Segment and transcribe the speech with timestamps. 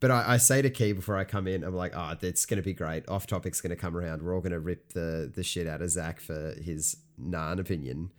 [0.00, 2.56] But I, I say to Key before I come in, I'm like, oh, it's going
[2.56, 3.06] to be great.
[3.08, 4.22] Off topic's going to come around.
[4.22, 8.10] We're all going to rip the, the shit out of Zach for his non opinion.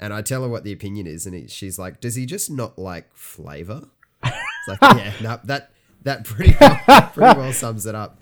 [0.00, 2.50] And I tell her what the opinion is, and he, she's like, does he just
[2.50, 3.82] not like flavor?
[4.24, 5.70] It's like, yeah, no, that
[6.02, 8.20] that pretty well, pretty well sums it up.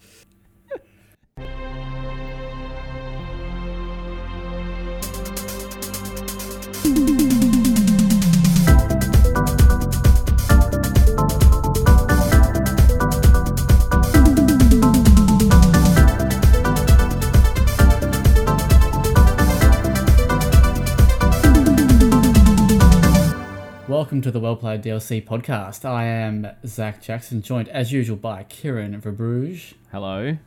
[24.00, 25.84] Welcome to the Well Played DLC podcast.
[25.84, 29.74] I am Zach Jackson, joined as usual by Kieran Verbruge.
[29.92, 30.38] Hello.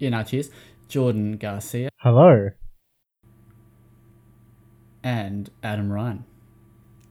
[0.00, 0.50] Yeah, no, cheers.
[0.88, 2.48] Jordan Garcia Hello.
[5.04, 6.24] and Adam Ryan.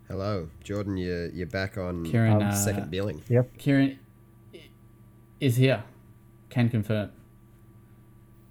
[0.10, 0.98] Hello, Jordan.
[0.98, 3.24] You're you're back on Kieran, um, uh, second billing.
[3.30, 3.58] Yep.
[3.58, 3.98] Kieran
[5.40, 5.86] is here.
[6.50, 7.12] Can confirm.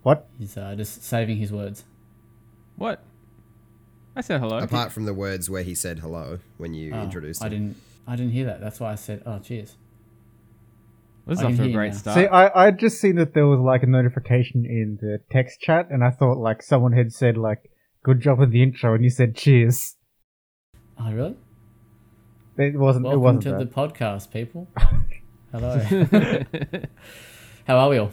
[0.03, 0.27] What?
[0.39, 1.85] He's uh, just saving his words.
[2.77, 3.05] What?
[4.17, 4.59] I said hello.
[4.59, 7.51] Apart from the words where he said hello when you Oh, introduced I him.
[7.53, 7.77] didn't.
[8.07, 8.61] I didn't hear that.
[8.61, 9.77] That's why I said, "Oh, cheers."
[11.27, 11.99] this is I off to a great now.
[11.99, 12.17] start.
[12.17, 15.89] See, I I just seen that there was like a notification in the text chat,
[15.91, 17.71] and I thought like someone had said like,
[18.05, 19.97] "Good job with the intro," and you said "Cheers."
[20.99, 21.37] Oh, really?
[22.57, 23.05] It wasn't.
[23.05, 23.59] Welcome it wasn't to that.
[23.59, 24.67] the podcast, people.
[25.53, 25.79] Hello.
[27.67, 28.13] How are we all?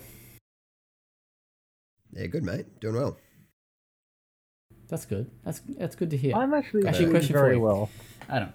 [2.12, 2.66] Yeah, good mate.
[2.82, 3.18] Doing well.
[4.94, 5.32] That's good.
[5.44, 6.36] That's that's good to hear.
[6.36, 7.62] I'm actually Actually, doing question for very you.
[7.62, 7.90] well.
[8.30, 8.54] Adam,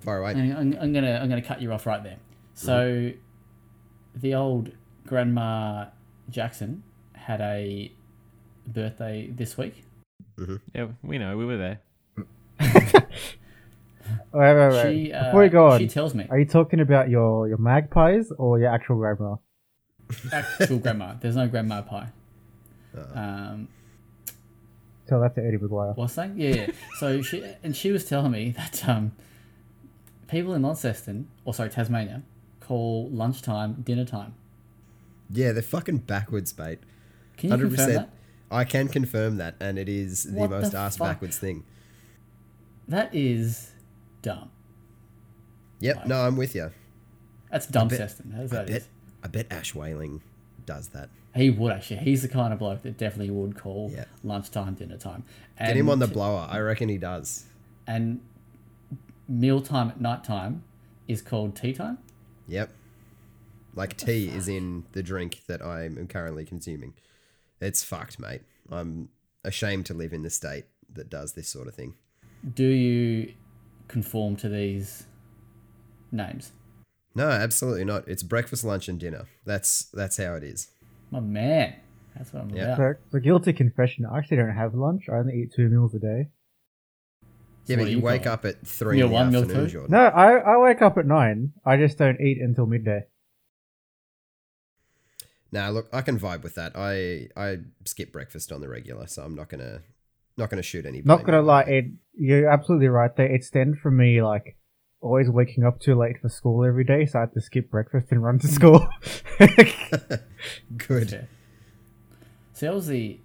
[0.00, 0.30] Far away.
[0.30, 2.16] I'm, I'm, I'm gonna I'm gonna cut you off right there.
[2.54, 3.10] So,
[4.14, 4.70] the old
[5.06, 5.88] Grandma
[6.30, 7.92] Jackson had a
[8.66, 9.84] birthday this week.
[10.74, 11.36] yeah, we know.
[11.36, 11.80] We were there.
[14.32, 14.92] Wait, wait, wait.
[15.06, 17.58] She uh, Before you go on, she tells me are you talking about your your
[17.58, 19.36] magpies or your actual grandma?
[20.32, 21.14] actual grandma.
[21.20, 22.08] There's no grandma pie.
[22.96, 23.68] Uh, Um,
[25.06, 25.96] Tell that to Eddie McGuire.
[25.96, 26.36] what's that?
[26.36, 26.54] Yeah.
[26.54, 26.66] yeah.
[26.98, 29.12] So she and she was telling me that um,
[30.28, 32.22] people in Launceston, or sorry Tasmania,
[32.60, 34.34] call lunchtime dinner time.
[35.30, 36.78] yeah, they're fucking backwards, mate.
[37.36, 38.08] Can you Hundred confirm percent.
[38.50, 38.54] that?
[38.56, 41.08] I can confirm that, and it is the What the most ass fuck?
[41.08, 41.64] backwards thing.
[42.88, 43.72] That is
[44.22, 44.50] dumb.
[45.80, 46.06] Yep.
[46.06, 46.70] No, I'm with you.
[47.50, 48.32] That's dumb, bet- Ceston.
[48.36, 48.82] That's I that bet.
[49.22, 50.22] I bet Ash Whaling
[50.66, 51.08] does that.
[51.34, 51.98] He would actually.
[52.00, 54.04] He's the kind of bloke that definitely would call Yeah.
[54.22, 55.24] lunchtime, dinner time.
[55.58, 56.46] Get him on the blower.
[56.48, 57.44] I reckon he does.
[57.86, 58.20] And
[59.28, 60.62] mealtime at night time
[61.08, 61.98] is called tea time.
[62.46, 62.70] Yep.
[63.74, 66.94] Like tea is in the drink that I'm currently consuming.
[67.60, 68.42] It's fucked, mate.
[68.70, 69.08] I'm
[69.42, 71.94] ashamed to live in the state that does this sort of thing.
[72.54, 73.32] Do you
[73.88, 75.06] conform to these
[76.12, 76.52] names?
[77.14, 78.06] No, absolutely not.
[78.06, 79.24] It's breakfast, lunch, and dinner.
[79.44, 80.68] That's that's how it is.
[81.10, 81.74] My man.
[82.16, 82.74] That's what I'm Yeah.
[82.74, 82.76] about.
[82.76, 84.06] So, so guilty confession.
[84.06, 85.08] I actually don't have lunch.
[85.08, 86.28] I only eat two meals a day.
[87.66, 89.66] Yeah, what but you, you wake up at three Meal in the one, meal afternoon,
[89.66, 89.72] two?
[89.72, 89.92] Jordan.
[89.92, 91.52] No, I I wake up at nine.
[91.64, 93.04] I just don't eat until midday.
[95.50, 96.72] Nah, look, I can vibe with that.
[96.74, 99.80] I I skip breakfast on the regular, so I'm not gonna
[100.36, 101.00] not gonna shoot any.
[101.02, 101.72] Not gonna lie, that.
[101.72, 101.84] it
[102.16, 103.32] you're absolutely right there.
[103.32, 104.56] It stemmed from me like
[105.04, 108.08] always waking up too late for school every day, so I had to skip breakfast
[108.10, 108.88] and run to school.
[110.76, 111.10] Good.
[111.10, 111.28] Fair.
[112.54, 113.18] See, I was the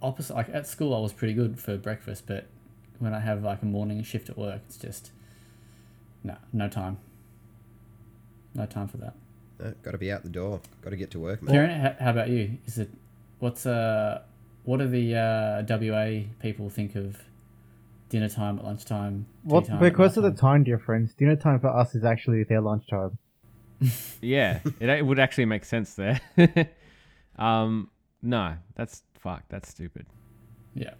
[0.00, 0.34] opposite.
[0.34, 2.46] Like at school, I was pretty good for breakfast, but
[2.98, 5.10] when I have like a morning shift at work, it's just
[6.22, 6.98] no, no time.
[8.54, 9.14] No time for that.
[9.58, 10.60] No, got to be out the door.
[10.82, 11.52] Got to get to work, man.
[11.52, 12.58] Kieran, how, how about you?
[12.66, 12.90] Is it
[13.38, 14.22] what's uh
[14.64, 17.16] what do the uh, WA people think of
[18.10, 19.24] dinner time at lunchtime?
[19.44, 20.64] tea well, time because of the nighttime?
[20.64, 23.16] time difference, dinner time for us is actually their lunchtime.
[24.20, 26.20] Yeah, it, it would actually make sense there.
[27.38, 27.90] um,
[28.20, 29.44] no, that's fuck.
[29.48, 30.04] That's stupid.
[30.74, 30.90] yeah.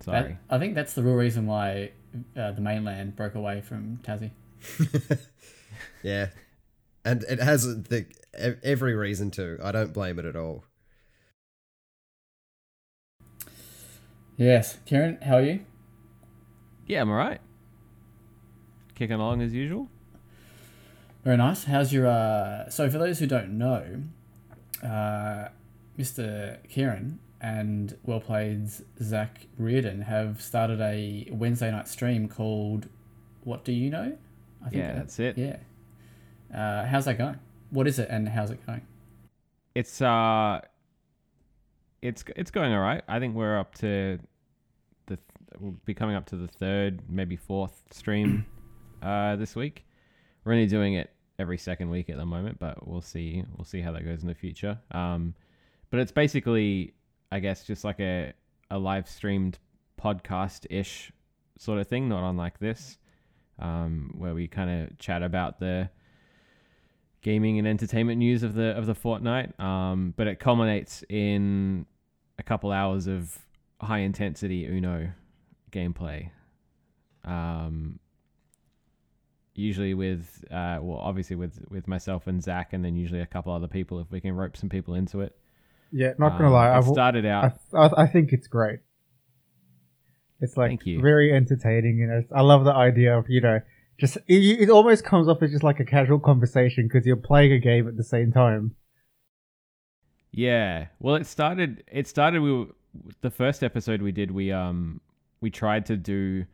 [0.00, 0.36] Sorry.
[0.48, 1.92] That- I think that's the real reason why
[2.36, 4.32] uh, the mainland broke away from Tassie.
[6.02, 6.28] Yeah,
[7.04, 9.58] and it has the every reason to.
[9.62, 10.64] I don't blame it at all.
[14.36, 15.60] Yes, Karen, how are you?
[16.86, 17.40] Yeah, I'm alright.
[18.94, 19.88] Kicking along as usual.
[21.24, 21.64] Very nice.
[21.64, 24.02] How's your uh so for those who don't know,
[24.82, 25.48] uh
[25.98, 26.58] Mr.
[26.68, 32.88] Kieran and Well Played's Zach Reardon have started a Wednesday night stream called
[33.44, 34.16] What Do You Know?
[34.64, 35.36] I Yeah, that's it.
[35.36, 35.56] Yeah.
[36.54, 37.38] Uh how's that going?
[37.70, 38.82] What is it and how's it going?
[39.74, 40.62] It's uh,
[42.00, 43.02] it's it's going alright.
[43.08, 44.18] I think we're up to
[45.60, 48.46] we'll be coming up to the third, maybe fourth stream
[49.02, 49.84] uh this week.
[50.44, 53.44] We're only doing it every second week at the moment, but we'll see.
[53.56, 54.78] We'll see how that goes in the future.
[54.90, 55.34] Um,
[55.90, 56.94] but it's basically,
[57.30, 58.32] I guess, just like a
[58.70, 59.58] a live streamed
[60.00, 61.12] podcast ish
[61.58, 62.98] sort of thing, not unlike this,
[63.58, 65.88] um, where we kind of chat about the
[67.22, 69.58] gaming and entertainment news of the of the fortnight.
[69.60, 71.86] Um, but it culminates in
[72.38, 73.38] a couple hours of
[73.80, 75.10] high intensity Uno
[75.72, 76.30] gameplay.
[77.24, 77.98] Um,
[79.54, 83.52] usually with uh, well, obviously with with myself and Zach, and then usually a couple
[83.52, 85.36] other people if we can rope some people into it.
[85.92, 87.58] Yeah, not gonna Um, lie, I've, started out.
[87.72, 88.80] I, I I think it's great.
[90.40, 93.60] It's like very entertaining, and I love the idea of you know
[93.98, 97.52] just it, it almost comes off as just like a casual conversation because you're playing
[97.52, 98.74] a game at the same time.
[100.30, 100.88] Yeah.
[100.98, 101.82] Well, it started.
[101.90, 102.42] It started.
[102.42, 102.66] We were,
[103.22, 104.30] the first episode we did.
[104.30, 105.00] We um
[105.40, 106.44] we tried to do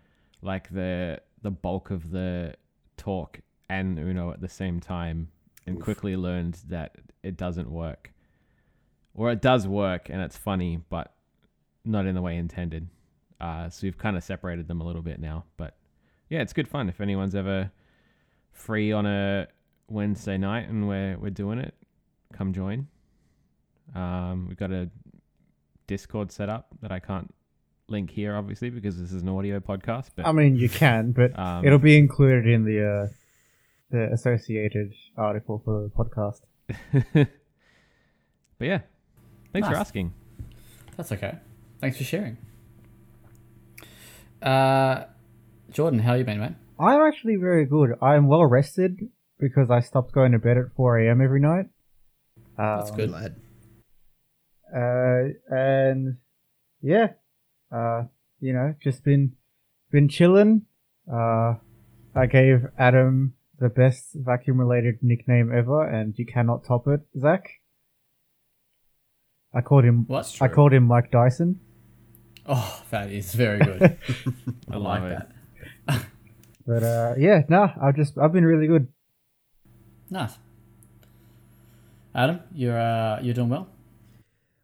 [0.41, 2.55] like the the bulk of the
[2.97, 5.29] talk and Uno at the same time,
[5.67, 8.13] and quickly learned that it doesn't work,
[9.15, 11.15] or it does work and it's funny, but
[11.85, 12.89] not in the way intended.
[13.41, 15.77] Uh, so we've kind of separated them a little bit now, but
[16.29, 16.89] yeah, it's good fun.
[16.89, 17.71] If anyone's ever
[18.53, 19.49] free on a
[19.89, 21.75] Wednesday night and we're we're doing it,
[22.33, 22.87] come join.
[23.95, 24.89] Um, we've got a
[25.87, 27.35] Discord set up that I can't
[27.93, 30.09] link here, obviously, because this is an audio podcast.
[30.17, 33.09] But I mean, you can, but um, it'll be included in the uh,
[33.91, 36.41] the associated article for the podcast.
[38.59, 38.81] but yeah,
[39.53, 40.13] thanks for asking.
[40.97, 41.39] That's okay.
[41.81, 42.39] Thanks for sharing.
[44.41, 45.05] Uh,
[45.71, 46.53] Jordan, how you been, mate?
[46.79, 47.95] I'm actually very good.
[48.03, 51.21] I'm well rested because I stopped going to bed at 4 a.m.
[51.21, 51.67] every night.
[52.59, 53.11] Um, That's Good good.
[53.11, 53.37] lad.
[54.75, 56.17] Uh, and
[56.81, 57.09] yeah,
[57.73, 58.05] uh,
[58.41, 59.33] you know, just been
[59.91, 60.63] been chilling.
[61.11, 61.55] Uh,
[62.15, 67.49] I gave Adam the best vacuum related nickname ever, and you cannot top it, Zach.
[69.55, 70.05] I called him.
[70.07, 70.37] What?
[70.41, 71.61] I called him Mike Dyson.
[72.47, 73.99] Oh, that is very good.
[74.71, 75.31] I like that.
[76.67, 78.89] But uh, yeah, no, I've just I've been really good.
[80.11, 80.39] Nice.
[82.15, 83.69] Adam, you're uh, you're doing well.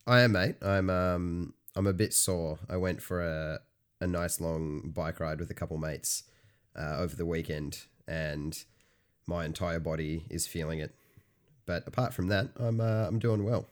[0.07, 0.57] I am, mate.
[0.63, 2.59] I'm um I'm a bit sore.
[2.69, 3.61] I went for a
[4.01, 6.25] a nice long bike ride with a couple mates
[6.77, 8.53] uh, over the weekend, and
[9.29, 10.93] my entire body is feeling it.
[11.67, 13.69] But apart from that, I'm uh, I'm doing well.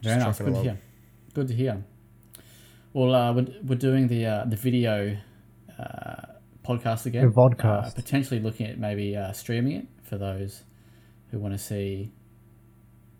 [0.00, 0.36] Very nice.
[0.36, 0.80] trucking Good to hear.
[1.34, 1.84] Good to hear.
[2.92, 5.16] Well, uh, we're, we're doing the uh, the video
[5.76, 6.22] uh,
[6.64, 7.24] podcast again.
[7.24, 7.86] The vodcast.
[7.88, 10.62] Uh, potentially looking at maybe uh, streaming it for those
[11.32, 12.12] who want to see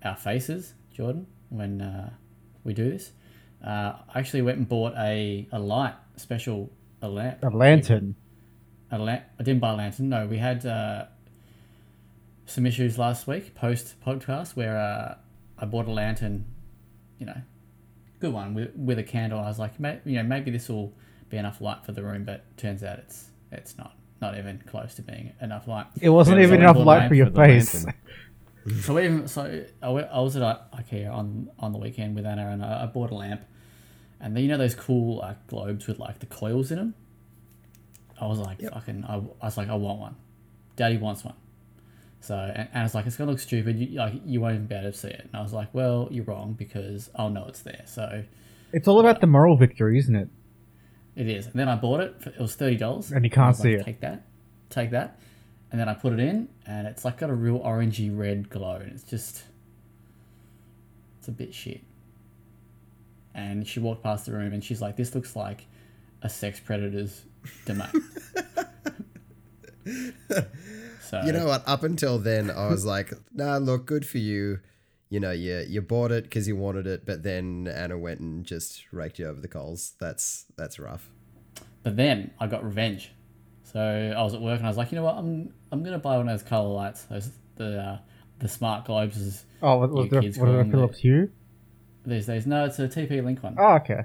[0.05, 2.11] our faces, Jordan, when uh,
[2.63, 3.11] we do this.
[3.65, 6.71] Uh, I actually went and bought a, a light, special
[7.03, 7.43] a lamp.
[7.43, 8.15] A lantern.
[8.91, 9.25] A lamp.
[9.39, 10.09] I didn't buy a lantern.
[10.09, 11.07] No, we had uh,
[12.47, 15.17] some issues last week post podcast where uh,
[15.59, 16.45] I bought a lantern.
[17.19, 17.41] You know,
[18.21, 19.41] good one with, with a candle.
[19.41, 20.93] I was like, may, you know, maybe this will
[21.29, 23.95] be enough light for the room, but turns out it's it's not.
[24.21, 25.87] Not even close to being enough light.
[26.01, 27.85] It wasn't even enough light for your for face.
[28.67, 28.83] lantern.
[28.83, 32.27] So even so, I went- I was at uh, IKEA on on the weekend with
[32.27, 33.43] Anna, and I, I bought a lamp.
[34.21, 36.95] And then you know those cool like globes with like the coils in them.
[38.21, 38.73] I was like, Yep.
[38.73, 40.17] fucking, I, I was like, I want one.
[40.75, 41.35] Daddy wants one.
[42.21, 43.79] So and Anna's like, it's gonna look stupid.
[43.79, 45.21] You, like you won't even be able to see it.
[45.25, 47.83] And I was like, well, you're wrong because oh, I'll know it's there.
[47.87, 48.25] So
[48.73, 50.29] It's all about the moral victory, isn't it?
[51.15, 51.47] it is.
[51.47, 52.21] And then I bought it.
[52.23, 53.13] For, it was thirty dollars.
[53.13, 53.85] And you can't see it.
[53.85, 54.27] Take that.
[54.71, 55.19] Take that.
[55.71, 58.77] And then I put it in, and it's like got a real orangey red glow,
[58.77, 59.43] and it's just,
[61.19, 61.81] it's a bit shit.
[63.35, 65.67] And she walked past the room, and she's like, "This looks like
[66.23, 67.23] a sex predator's
[67.67, 67.89] domain."
[71.03, 71.63] so You know what?
[71.67, 74.61] Up until then, I was like, "Nah, look, good for you."
[75.09, 78.45] You know, you you bought it because you wanted it, but then Anna went and
[78.45, 79.95] just raked you over the coals.
[80.01, 81.11] That's that's rough.
[81.83, 83.13] But then I got revenge.
[83.73, 83.81] So
[84.17, 86.17] I was at work and I was like, you know what, I'm I'm gonna buy
[86.17, 87.99] one of those color lights, those the uh,
[88.39, 90.99] the smart globes is Oh, was You there, kids was there a call them Philips
[91.01, 91.31] Hue?
[92.05, 92.47] these days.
[92.47, 93.57] No, it's a TP Link one.
[93.59, 94.05] Oh, okay.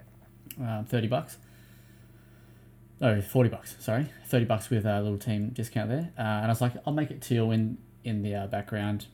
[0.59, 1.37] um, 30 bucks.
[2.99, 4.07] No, 40 bucks, sorry.
[4.27, 6.11] 30 bucks with a little team discount there.
[6.17, 9.07] Uh, and I was like, I'll make it teal in, in the uh, background.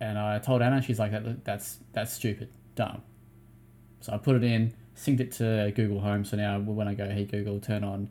[0.00, 3.02] And I told Anna, she's like, that, that's that's stupid, dumb.
[4.00, 6.24] So I put it in, synced it to Google Home.
[6.24, 8.10] So now when I go, hey Google, turn on,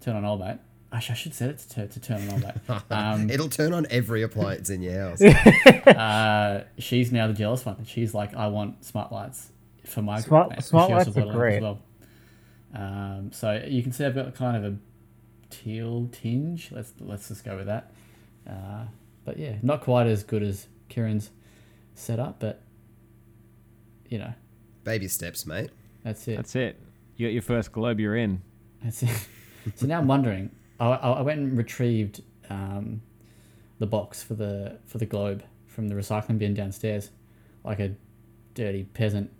[0.00, 0.58] turn on Old Mate.
[0.92, 2.82] Actually, I should set it to, to turn on all Mate.
[2.90, 5.20] Um, It'll turn on every appliance in your house.
[5.86, 7.84] uh, she's now the jealous one.
[7.84, 9.50] She's like, I want smart lights
[9.86, 10.62] for my Smart- lamp.
[10.62, 11.56] smart She also lights are a lamp great.
[11.56, 11.78] As well.
[12.74, 14.76] Um, so you can see I've got kind of a
[15.50, 16.70] teal tinge.
[16.72, 17.92] Let's let's just go with that.
[18.48, 18.84] Uh,
[19.24, 21.30] but yeah, not quite as good as Kieran's
[21.94, 22.62] setup, but
[24.08, 24.32] you know,
[24.84, 25.70] Baby steps, mate.
[26.02, 26.36] that's it.
[26.36, 26.80] That's it.
[27.16, 28.00] You got your first globe.
[28.00, 28.42] You're in.
[28.82, 29.10] That's it.
[29.74, 30.50] so now I'm wondering.
[30.80, 33.00] I, I I went and retrieved um,
[33.78, 37.10] the box for the for the globe from the recycling bin downstairs,
[37.64, 37.94] like a
[38.54, 39.30] dirty peasant,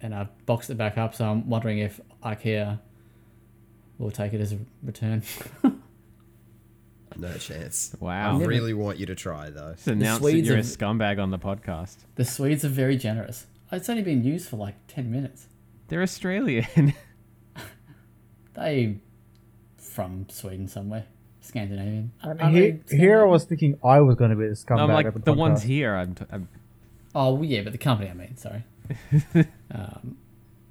[0.00, 1.14] and I've boxed it back up.
[1.14, 2.78] So I'm wondering if IKEA
[3.98, 5.22] will take it as a return.
[7.16, 7.96] No chance.
[7.98, 8.36] Wow.
[8.36, 9.72] I never- really want you to try though.
[9.74, 11.96] Just announce that Swedes you're a scumbag on the podcast.
[12.14, 13.46] the Swedes are very generous.
[13.72, 15.48] It's only been used for like ten minutes.
[15.88, 16.94] They're Australian.
[18.54, 18.98] They
[19.98, 21.06] from Sweden somewhere,
[21.40, 22.12] Scandinavian.
[22.22, 24.76] And Are he- they here I was thinking I was going to be the scumbag
[24.76, 25.96] No, I'm of like the, the ones here.
[25.96, 26.48] I'm, t- I'm
[27.16, 28.62] Oh well, yeah, but the company I mean, sorry.
[29.74, 30.16] um,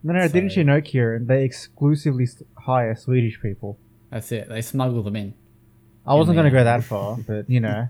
[0.01, 1.27] No, no, didn't you know, Kieran?
[1.27, 2.25] They exclusively
[2.57, 3.77] hire Swedish people.
[4.10, 4.48] that's it.
[4.48, 5.34] They smuggle them in.
[6.05, 7.86] I wasn't going to go that far, but you know,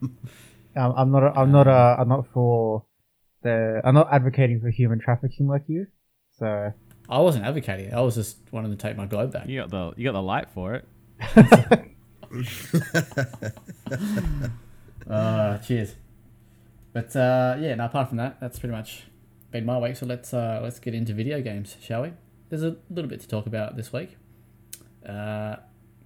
[0.02, 1.24] um, I'm not.
[1.24, 1.66] A, I'm not.
[1.66, 2.84] A, I'm not for
[3.42, 3.82] the.
[3.84, 5.88] I'm not advocating for human trafficking like you.
[6.38, 6.72] So
[7.10, 7.92] I wasn't advocating it.
[7.92, 9.48] I was just wanting to take my globe back.
[9.48, 10.84] you got the you got the light for it.
[15.08, 15.96] Uh, cheers.
[16.92, 19.04] But uh, yeah, now apart from that, that's pretty much
[19.50, 19.96] been my week.
[19.96, 22.12] So let's uh, let's get into video games, shall we?
[22.48, 24.16] There's a little bit to talk about this week.
[25.04, 25.56] Uh,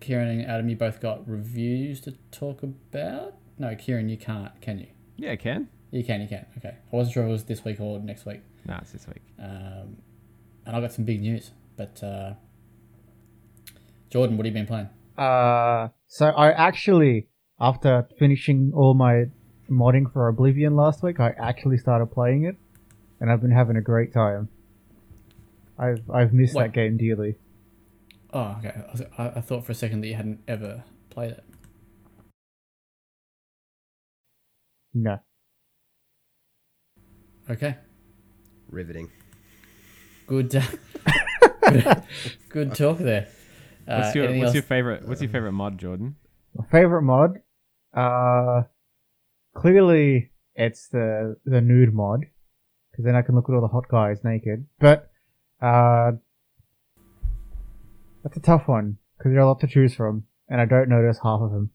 [0.01, 3.35] Kieran and Adam, you both got reviews to talk about.
[3.59, 4.87] No, Kieran, you can't, can you?
[5.17, 5.69] Yeah, I can.
[5.91, 6.47] You can, you can.
[6.59, 8.41] Okay, I wasn't sure if it was this week or next week.
[8.67, 9.23] No, it's this week.
[9.39, 9.97] Um,
[10.67, 11.51] and I got some big news.
[11.77, 12.35] But uh,
[14.11, 14.89] Jordan, what have you been playing?
[15.17, 17.29] Uh, so I actually,
[17.61, 19.25] after finishing all my
[19.71, 22.57] modding for Oblivion last week, I actually started playing it,
[23.21, 24.49] and I've been having a great time.
[25.79, 26.65] I've I've missed Wait.
[26.65, 27.37] that game dearly.
[28.33, 28.75] Oh, okay.
[29.19, 31.45] I, I, I thought for a second that you hadn't ever played it.
[34.97, 35.19] No,
[37.51, 37.77] Okay.
[38.71, 39.11] Riveting.
[40.27, 40.55] Good.
[40.57, 40.63] Uh,
[41.71, 42.03] good,
[42.49, 43.29] good talk there.
[43.87, 44.55] Uh, What's your What's else?
[44.55, 46.17] your favorite What's your favorite mod, Jordan?
[46.57, 47.41] my favorite mod,
[47.95, 48.63] uh,
[49.55, 52.21] clearly it's the the nude mod,
[52.91, 54.67] because then I can look at all the hot guys naked.
[54.79, 55.11] But
[55.61, 56.13] uh,
[58.23, 60.89] that's a tough one because there are a lot to choose from, and I don't
[60.89, 61.71] notice half of them.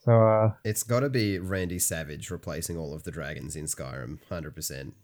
[0.00, 4.18] So uh, It's got to be Randy Savage replacing all of the dragons in Skyrim,
[4.28, 4.94] hundred percent.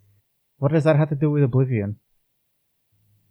[0.58, 1.96] what does that have to do with Oblivion?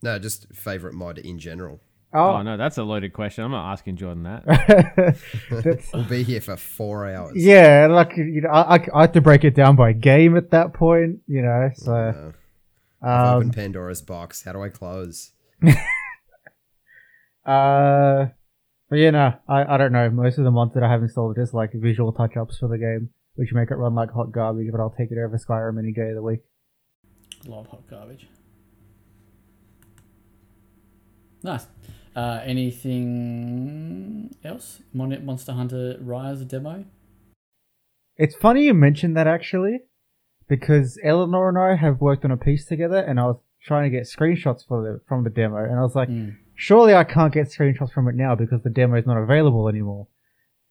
[0.02, 1.80] No, just favorite mod in general.
[2.14, 3.44] Oh, Oh, no, that's a loaded question.
[3.44, 4.46] I'm not asking Jordan that.
[5.50, 7.34] That's- We'll be here for four hours.
[7.36, 10.52] yeah, like you know, I, I, I had to break it down by game at
[10.52, 11.70] that point, you know.
[11.76, 12.32] So Uh,
[13.06, 14.44] I've um, opened Pandora's box.
[14.44, 15.34] How do I close?
[17.46, 18.28] Uh,
[18.90, 20.10] but yeah, no, I, I don't know.
[20.10, 22.68] Most of the mods that I have installed are just like visual touch ups for
[22.68, 24.68] the game, which make it run like hot garbage.
[24.72, 26.42] But I'll take it over Skyrim any day of the week.
[27.46, 28.28] A lot of hot garbage.
[31.48, 31.66] Nice.
[32.14, 34.82] Uh, anything else?
[34.94, 36.84] Mon- Monster Hunter Rise demo?
[38.18, 39.80] It's funny you mentioned that actually,
[40.50, 43.98] because Eleanor and I have worked on a piece together, and I was trying to
[43.98, 46.36] get screenshots for the from the demo, and I was like, Mm.
[46.56, 50.08] surely I can't get screenshots from it now because the demo is not available anymore.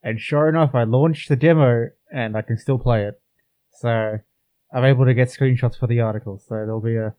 [0.02, 3.20] And sure enough, I launched the demo, and I can still play it.
[3.80, 4.18] So
[4.74, 6.38] I'm able to get screenshots for the article.
[6.38, 7.14] So there'll be a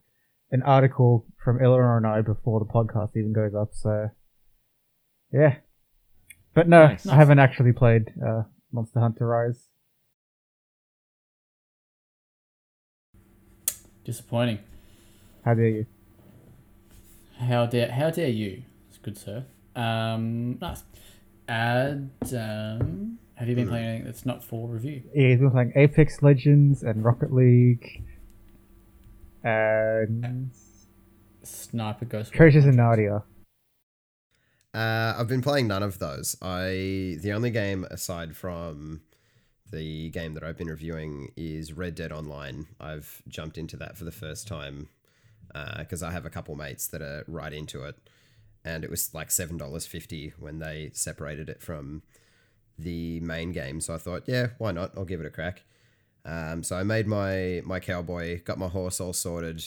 [0.50, 3.70] an article from Eleanor and I before the podcast even goes up.
[3.72, 4.08] So
[5.32, 5.56] yeah,
[6.54, 7.06] but no, Nice.
[7.06, 9.68] I haven't actually played uh, Monster Hunter Rise.
[14.04, 14.58] Disappointing.
[15.44, 15.86] How dare you?
[17.38, 18.62] How dare how dare you?
[18.88, 19.44] It's good, sir.
[19.76, 20.82] Um, nice.
[21.48, 22.10] Adam,
[23.34, 25.02] have you been playing anything that's not for review?
[25.14, 28.04] Yeah, he's been playing Apex Legends and Rocket League
[29.48, 30.50] and
[31.42, 32.32] Sniper Ghost.
[32.32, 33.10] Treasures in Warrior.
[33.10, 33.22] Narnia.
[34.74, 36.36] Uh, I've been playing none of those.
[36.42, 39.00] I the only game aside from
[39.70, 42.66] the game that I've been reviewing is Red Dead Online.
[42.80, 44.88] I've jumped into that for the first time
[45.78, 47.96] because I have a couple mates that are right into it,
[48.64, 52.02] and it was like seven dollars fifty when they separated it from
[52.78, 53.80] the main game.
[53.80, 54.92] So I thought, yeah, why not?
[54.96, 55.62] I'll give it a crack.
[56.24, 59.64] Um, so I made my my cowboy, got my horse all sorted,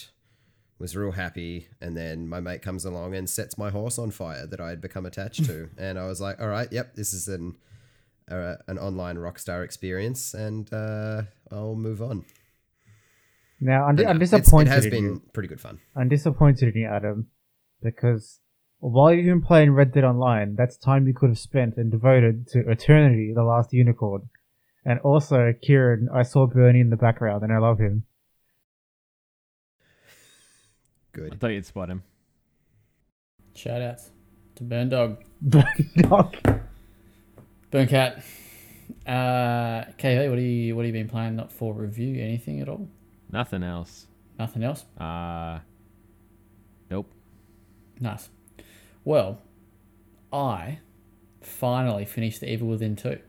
[0.79, 4.45] was real happy, and then my mate comes along and sets my horse on fire
[4.47, 7.27] that I had become attached to, and I was like, all right, yep, this is
[7.27, 7.55] an
[8.29, 12.25] uh, an online Rockstar experience, and uh, I'll move on.
[13.59, 15.21] Now I'm, And, I'm disappointed It has been you.
[15.33, 15.79] pretty good fun.
[15.95, 17.27] I'm disappointed in you, Adam,
[17.83, 18.39] because
[18.79, 22.47] while you've been playing Red Dead Online, that's time you could have spent and devoted
[22.49, 24.29] to Eternity, The Last Unicorn.
[24.85, 28.03] And also, Kieran, I saw Bernie in the background and I love him.
[31.11, 31.33] Good.
[31.33, 32.03] I thought you'd spot him.
[33.53, 34.11] Shout outs
[34.55, 35.65] to Burn Dog, Burn
[35.97, 36.37] Dog.
[37.69, 38.23] Burn Cat.
[39.05, 41.35] Uh, KV, what are you what have you been playing?
[41.35, 42.87] Not for review, anything at all?
[43.31, 44.07] Nothing else.
[44.39, 44.85] Nothing else.
[44.97, 45.59] Uh,
[46.89, 47.11] nope.
[47.99, 48.29] Nice.
[49.03, 49.41] Well,
[50.31, 50.79] I
[51.41, 53.19] finally finished the Evil Within two.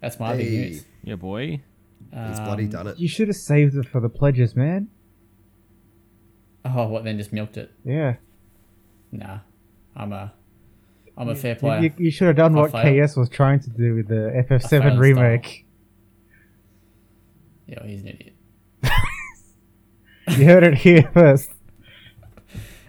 [0.00, 0.84] That's my big news.
[1.06, 1.62] Yeah, boy.
[2.12, 2.98] He's bloody Um, done it.
[2.98, 4.88] You should have saved it for the pledges, man.
[6.64, 7.16] Oh, what then?
[7.16, 7.70] Just milked it?
[7.84, 8.16] Yeah.
[9.12, 9.38] Nah,
[9.94, 10.34] I'm a
[11.16, 11.80] I'm a fair player.
[11.80, 13.08] you, you should have done I what failed.
[13.08, 15.64] KS was trying to do with the I FF7 failed remake.
[17.66, 18.34] Yeah, he's an idiot.
[20.38, 21.50] you heard it here first.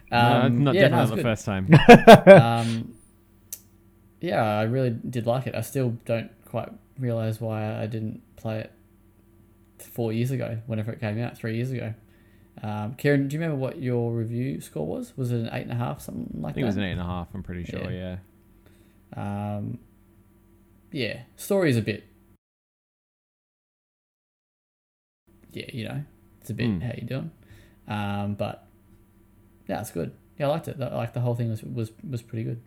[0.09, 1.23] Um, no, not yeah, definitely no, not the good.
[1.23, 1.67] first time.
[2.41, 2.93] um,
[4.21, 5.53] yeah, I really did like it.
[5.55, 8.71] I still don't quite realize why I didn't play it
[9.79, 11.93] four years ago, whenever it came out, three years ago.
[12.63, 15.15] Um, Kieran, do you remember what your review score was?
[15.15, 16.47] Was it an eight and a half, something like that?
[16.49, 17.27] I think it was an eight and a half.
[17.33, 17.91] I'm pretty sure.
[17.91, 18.17] Yeah.
[19.15, 19.55] Yeah.
[19.57, 19.79] Um,
[20.91, 22.05] yeah, story is a bit.
[25.51, 26.03] Yeah, you know,
[26.41, 26.79] it's a bit Hmm.
[26.81, 27.31] how you doing,
[27.87, 28.67] um, but
[29.67, 30.11] yeah, it's good.
[30.39, 30.79] Yeah, I liked it.
[30.79, 32.61] Like the whole thing was was was pretty good.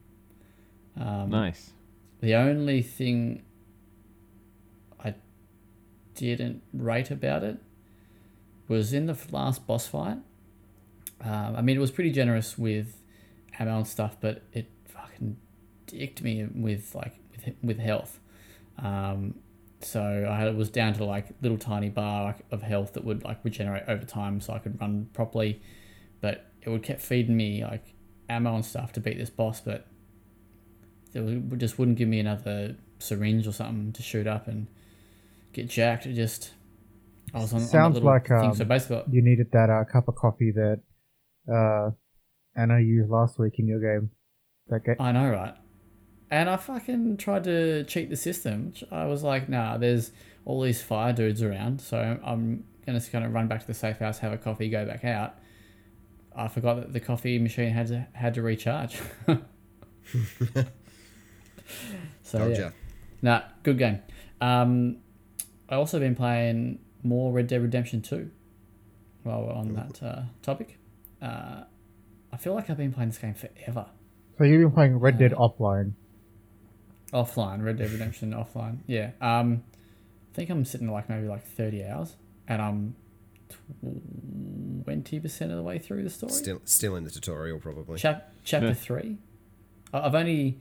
[0.97, 1.73] Um, Nice.
[2.21, 3.43] The only thing
[6.27, 7.59] didn't rate about it
[8.69, 10.19] was in the last boss fight.
[11.23, 13.01] Um, I mean, it was pretty generous with
[13.59, 15.37] ammo and stuff, but it fucking
[15.87, 18.21] dicked me with like with with health.
[18.79, 19.35] Um,
[19.83, 23.85] so I was down to like little tiny bar of health that would like regenerate
[23.89, 25.61] over time, so I could run properly.
[26.21, 27.95] But it would kept feeding me like
[28.29, 29.87] ammo and stuff to beat this boss, but
[31.13, 34.69] it just wouldn't give me another syringe or something to shoot up and
[35.53, 36.07] get jacked.
[36.07, 36.53] It just
[37.35, 39.85] I was on, on Sounds that little like, um, so basically, You needed that uh,
[39.91, 40.81] cup of coffee that
[41.53, 41.91] uh,
[42.57, 44.11] Anna used last week in your game.
[44.69, 45.55] That ga- I know, right?
[46.31, 48.73] And I fucking tried to cheat the system.
[48.91, 50.13] I was like, nah, there's
[50.45, 53.99] all these fire dudes around, so I'm gonna kind of run back to the safe
[53.99, 55.35] house, have a coffee, go back out.
[56.35, 58.99] I forgot that the coffee machine had to had to recharge.
[62.23, 62.59] so Told yeah.
[62.59, 62.71] ya.
[63.23, 64.01] Nah, good game.
[64.41, 64.99] Um,
[65.71, 68.31] I also been playing more Red Dead Redemption Two.
[69.23, 70.79] While we're on that uh, topic,
[71.23, 71.63] uh,
[72.33, 73.87] I feel like I've been playing this game forever.
[74.39, 75.93] so you've been playing Red Dead Uh, offline.
[77.13, 78.79] Offline, Red Dead Redemption offline.
[78.87, 79.11] Yeah.
[79.21, 79.63] Um,
[80.33, 82.17] I think I'm sitting like maybe like 30 hours,
[82.49, 82.95] and I'm
[84.85, 86.33] 20 percent of the way through the story.
[86.33, 87.99] Still, still in the tutorial, probably.
[87.99, 88.75] Chap- chapter Yeah.
[88.75, 89.19] three.
[89.93, 90.61] I- I've only,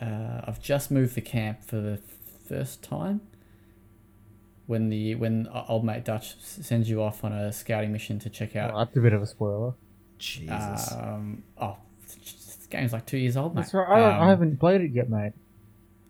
[0.00, 1.98] uh, I've just moved the camp for the
[2.48, 3.20] first time.
[4.72, 8.56] When the when old mate Dutch sends you off on a scouting mission to check
[8.56, 8.74] Oh, out.
[8.78, 9.74] that's a bit of a spoiler.
[10.18, 10.92] Jesus.
[10.92, 13.62] Um, oh, this game's like two years old, mate.
[13.62, 13.88] That's right.
[14.02, 15.32] I, Um, I haven't played it yet, mate.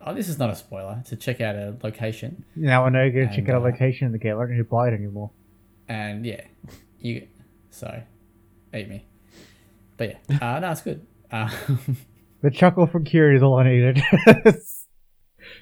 [0.00, 1.02] Oh, this is not a spoiler.
[1.06, 2.44] To check out a location.
[2.56, 4.36] Now I know you're gonna check And, out a uh, location in the game.
[4.36, 5.30] I don't need to buy it anymore.
[5.88, 6.42] and yeah,
[7.00, 7.26] you
[7.70, 8.02] so
[8.74, 9.06] eat me.
[9.96, 11.04] But yeah, uh, no, it's good.
[11.30, 11.50] Uh,
[12.42, 14.02] The chuckle from Kiri is all I needed.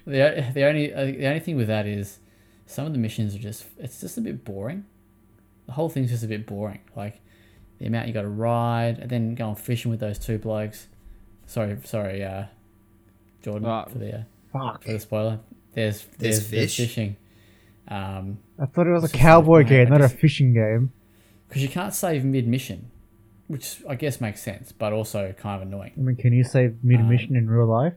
[0.06, 2.18] the the only uh, the only thing with that is
[2.70, 4.85] some of the missions are just it's just a bit boring.
[5.66, 6.80] The whole thing's just a bit boring.
[6.96, 7.20] Like
[7.78, 10.87] the amount you got to ride and then go on fishing with those two blokes.
[11.46, 12.44] Sorry, sorry, uh,
[13.42, 14.85] Jordan Uh, for the uh, Fuck.
[14.85, 15.40] for the spoiler.
[15.74, 17.16] There's There's there's, there's fishing.
[17.88, 20.92] Um, I thought it was a cowboy like, game, I not a fishing game.
[21.48, 22.90] because you can't save mid mission,
[23.48, 25.92] which I guess makes sense, but also kind of annoying.
[25.96, 27.94] I mean, can you save mid mission in real life?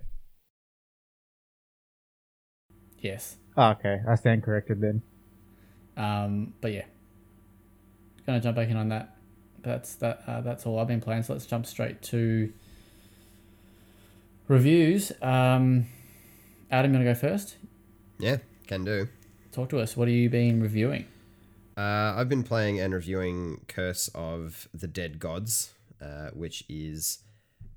[3.00, 3.38] Yes.
[3.56, 5.02] Oh, okay, I stand corrected then.
[5.96, 6.86] Um, but yeah,
[8.26, 9.16] gonna jump back in on that.
[9.62, 10.24] That's that.
[10.28, 11.24] Uh, that's all I've been playing.
[11.24, 12.52] So let's jump straight to
[14.48, 15.12] reviews.
[15.22, 15.88] Um,
[16.72, 17.58] Adam, you wanna go first?
[18.20, 18.38] yeah,
[18.68, 19.08] can do.
[19.52, 19.96] Talk to us.
[19.96, 21.06] What have you been reviewing?
[21.78, 27.20] Uh, I've been playing and reviewing Curse of the Dead Gods, uh, which is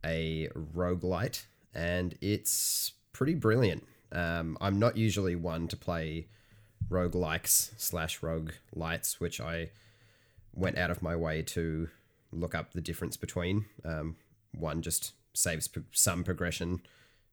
[0.04, 3.84] a roguelite, and it's pretty brilliant.
[4.12, 6.26] Um, I'm not usually one to play
[6.88, 9.70] roguelikes slash roguelites, which I
[10.52, 11.88] went out of my way to
[12.32, 13.66] look up the difference between.
[13.84, 14.16] Um,
[14.56, 16.80] one just saves pro- some progression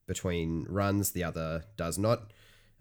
[0.07, 2.31] between runs, the other does not.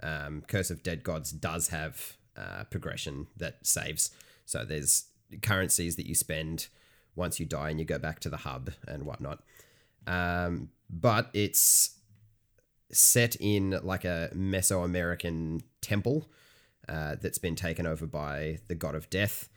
[0.02, 4.11] Um, Curse of Dead Gods does have uh, progression that saves.
[4.44, 5.05] So there's
[5.42, 6.68] currencies that you spend
[7.14, 9.42] once you die and you go back to the hub and whatnot.
[10.07, 11.98] Um, but it's
[12.92, 16.28] set in like a Mesoamerican temple
[16.88, 19.48] uh, that's been taken over by the god of death,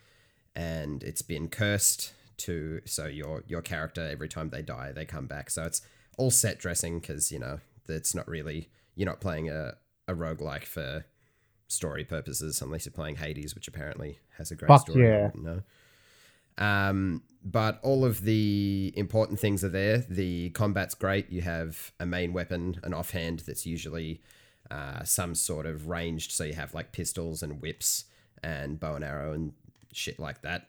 [0.55, 5.27] and it's been cursed to so your your character every time they die they come
[5.27, 5.49] back.
[5.49, 5.81] So it's
[6.17, 9.75] all set dressing because you know it's not really you're not playing a
[10.07, 11.05] a roguelike for
[11.67, 15.05] story purposes unless you're playing Hades, which apparently has a great Fuck story.
[15.07, 15.31] yeah.
[15.33, 15.61] No.
[16.57, 19.99] Um, but all of the important things are there.
[19.99, 21.29] The combat's great.
[21.29, 24.21] You have a main weapon, an offhand that's usually
[24.71, 26.31] uh, some sort of ranged.
[26.31, 28.05] So you have like pistols and whips
[28.41, 29.53] and bow and arrow and
[29.93, 30.67] shit like that.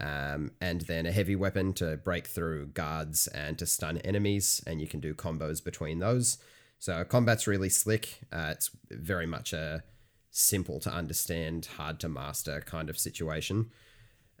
[0.00, 4.80] Um, and then a heavy weapon to break through guards and to stun enemies, and
[4.80, 6.38] you can do combos between those.
[6.78, 8.20] So combat's really slick.
[8.32, 9.82] Uh, it's very much a
[10.30, 13.70] simple to understand, hard to master kind of situation.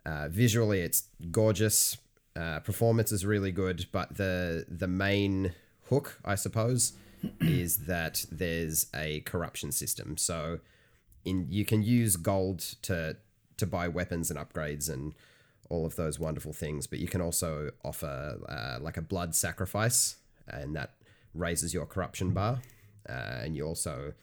[0.08, 1.98] Uh, visually, it's gorgeous.
[2.34, 5.52] Uh, performance is really good, but the the main
[5.90, 6.94] hook, I suppose,
[7.40, 10.16] is that there's a corruption system.
[10.16, 10.60] So,
[11.24, 13.16] in you can use gold to
[13.58, 15.14] to buy weapons and upgrades and
[15.68, 20.16] all of those wonderful things, but you can also offer uh, like a blood sacrifice,
[20.46, 20.94] and that
[21.34, 22.62] raises your corruption bar,
[23.06, 24.14] uh, and you also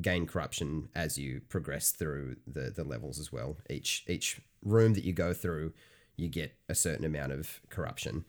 [0.00, 3.56] gain corruption as you progress through the the levels as well.
[3.68, 5.72] Each each room that you go through,
[6.16, 8.24] you get a certain amount of corruption,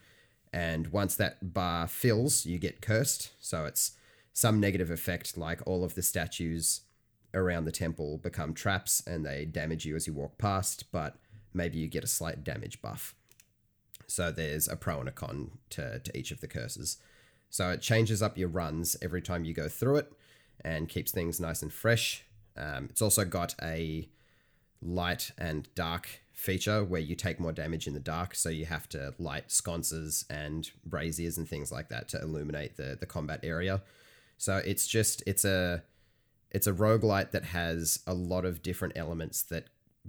[0.53, 3.31] and once that bar fills, you get cursed.
[3.39, 3.91] So it's
[4.33, 6.81] some negative effect, like all of the statues
[7.33, 11.17] around the temple become traps and they damage you as you walk past, but
[11.53, 13.15] maybe you get a slight damage buff.
[14.07, 16.97] So there's a pro and a con to, to each of the curses.
[17.49, 20.11] So it changes up your runs every time you go through it
[20.63, 22.23] and keeps things nice and fresh.
[22.57, 24.09] Um, it's also got a
[24.81, 28.89] light and dark feature where you take more damage in the dark, so you have
[28.89, 33.81] to light sconces and braziers and things like that to illuminate the, the combat area.
[34.37, 35.83] So it's just it's a
[36.49, 39.67] it's a roguelite that has a lot of different elements that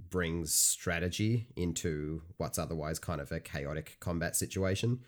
[0.09, 4.99] brings strategy into what's otherwise kind of a chaotic combat situation.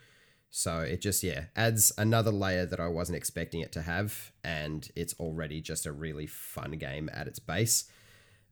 [0.57, 4.89] So it just yeah adds another layer that I wasn't expecting it to have, and
[4.95, 7.91] it's already just a really fun game at its base.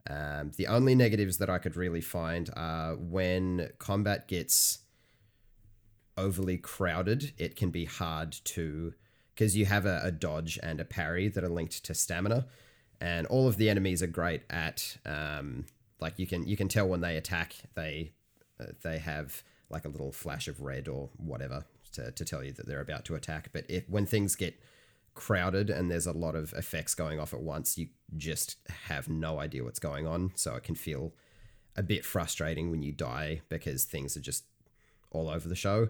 [0.10, 4.80] Um, the only negatives that I could really find are when combat gets
[6.18, 8.96] overly crowded, it can be hard to
[9.34, 12.48] because you have a, a dodge and a parry that are linked to stamina,
[13.00, 15.68] and all of the enemies are great at um,
[16.02, 18.12] like you can you can tell when they attack they
[18.60, 22.52] uh, they have like a little flash of red or whatever to, to tell you
[22.54, 23.50] that they're about to attack.
[23.54, 24.60] But if when things get
[25.16, 29.40] crowded and there's a lot of effects going off at once, you just have no
[29.40, 30.32] idea what's going on.
[30.36, 31.14] So it can feel
[31.76, 34.44] a bit frustrating when you die because things are just
[35.12, 35.90] all over the show.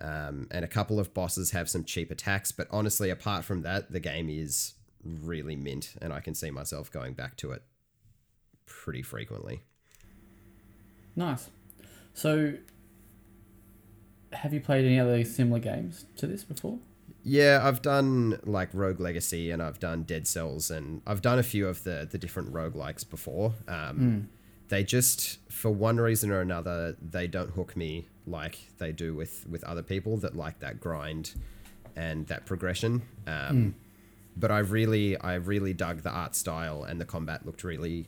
[0.00, 3.92] Um, and a couple of bosses have some cheap attacks, but honestly, apart from that,
[3.92, 4.74] the game is
[5.04, 7.62] really mint, and I can see myself going back to it
[8.64, 9.62] pretty frequently.
[11.16, 11.50] Nice.
[12.14, 12.54] So,
[14.32, 16.78] have you played any other similar games to this before?
[17.22, 21.42] Yeah, I've done like Rogue Legacy and I've done Dead Cells and I've done a
[21.42, 23.54] few of the the different roguelikes before.
[23.68, 24.28] Um,
[24.68, 29.46] They just, for one reason or another, they don't hook me like they do with
[29.48, 31.32] with other people that like that grind
[31.96, 33.02] and that progression.
[33.26, 33.74] Um,
[34.36, 38.06] But I really, I really dug the art style and the combat looked really,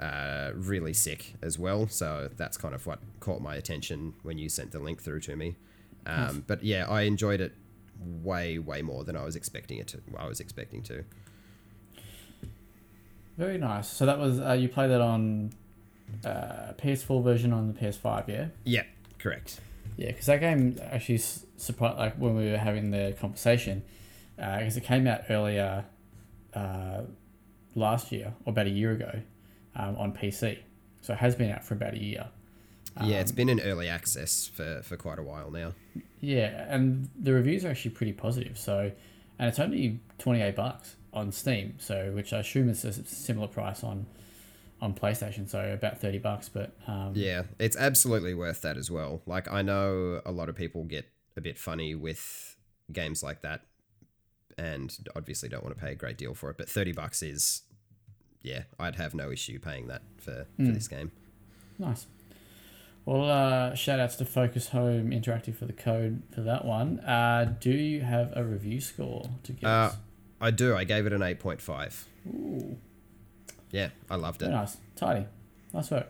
[0.00, 1.86] uh, really sick as well.
[1.86, 5.36] So that's kind of what caught my attention when you sent the link through to
[5.36, 5.56] me.
[6.06, 7.54] Um, But yeah, I enjoyed it
[8.22, 10.00] way, way more than I was expecting it to.
[10.16, 11.04] I was expecting to.
[13.36, 13.88] Very nice.
[13.88, 15.52] So that was uh, you played that on
[16.24, 18.46] uh, PS4 version on the PS5, yeah.
[18.64, 18.82] Yeah,
[19.18, 19.60] correct.
[19.96, 21.98] Yeah, because that game actually surprised.
[21.98, 23.82] Like when we were having the conversation,
[24.36, 25.84] because it came out earlier
[26.54, 27.02] uh,
[27.74, 29.20] last year or about a year ago
[29.76, 30.58] um, on PC,
[31.02, 32.28] so it has been out for about a year.
[33.02, 35.72] yeah, it's been in early access for, for quite a while now.
[36.20, 38.58] Yeah, and the reviews are actually pretty positive.
[38.58, 38.90] So,
[39.38, 41.74] and it's only twenty eight bucks on Steam.
[41.78, 44.06] So, which I assume is a similar price on
[44.82, 45.48] on PlayStation.
[45.48, 46.48] So about thirty bucks.
[46.48, 49.22] But um, Yeah, it's absolutely worth that as well.
[49.26, 51.06] Like I know a lot of people get
[51.36, 52.56] a bit funny with
[52.92, 53.62] games like that,
[54.58, 56.58] and obviously don't want to pay a great deal for it.
[56.58, 57.62] But thirty bucks is,
[58.42, 61.12] yeah, I'd have no issue paying that for for this game.
[61.78, 62.06] Nice.
[63.06, 67.00] Well, uh, shout outs to Focus Home Interactive for the code for that one.
[67.00, 69.96] Uh, do you have a review score to give Uh, us?
[70.40, 70.76] I do.
[70.76, 72.06] I gave it an eight point five.
[72.28, 72.76] Ooh,
[73.70, 74.54] Yeah, I loved very it.
[74.54, 74.76] nice.
[74.96, 75.26] Tidy.
[75.72, 76.08] Nice work.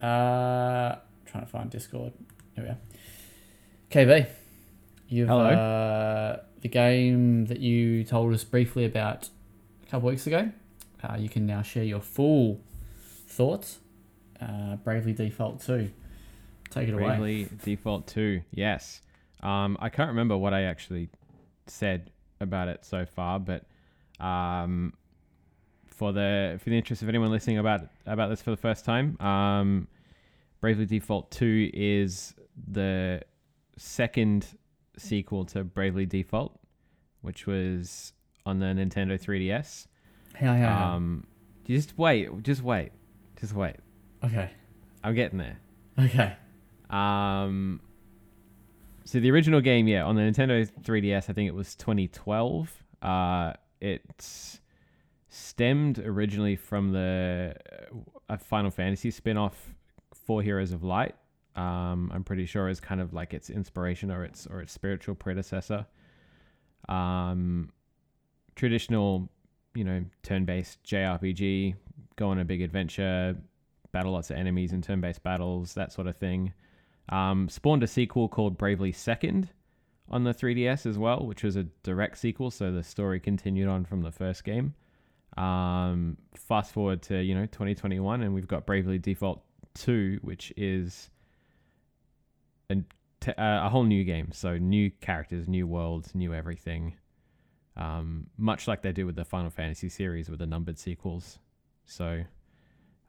[0.00, 2.12] Uh, trying to find Discord.
[2.54, 2.78] Here we are.
[3.90, 4.26] KV,
[5.08, 5.44] You've, Hello.
[5.46, 9.28] Uh, the game that you told us briefly about
[9.86, 10.50] a couple weeks ago.
[11.02, 12.60] Uh, you can now share your full
[13.26, 13.78] thoughts.
[14.40, 15.90] Uh, Bravely Default 2.
[16.70, 17.04] Take it away.
[17.04, 18.42] Bravely Default 2.
[18.52, 19.02] Yes.
[19.42, 21.08] Um, I can't remember what I actually
[21.66, 22.10] said
[22.40, 23.66] about it so far, but
[24.24, 24.92] um,
[25.86, 29.18] for the for the interest of anyone listening about about this for the first time,
[29.20, 29.88] um,
[30.60, 32.34] Bravely Default 2 is
[32.70, 33.22] the
[33.76, 34.46] second
[34.96, 36.58] sequel to Bravely Default,
[37.22, 38.12] which was
[38.44, 39.86] on the Nintendo 3DS.
[40.40, 40.94] Yeah, yeah.
[40.94, 41.26] Um,
[41.64, 42.92] just wait, just wait,
[43.38, 43.76] just wait.
[44.24, 44.50] okay.
[45.02, 45.58] I'm getting there.
[45.98, 46.34] Okay.
[46.90, 47.80] Um,
[49.04, 52.84] so the original game, yeah, on the Nintendo 3DS, I think it was 2012.
[53.02, 54.02] Uh, it
[55.28, 57.54] stemmed originally from the
[58.28, 59.74] uh, Final Fantasy spin-off,
[60.12, 61.14] Four Heroes of Light.
[61.56, 65.14] Um, I'm pretty sure is kind of like its inspiration or its or its spiritual
[65.14, 65.86] predecessor.
[66.88, 67.72] Um,
[68.54, 69.28] traditional,
[69.74, 71.74] you know, turn-based JRPG,
[72.16, 73.36] go on a big adventure,
[73.92, 76.52] battle lots of enemies in turn-based battles, that sort of thing.
[77.08, 79.50] Um, spawned a sequel called Bravely Second
[80.10, 83.84] on the 3DS as well, which was a direct sequel, so the story continued on
[83.84, 84.74] from the first game.
[85.36, 89.42] Um, fast forward to you know 2021, and we've got Bravely Default
[89.74, 91.10] 2, which is
[92.68, 92.76] a,
[93.20, 94.30] t- uh, a whole new game.
[94.32, 96.96] So new characters, new worlds, new everything.
[97.80, 101.38] Um, much like they do with the Final Fantasy series with the numbered sequels.
[101.86, 102.22] So,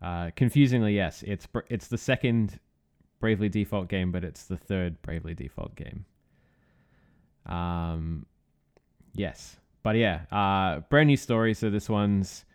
[0.01, 2.57] uh, confusingly, yes, it's it's the second
[3.19, 6.05] Bravely Default game, but it's the third Bravely Default game.
[7.45, 8.25] Um,
[9.13, 11.53] yes, but yeah, uh, brand new story.
[11.53, 12.45] So this one's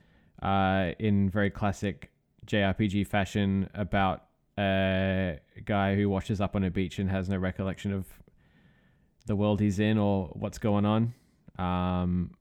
[0.43, 2.11] uh, in very classic
[2.47, 4.25] JRPG fashion about
[4.59, 8.07] a guy who washes up on a beach and has no recollection of
[9.27, 11.13] the world he's in or what's going on.
[11.59, 12.33] Um,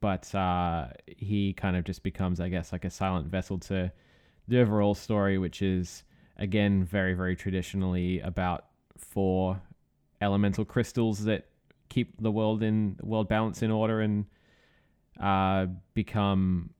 [0.00, 3.92] but uh, he kind of just becomes, I guess, like a silent vessel to
[4.48, 6.04] the overall story, which is
[6.36, 8.66] again very, very traditionally about
[8.96, 9.60] four
[10.20, 11.46] elemental crystals that
[11.88, 14.26] keep the world in world balance in order and
[15.20, 16.70] uh, become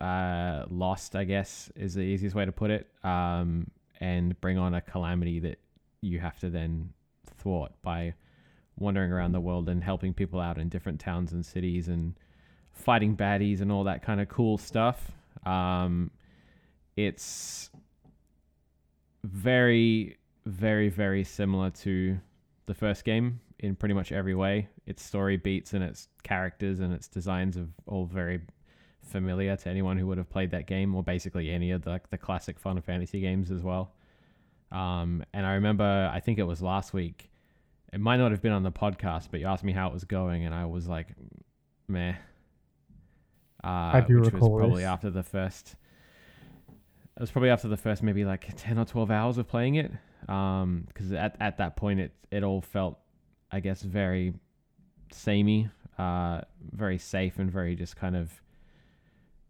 [0.00, 1.16] uh, lost.
[1.16, 5.40] I guess is the easiest way to put it, um, and bring on a calamity
[5.40, 5.58] that
[6.00, 6.92] you have to then
[7.38, 8.14] thwart by
[8.78, 12.14] wandering around the world and helping people out in different towns and cities and
[12.72, 15.10] fighting baddies and all that kind of cool stuff.
[15.44, 16.10] Um,
[16.96, 17.70] it's
[19.24, 22.18] very, very, very similar to
[22.66, 24.68] the first game in pretty much every way.
[24.86, 28.40] Its story beats and its characters and its designs are all very
[29.02, 32.18] familiar to anyone who would have played that game or basically any of the, the
[32.18, 33.92] classic Final Fantasy games as well.
[34.70, 37.30] Um, and I remember, I think it was last week.
[37.92, 40.04] It might not have been on the podcast, but you asked me how it was
[40.04, 41.08] going, and I was like,
[41.88, 42.14] meh.
[43.64, 44.88] Uh, I do which recall was probably this.
[44.88, 45.74] after the first.
[46.68, 49.90] It was probably after the first maybe like ten or twelve hours of playing it,
[50.20, 52.98] because at at that point it it all felt,
[53.50, 54.34] I guess, very
[55.10, 58.30] samey, uh, very safe and very just kind of,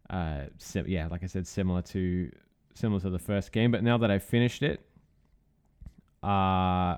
[0.09, 2.31] uh, sim- yeah, like I said, similar to
[2.73, 3.69] similar to the first game.
[3.69, 4.79] But now that I've finished it,
[6.23, 6.97] uh,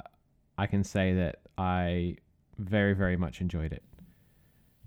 [0.62, 2.18] I can say that I
[2.60, 3.82] very, very much enjoyed it.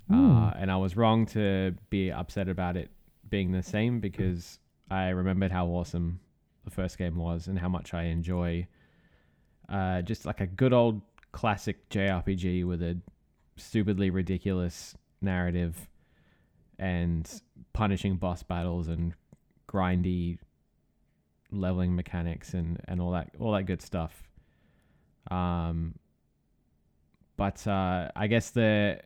[0.08, 2.90] Uh, and I was wrong to be upset about it
[3.28, 6.20] being the same because I remembered how awesome
[6.62, 8.68] the first game was and how much I enjoy
[9.68, 11.00] uh, just like a good old
[11.32, 12.96] classic JRPG with a
[13.56, 15.88] stupidly ridiculous narrative
[16.78, 17.28] and
[17.72, 19.12] punishing boss battles and
[19.68, 20.38] grindy
[21.50, 24.22] leveling mechanics and, and all that all that good stuff.
[25.30, 25.94] Um,
[27.36, 29.00] but uh, I guess the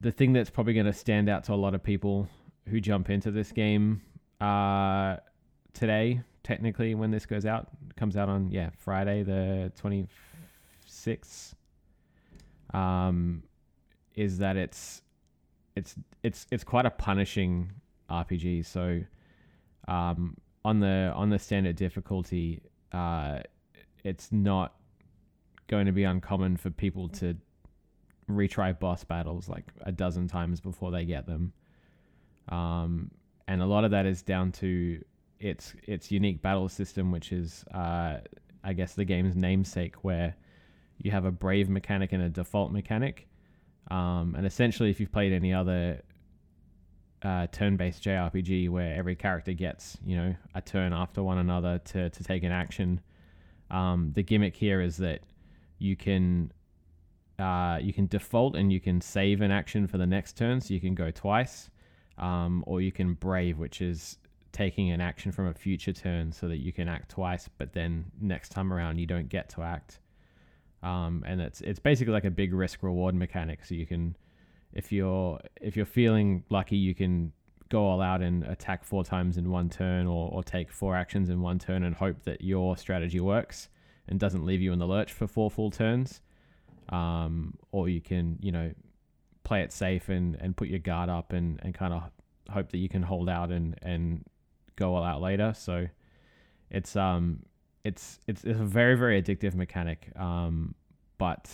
[0.00, 2.28] the thing that's probably going to stand out to a lot of people
[2.68, 4.02] who jump into this game
[4.40, 5.16] uh,
[5.72, 10.06] today, technically, when this goes out, comes out on yeah Friday the twenty
[10.86, 11.54] sixth.
[12.72, 13.42] Um,
[14.14, 15.02] is that it's
[15.76, 17.72] it's it's it's quite a punishing
[18.10, 18.66] RPG.
[18.66, 19.00] So,
[19.88, 23.40] um, on the on the standard difficulty, uh,
[24.04, 24.74] it's not
[25.66, 27.34] going to be uncommon for people to
[28.30, 31.52] retry boss battles like a dozen times before they get them.
[32.48, 33.10] Um,
[33.48, 35.02] and a lot of that is down to
[35.40, 38.18] its its unique battle system, which is, uh,
[38.62, 40.36] I guess, the game's namesake, where
[40.98, 43.26] you have a brave mechanic and a default mechanic.
[43.90, 46.02] Um, and essentially, if you've played any other
[47.22, 52.10] uh, turn-based JRPG where every character gets, you know, a turn after one another to,
[52.10, 53.00] to take an action,
[53.70, 55.20] um, the gimmick here is that
[55.78, 56.52] you can
[57.38, 60.72] uh, you can default and you can save an action for the next turn, so
[60.72, 61.70] you can go twice,
[62.18, 64.18] um, or you can brave, which is
[64.52, 68.04] taking an action from a future turn so that you can act twice, but then
[68.20, 69.98] next time around you don't get to act.
[70.82, 73.64] Um, and it's it's basically like a big risk reward mechanic.
[73.64, 74.16] So you can,
[74.72, 77.32] if you're if you're feeling lucky, you can
[77.70, 81.30] go all out and attack four times in one turn, or or take four actions
[81.30, 83.68] in one turn and hope that your strategy works
[84.08, 86.20] and doesn't leave you in the lurch for four full turns.
[86.90, 88.72] Um, or you can you know
[89.44, 92.02] play it safe and, and put your guard up and, and kind of
[92.50, 94.24] hope that you can hold out and, and
[94.76, 95.52] go all out later.
[95.56, 95.86] So
[96.70, 97.40] it's um
[97.84, 100.10] it's it's, it's a very very addictive mechanic.
[100.16, 100.74] Um,
[101.18, 101.50] but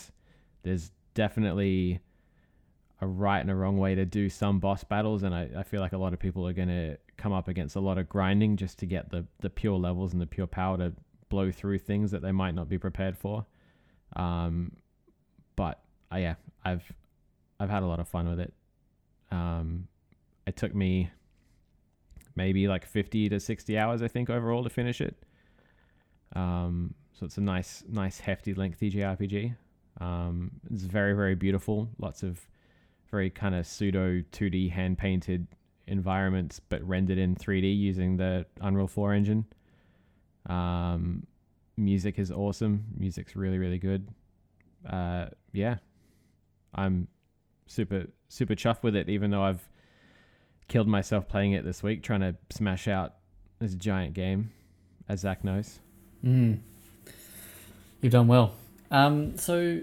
[0.62, 2.00] there's definitely
[3.00, 5.80] a right and a wrong way to do some boss battles, and I, I feel
[5.80, 8.78] like a lot of people are gonna come up against a lot of grinding just
[8.80, 10.92] to get the the pure levels and the pure power to
[11.28, 13.46] blow through things that they might not be prepared for.
[14.16, 14.72] Um,
[15.56, 15.80] but
[16.12, 16.34] uh, yeah,
[16.64, 16.92] I've
[17.58, 18.52] I've had a lot of fun with it.
[19.30, 19.86] Um,
[20.46, 21.10] it took me
[22.34, 25.14] maybe like 50 to 60 hours, I think, overall to finish it.
[26.34, 29.54] Um, so it's a nice, nice, hefty, lengthy JRPG.
[30.00, 31.90] Um, it's very, very beautiful.
[31.98, 32.40] Lots of
[33.10, 35.46] very kind of pseudo 2D hand painted
[35.86, 39.44] environments, but rendered in 3D using the Unreal 4 engine.
[40.46, 41.26] Um,
[41.76, 42.84] music is awesome.
[42.96, 44.08] Music's really, really good.
[44.88, 45.76] Uh, yeah,
[46.74, 47.08] I'm
[47.66, 49.68] super, super chuffed with it, even though I've
[50.68, 53.14] killed myself playing it this week, trying to smash out
[53.58, 54.52] this giant game,
[55.08, 55.80] as Zach knows.
[56.24, 56.58] Mm.
[58.00, 58.54] You've done well.
[58.90, 59.80] Um, so,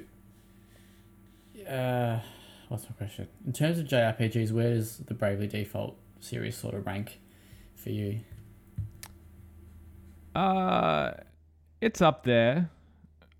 [1.69, 2.19] uh,
[2.67, 3.27] what's my question?
[3.45, 7.19] In terms of JRPGs, where does the Bravely Default series sort of rank
[7.75, 8.19] for you?
[10.35, 11.11] Uh,
[11.81, 12.69] it's up there.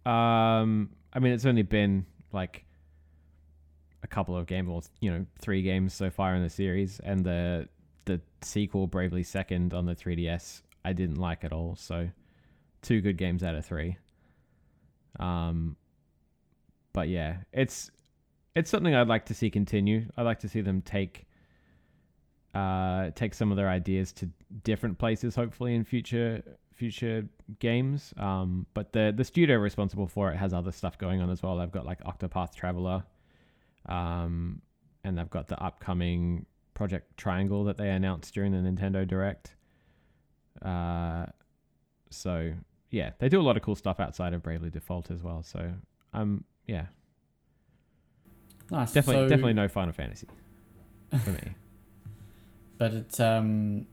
[0.06, 2.66] Um, I mean, it's only been like
[4.04, 7.24] a couple of games, or you know, three games so far in the series, and
[7.26, 7.68] the
[8.06, 11.76] the sequel, Bravely Second, on the 3DS, I didn't like at all.
[11.76, 12.10] So,
[12.82, 13.98] two good games out of three.
[15.20, 15.76] Um,
[16.94, 17.92] but yeah, it's
[18.58, 20.06] it's something I'd like to see continue.
[20.17, 21.26] I'd like to see them take
[22.56, 24.30] uh take some of their ideas to
[24.63, 26.41] different places, hopefully in future
[26.74, 27.28] future
[27.60, 28.13] games.
[28.17, 31.58] Um, but the the studio responsible for it has other stuff going on as well.
[31.58, 33.04] They've got like Octopath Traveler,
[33.86, 34.62] um,
[35.04, 39.56] and they've got the upcoming Project Triangle that they announced during the Nintendo Direct.
[40.63, 41.28] Uh,
[42.10, 42.54] so
[42.89, 45.43] yeah, they do a lot of cool stuff outside of Bravely Default as well.
[45.43, 45.74] So
[46.13, 46.88] um, yeah,
[48.71, 48.93] Nice.
[48.93, 50.27] definitely So- definitely no Final Fantasy
[51.23, 51.39] for me.
[52.80, 53.88] But it's um,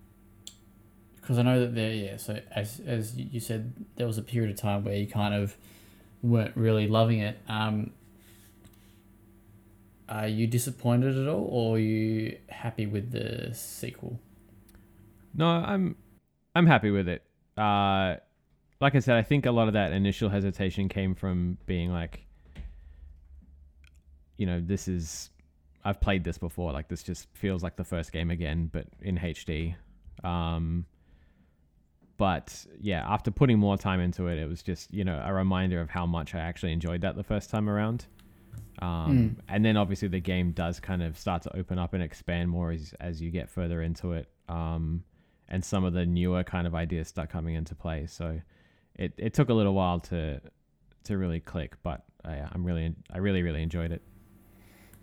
[1.19, 2.17] because I know that there, yeah.
[2.19, 5.57] So as as you said, there was a period of time where you kind of
[6.23, 7.39] weren't really loving it.
[7.49, 7.93] Um,
[10.09, 14.21] are you disappointed at all, or are you happy with the sequel?
[15.35, 15.97] No, I'm
[16.55, 17.23] I'm happy with it.
[17.57, 18.17] Uh,
[18.81, 22.24] like I said, I think a lot of that initial hesitation came from being like,
[24.37, 25.31] you know, this is
[25.85, 26.73] I've played this before.
[26.73, 29.75] Like this just feels like the first game again, but in HD.
[30.23, 30.87] Um,
[32.17, 35.81] but yeah, after putting more time into it, it was just you know a reminder
[35.81, 38.07] of how much I actually enjoyed that the first time around.
[38.81, 42.51] Um, And then obviously the game does kind of start to open up and expand
[42.51, 44.29] more as as you get further into it.
[44.49, 45.05] Um,
[45.49, 48.07] and some of the newer kind of ideas start coming into play.
[48.07, 48.41] So
[48.97, 50.41] it, it took a little while to
[51.05, 54.03] to really click, but I, I'm really I really really enjoyed it.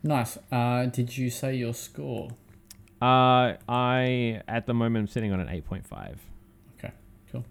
[0.03, 0.37] Nice.
[0.51, 2.29] Uh, did you say your score?
[3.01, 6.19] Uh, I at the moment I'm sitting on an eight point five.
[6.77, 6.93] Okay,
[7.31, 7.45] cool.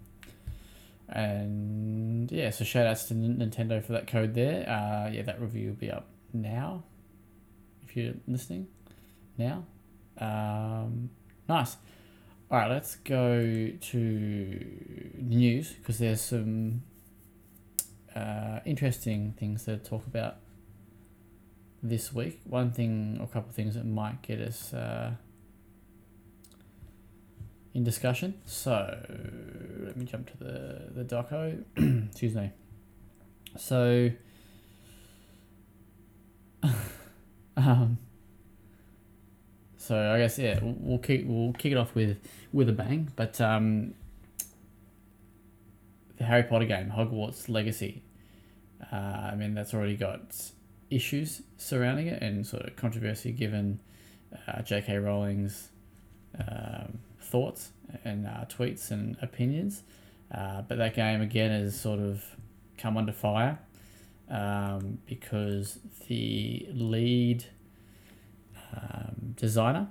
[1.09, 4.67] And yeah, so shout outs to Nintendo for that code there.
[4.69, 6.83] Uh, yeah, that review will be up now
[7.83, 8.67] if you're listening
[9.37, 9.65] now.
[10.17, 11.09] Um,
[11.47, 11.77] nice.
[12.49, 13.41] All right, let's go
[13.79, 14.65] to
[15.17, 16.83] news because there's some
[18.13, 20.35] uh, interesting things to talk about
[21.83, 22.41] this week.
[22.45, 25.11] One thing or a couple of things that might get us uh,
[27.73, 28.35] in discussion.
[28.45, 28.97] So
[29.85, 31.63] let me jump to the the doco.
[32.09, 32.51] Excuse me.
[33.57, 34.11] So,
[37.57, 37.97] um,
[39.77, 42.17] so I guess yeah, we'll, kick we'll kick it off with
[42.53, 43.11] with a bang.
[43.15, 43.93] But um,
[46.17, 48.03] the Harry Potter game, Hogwarts Legacy.
[48.91, 48.95] Uh,
[49.31, 50.51] I mean, that's already got
[50.91, 53.79] issues surrounding it and sort of controversy given
[54.47, 54.97] uh, J.K.
[54.97, 55.69] Rowling's
[56.39, 57.71] um, thoughts
[58.03, 59.83] and uh, tweets and opinions.
[60.33, 62.23] Uh, but that game again has sort of
[62.77, 63.59] come under fire.
[64.31, 65.77] um, because
[66.07, 67.45] the lead
[68.73, 69.87] um, designer,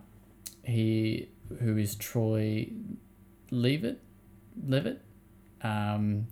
[0.64, 1.28] he
[1.60, 2.70] who is Troy
[3.50, 4.00] Leavitt,
[4.66, 5.02] Leavitt,
[5.62, 6.26] um,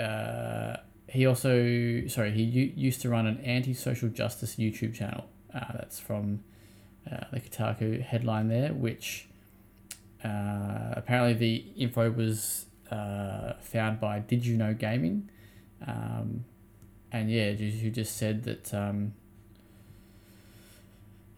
[0.00, 0.76] uh,
[1.08, 5.26] he also sorry he u- used to run an anti-social justice YouTube channel.
[5.54, 6.40] Uh, that's from
[7.10, 9.28] uh, the Kotaku headline there, which
[10.24, 15.30] uh, apparently the info was uh, found by Did You Know Gaming,
[15.86, 16.44] um,
[17.10, 18.74] and yeah, who just said that.
[18.74, 19.14] Um,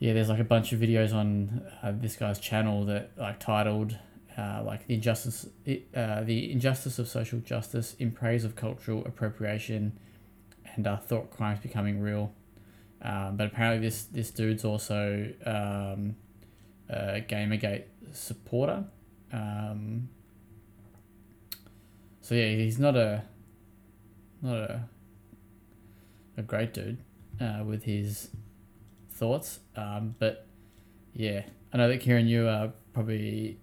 [0.00, 3.98] yeah, there's like a bunch of videos on uh, this guy's channel that like titled
[4.40, 5.46] uh, like the injustice,
[5.94, 9.98] uh, the injustice of social justice in praise of cultural appropriation,
[10.74, 12.32] and uh, thought crimes becoming real.
[13.02, 16.16] Um, but apparently, this this dude's also um,
[16.88, 18.84] a GamerGate supporter.
[19.30, 20.08] Um,
[22.22, 23.24] so yeah, he's not a
[24.40, 24.88] not a
[26.38, 26.98] a great dude
[27.40, 28.30] uh, with his
[29.10, 29.60] thoughts.
[29.76, 30.46] Um, but
[31.12, 31.42] yeah,
[31.74, 33.58] I know that Kieran, you are probably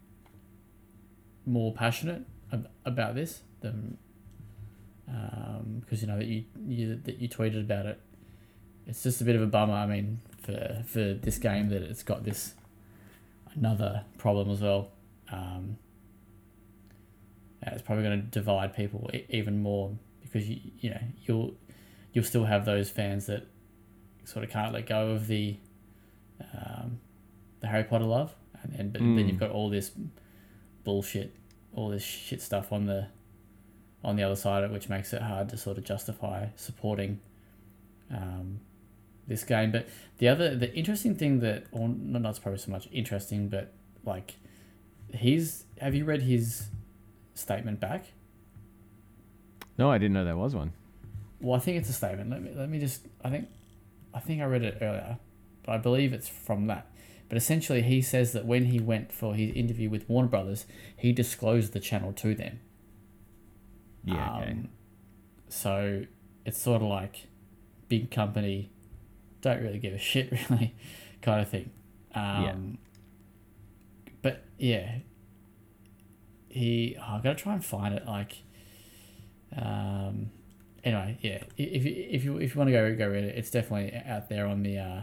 [1.47, 3.97] more passionate ab- about this than
[5.05, 7.99] because um, you know that you, you that you tweeted about it.
[8.85, 9.73] It's just a bit of a bummer.
[9.73, 12.53] I mean, for for this game that it's got this
[13.55, 14.91] another problem as well.
[15.31, 15.77] Um,
[17.65, 19.91] it's probably going to divide people even more
[20.21, 21.55] because you you know you'll
[22.13, 23.47] you'll still have those fans that
[24.25, 25.57] sort of can't let go of the
[26.53, 26.99] um,
[27.61, 29.15] the Harry Potter love, and then but mm.
[29.15, 29.91] then you've got all this
[30.87, 31.35] bullshit,
[31.75, 33.07] all this shit stuff on the
[34.05, 37.19] on the other side of it, which makes it hard to sort of justify supporting
[38.09, 38.61] um,
[39.27, 39.69] this game.
[39.69, 43.73] But the other, the interesting thing that, or not probably so much interesting, but
[44.05, 44.35] like,
[45.13, 45.65] he's.
[45.81, 46.67] Have you read his
[47.33, 48.05] statement back?
[49.77, 50.71] No, I didn't know there was one.
[51.41, 52.29] Well, I think it's a statement.
[52.29, 53.01] Let me let me just.
[53.25, 53.49] I think,
[54.13, 55.17] I think I read it earlier,
[55.63, 56.89] but I believe it's from that.
[57.29, 60.65] But essentially, he says that when he went for his interview with Warner Brothers,
[60.95, 62.59] he disclosed the channel to them.
[64.05, 64.37] Yeah.
[64.37, 64.51] Okay.
[64.51, 64.69] Um,
[65.49, 66.05] so
[66.45, 67.27] it's sort of like
[67.89, 68.71] big company,
[69.41, 70.75] don't really give a shit, really,
[71.21, 71.71] kind of thing.
[72.15, 72.55] Um, yeah.
[74.21, 74.95] But yeah,
[76.49, 76.97] he.
[76.99, 78.05] Oh, I've got to try and find it.
[78.05, 78.43] Like,
[79.55, 80.31] um,
[80.83, 81.43] anyway, yeah.
[81.57, 84.29] If you if you if you want to go go read it, it's definitely out
[84.29, 85.01] there on the uh,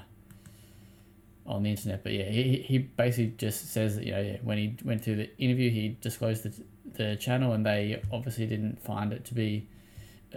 [1.47, 2.03] on the internet.
[2.03, 5.16] But yeah, he, he basically just says that you know yeah, when he went through
[5.16, 6.64] the interview, he disclosed the
[6.95, 9.68] the channel, and they obviously didn't find it to be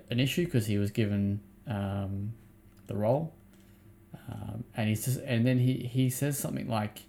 [0.09, 2.33] an issue because he was given um,
[2.87, 3.33] the role.
[4.29, 7.03] Um, and he's just, and then he, he says something like,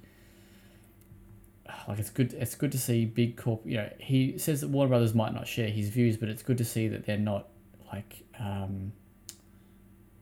[1.88, 4.88] like it's good it's good to see big corp you know he says that Warner
[4.88, 7.48] Brothers might not share his views but it's good to see that they're not
[7.92, 8.92] like um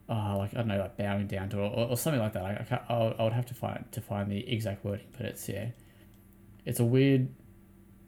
[0.09, 2.44] uh, like I don't know like bowing down to it or, or something like that
[2.44, 5.07] I, I, can't, I, would, I would have to find to find the exact wording
[5.16, 5.68] but it's yeah
[6.64, 7.28] it's a weird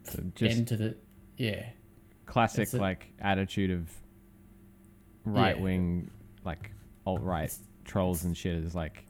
[0.04, 0.96] so end to the
[1.36, 1.70] yeah
[2.26, 3.90] classic a, like attitude of
[5.24, 6.42] right wing yeah.
[6.44, 6.70] like
[7.04, 7.52] alt right
[7.84, 9.04] trolls and shit is like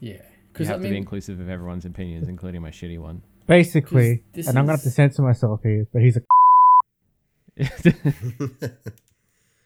[0.00, 0.22] yeah
[0.58, 3.22] you have I mean, to be inclusive of everyone's opinions, including my shitty one.
[3.46, 4.48] Basically, and is...
[4.48, 6.22] I'm gonna have to censor myself here, but he's a.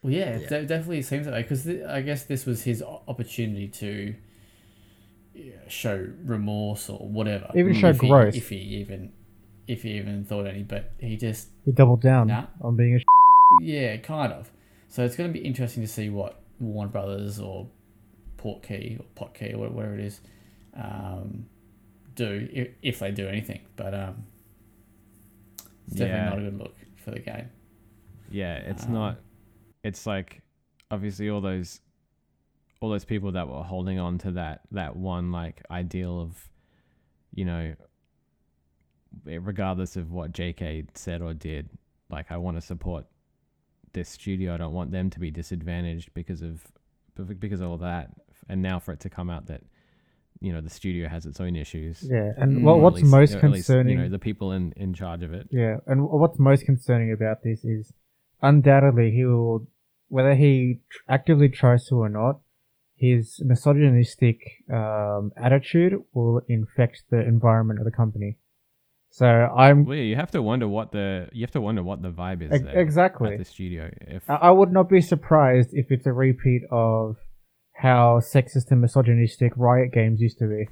[0.03, 0.57] well, yeah, yeah.
[0.57, 4.15] It definitely seems that way because th- I guess this was his opportunity to
[5.35, 7.51] yeah, show remorse or whatever.
[7.55, 8.35] Even show if growth.
[8.35, 9.13] He, if he even,
[9.69, 12.47] if he even thought any, but he just he doubled down nah.
[12.61, 13.01] on being a.
[13.63, 14.51] Yeah, kind of.
[14.89, 17.69] So it's going to be interesting to see what Warner Brothers or
[18.39, 20.21] Portkey or Potkey or whatever it is
[20.75, 21.47] um,
[22.15, 23.61] do if, if they do anything.
[23.77, 24.25] But um,
[25.87, 26.29] it's definitely yeah.
[26.29, 27.51] not a good look for the game.
[28.31, 29.19] Yeah, it's um, not.
[29.85, 30.43] It's like
[30.91, 31.81] obviously all those
[32.81, 36.49] all those people that were holding on to that that one like ideal of
[37.35, 37.75] you know
[39.25, 41.69] regardless of what JK said or did
[42.11, 43.07] like I want to support
[43.93, 46.61] this studio I don't want them to be disadvantaged because of
[47.39, 48.11] because of all that
[48.49, 49.63] and now for it to come out that
[50.43, 52.03] you know the studio has its own issues.
[52.03, 52.81] Yeah, and mm.
[52.81, 55.47] what's least, most concerning, least, you know, the people in in charge of it.
[55.51, 57.93] Yeah, and what's most concerning about this is
[58.43, 59.67] undoubtedly he will,
[60.13, 62.41] whether he actively tries to or not,
[62.97, 64.39] his misogynistic
[64.71, 68.37] um, attitude will infect the environment of the company.
[69.09, 69.87] So I'm.
[69.87, 72.43] Well, yeah, you have to wonder what the you have to wonder what the vibe
[72.43, 72.61] is.
[72.61, 73.33] E- exactly.
[73.33, 77.17] At the studio, if I would not be surprised if it's a repeat of
[77.73, 80.69] how sexist and misogynistic Riot games used to be.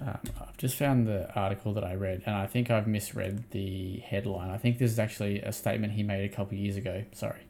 [0.00, 3.98] Um, I've just found the article that I read, and I think I've misread the
[4.00, 4.50] headline.
[4.50, 7.04] I think this is actually a statement he made a couple years ago.
[7.12, 7.40] Sorry.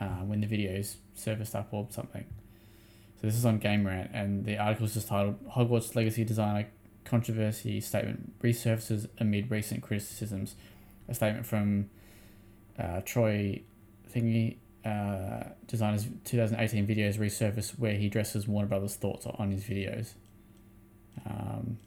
[0.00, 2.24] uh, when the videos surfaced up or something.
[3.20, 6.68] So this is on Game Rant, and the article is just titled "Hogwarts Legacy Designer
[7.04, 10.56] Controversy Statement Resurfaces Amid Recent Criticisms."
[11.08, 11.90] A statement from
[12.78, 13.62] uh, Troy
[14.12, 20.14] Thingy, uh, designer's 2018 videos resurfaced where he addresses Warner Brothers' thoughts on his videos.
[21.26, 21.78] Um,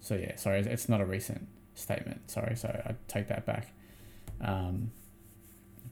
[0.00, 2.30] so yeah, sorry, it's not a recent statement.
[2.30, 3.72] Sorry, so I take that back.
[4.40, 4.90] Um,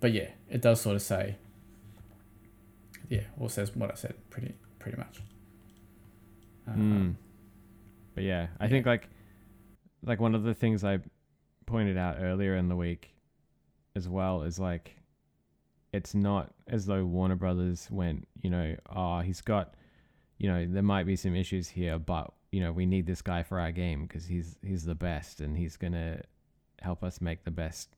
[0.00, 1.36] but yeah, it does sort of say,
[3.08, 5.20] yeah, or says what I said pretty pretty much.
[6.68, 7.14] Mm.
[8.14, 8.70] But yeah, I yeah.
[8.70, 9.08] think like
[10.04, 10.98] like one of the things I
[11.66, 13.14] pointed out earlier in the week
[13.94, 14.96] as well is like
[15.92, 19.74] it's not as though Warner Brothers went, you know, oh, he's got,
[20.42, 23.42] you know, there might be some issues here, but you know, we need this guy
[23.44, 26.20] for our game because he's he's the best and he's gonna
[26.80, 27.94] help us make the best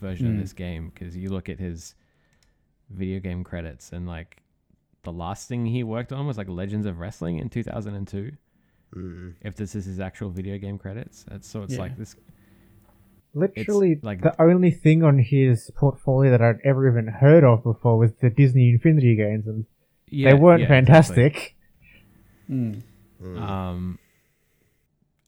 [0.00, 0.34] version Mm.
[0.36, 0.90] of this game.
[0.94, 1.94] Because you look at his
[2.88, 4.42] video game credits and like
[5.02, 8.30] the last thing he worked on was like Legends of Wrestling in 2002
[8.96, 9.34] Mm.
[9.42, 11.24] if this is his actual video game credits.
[11.28, 11.80] That's so it's Yeah.
[11.80, 12.14] like this.
[13.34, 17.98] Literally, like- the only thing on his portfolio that I'd ever even heard of before
[17.98, 19.66] was the Disney Infinity games, and
[20.08, 21.34] Yeah, they weren't yeah, fantastic.
[21.34, 21.52] Mm.
[22.50, 22.82] Mm.
[23.22, 23.98] Um,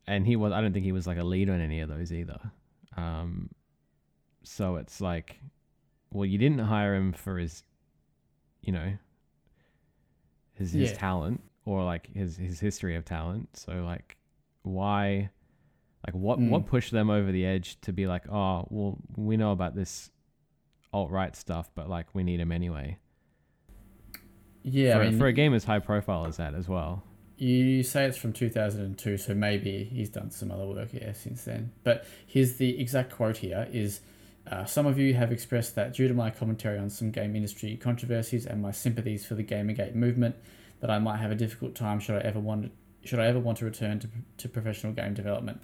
[0.07, 0.53] and he was.
[0.53, 2.39] I don't think he was like a lead on any of those either.
[2.97, 3.51] Um,
[4.43, 5.41] so it's like,
[6.13, 7.63] well, you didn't hire him for his,
[8.63, 8.93] you know,
[10.55, 10.97] his his Yeah.
[10.99, 13.57] talent or like his his history of talent.
[13.57, 14.17] So like,
[14.63, 15.31] why?
[16.07, 16.67] Like what what Mm.
[16.67, 20.11] pushed them over the edge to be like, oh, well, we know about this
[20.93, 22.99] alt right stuff, but like we need him anyway.
[24.63, 27.03] Yeah, for, I mean, for a game as high profile as that as well.
[27.41, 31.73] You say it's from 2002, so maybe he's done some other work, yeah, since then.
[31.85, 34.01] But here's the exact quote here is,
[34.47, 37.79] uh, some of you have expressed that due to my commentary on some game industry
[37.79, 40.37] controversies and my sympathies for the Gamergate movement,
[40.81, 42.73] that I might have a difficult time should I ever want
[43.07, 45.63] should I ever want to return to, to professional game development.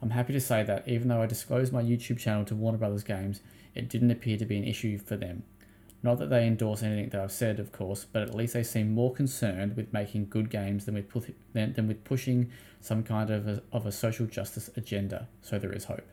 [0.00, 3.02] I'm happy to say that even though I disclosed my YouTube channel to Warner Brothers
[3.02, 3.40] Games,
[3.74, 5.42] it didn't appear to be an issue for them.
[6.02, 8.92] Not that they endorse anything that I've said, of course, but at least they seem
[8.92, 13.30] more concerned with making good games than with pu- than, than with pushing some kind
[13.30, 15.28] of a, of a social justice agenda.
[15.42, 16.06] So there is hope.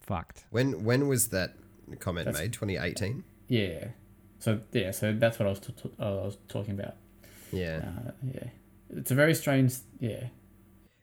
[0.00, 0.44] Fucked.
[0.50, 1.54] When when was that
[2.00, 2.52] comment That's- made?
[2.52, 3.24] 2018.
[3.48, 3.88] Yeah.
[4.38, 4.90] So yeah.
[4.90, 6.94] So that's what I was t- t- I was talking about.
[7.52, 7.82] Yeah.
[8.06, 8.44] Uh, yeah.
[8.90, 9.74] It's a very strange.
[10.00, 10.24] Yeah.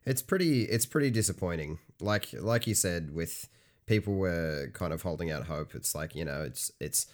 [0.05, 1.79] It's pretty it's pretty disappointing.
[2.01, 3.47] Like like you said with
[3.89, 5.73] people were kind of holding out hope.
[5.73, 7.07] It's like, you know, it's it's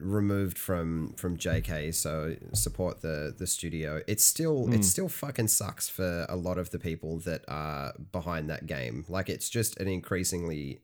[0.00, 4.02] removed from from JK so support the the studio.
[4.08, 4.82] It's still it hmm.
[4.82, 9.06] still fucking sucks for a lot of the people that are behind that game.
[9.08, 10.80] Like it's just an increasingly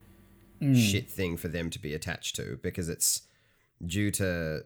[0.60, 0.74] hmm.
[0.74, 3.22] shit thing for them to be attached to because it's
[3.84, 4.62] due to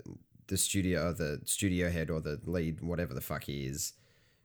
[0.49, 3.95] the studio the studio head or the lead whatever the fuck he is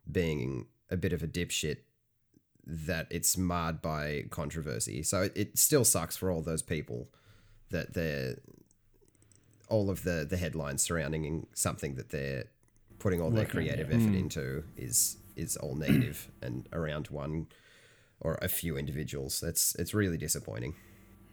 [0.10, 1.80] being a bit of a dipshit
[2.66, 5.04] that it's marred by controversy.
[5.04, 7.08] So it, it still sucks for all those people
[7.72, 8.36] that they're
[9.70, 12.46] all of the the headlines surrounding something that they're
[12.98, 13.98] putting all their Working creative yeah.
[13.98, 17.48] effort into is is all negative and around one
[18.20, 19.40] or a few individuals.
[19.40, 20.76] That's it's really disappointing.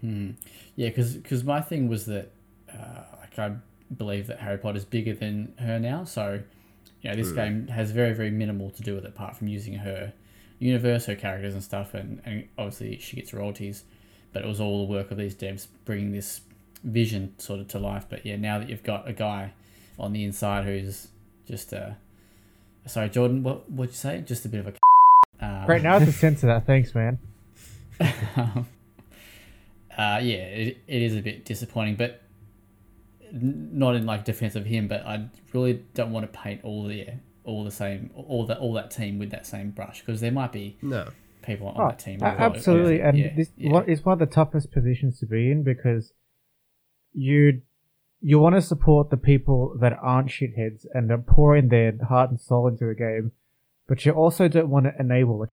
[0.00, 0.32] Hmm.
[0.76, 2.30] Yeah, because because my thing was that
[2.72, 3.56] uh, like I
[3.96, 6.42] believe that Harry Potter is bigger than her now, so
[7.02, 9.74] you know this game has very very minimal to do with it apart from using
[9.74, 10.12] her
[10.58, 13.84] universe, her characters and stuff, and, and obviously she gets royalties,
[14.32, 16.40] but it was all the work of these devs bringing this
[16.82, 18.06] vision sort of to life.
[18.08, 19.52] But yeah, now that you've got a guy
[19.98, 21.08] on the inside who's
[21.46, 21.90] just uh,
[22.86, 24.22] sorry Jordan, what what'd you say?
[24.26, 24.72] Just a bit of a
[25.44, 26.66] um, Right now, it's a of that.
[26.66, 27.18] Thanks, man.
[28.00, 28.64] uh,
[29.96, 32.22] yeah, it, it is a bit disappointing, but
[33.32, 34.88] not in like defense of him.
[34.88, 37.06] But I really don't want to paint all the
[37.46, 40.52] all the same all that all that team with that same brush because there might
[40.52, 41.08] be No.
[41.42, 42.20] people on Oh, that team.
[42.22, 43.70] a- who are- absolutely, and yeah, this yeah.
[43.72, 46.12] what is one of the toughest positions to be in because
[47.12, 47.62] you
[48.20, 52.40] you want to support the people that aren't shitheads and are pouring their heart and
[52.40, 53.30] soul into the game,
[53.86, 55.50] but you also don't want to enable it.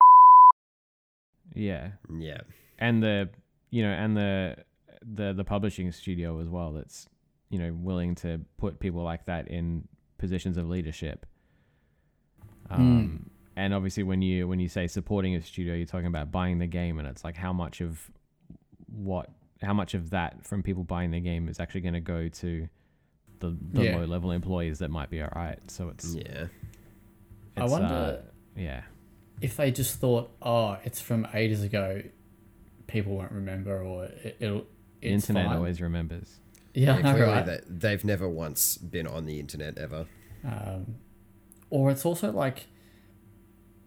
[1.53, 2.41] Yeah, Yeah.
[2.79, 3.29] and the
[3.69, 4.55] you know and the
[5.01, 6.71] the the publishing studio as well.
[6.73, 7.07] That's
[7.49, 9.87] you know willing to put people like that in
[10.17, 11.25] positions of leadership.
[12.69, 16.59] Um, and obviously when you when you say supporting a studio, you're talking about buying
[16.59, 18.09] the game, and it's like how much of
[18.87, 19.29] what
[19.61, 22.67] how much of that from people buying the game is actually going to go to
[23.39, 23.97] the, the Yeah.
[23.97, 25.59] low level employees that might be all right.
[25.71, 26.47] So it's, Yeah.
[27.55, 28.81] I wonder uh, yeah.
[29.41, 32.01] if they just thought, oh, it's from ages ago,
[32.87, 34.65] people won't remember, or it, it'll
[35.01, 35.57] The it's internet fine.
[35.57, 36.39] always remembers.
[36.73, 37.45] Yeah, Yeah, clearly right?
[37.45, 40.07] that they've never once been on the internet ever.
[40.43, 40.95] Um,
[41.73, 42.67] or it's also like,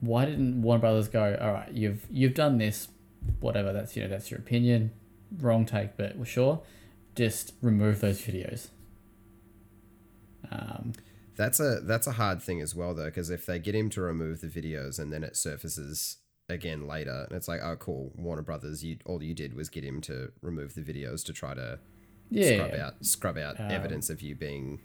[0.00, 1.38] why didn't Warner Brothers go?
[1.40, 2.88] All right, you've you've done this,
[3.38, 3.72] whatever.
[3.72, 4.90] That's you know that's your opinion,
[5.38, 6.62] wrong take, but we're sure.
[7.14, 8.70] Just remove those videos.
[10.50, 10.94] Um,
[11.36, 14.00] That's a that's a hard thing as well though, because if they get him to
[14.00, 16.16] remove the videos and then it surfaces
[16.48, 19.84] again later, and it's like, oh cool, Warner Brothers, you all you did was get
[19.84, 21.78] him to remove the videos to try to
[22.30, 24.80] yeah, scrub out scrub out Um, evidence of you being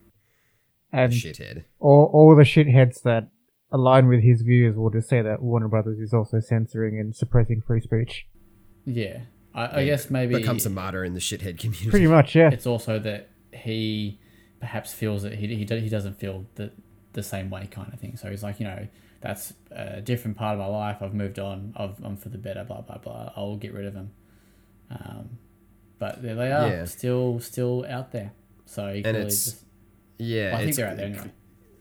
[0.93, 1.63] And shithead.
[1.79, 3.29] all, all the shitheads that
[3.71, 7.61] align with his views will just say that Warner Brothers is also censoring and suppressing
[7.65, 8.25] free speech.
[8.85, 9.21] yeah.
[9.53, 11.89] I, I guess maybe becomes a martyr in the shithead community.
[11.89, 12.51] Pretty much, yeah.
[12.51, 14.17] it's also that he
[14.61, 16.71] perhaps feels that he, he, he doesn't feel the,
[17.11, 18.87] the same way kind of thing so he's like you know
[19.19, 22.63] that's a different part of my life i've moved on I've, i'm for the better
[22.63, 24.11] blah blah blah i'll get rid of him
[24.91, 25.29] um,
[25.99, 26.85] but there they are Yeah.
[26.85, 28.31] still still out there
[28.65, 29.65] so he clearly it's- just,
[30.21, 31.31] Yeah, well, i think they're out there anyway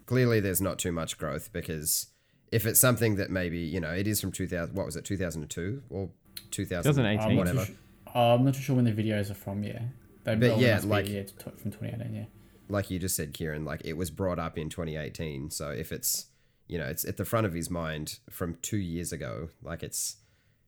[0.07, 2.09] Clearly, there's not too much growth because
[2.51, 5.83] if it's something that maybe you know it is from 2000, what was it, 2002
[5.89, 6.11] or
[6.51, 7.21] 2000, 2018.
[7.21, 7.67] I'm not, too whatever.
[7.67, 7.77] su-
[8.19, 9.83] I'm not too sure when the videos are from yeah
[10.25, 12.25] they But yeah, must be, like- yeah, t- from 2018 yeah
[12.71, 15.51] like you just said, Kieran, like it was brought up in 2018.
[15.51, 16.27] So if it's,
[16.69, 20.17] you know, it's at the front of his mind from two years ago, like it's,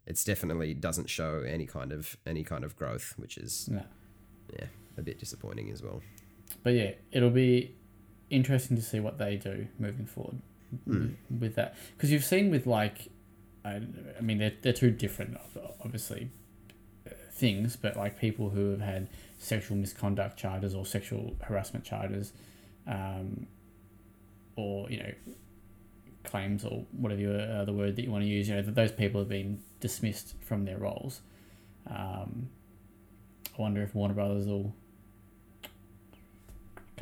[0.07, 3.83] it's definitely doesn't show any kind of any kind of growth, which is no
[4.59, 4.67] yeah
[4.99, 6.03] a bit disappointing as well.
[6.63, 7.75] But yeah, it'll be
[8.31, 10.41] interesting to see what they do moving forward
[10.87, 11.75] with, with that.
[11.97, 13.09] Because you've seen with like,
[13.65, 13.83] I,
[14.19, 15.39] I mean, they're, they're two different,
[15.85, 16.31] obviously,
[17.07, 19.09] uh, things, but like people who have had
[19.39, 22.33] sexual misconduct charges or sexual harassment charges,
[22.87, 23.47] um,
[24.57, 25.13] or, you know,
[26.25, 28.75] claims or whatever you, uh, the word that you want to use, you know, that
[28.75, 31.21] those people have been dismissed from their roles.
[31.91, 32.49] Um,
[33.59, 34.73] I wonder if Warner Brothers will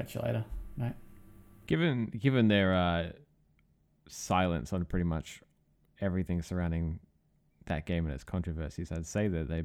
[0.00, 0.44] catch you later,
[0.76, 0.92] mate.
[1.66, 3.10] Given given their uh,
[4.08, 5.40] silence on pretty much
[6.00, 6.98] everything surrounding
[7.66, 9.64] that game and its controversies, I'd say that they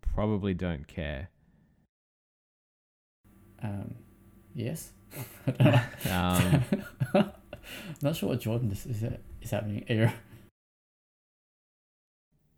[0.00, 1.28] probably don't care.
[3.62, 3.94] Um,
[4.54, 4.92] yes.
[6.10, 6.64] Um,
[7.14, 7.30] I'm
[8.02, 9.04] not sure what Jordan is, is,
[9.42, 10.12] is happening here.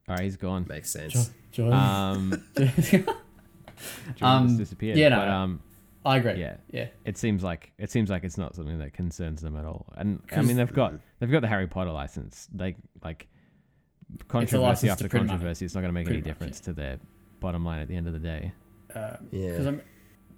[0.08, 0.64] all right, he's gone.
[0.68, 1.12] Makes sense.
[1.12, 1.78] Jo- Jordan.
[1.78, 2.60] Um, I
[4.14, 4.96] Jordan Um, disappeared.
[4.98, 5.60] yeah, no, but, um,
[6.04, 6.34] agree.
[6.40, 6.88] yeah, Yeah.
[7.04, 9.86] it seems like it seems like it's not something that concerns them at all.
[9.96, 12.48] And I mean, they've got they've got the Harry Potter license.
[12.52, 13.26] They like
[14.28, 15.64] controversy after to print controversy.
[15.64, 16.98] It's not going to make any Pretty much, difference to their
[17.40, 18.52] bottom line at the end of the day.
[18.94, 19.56] Um, Yeah.
[19.56, 19.80] 'cause I'm,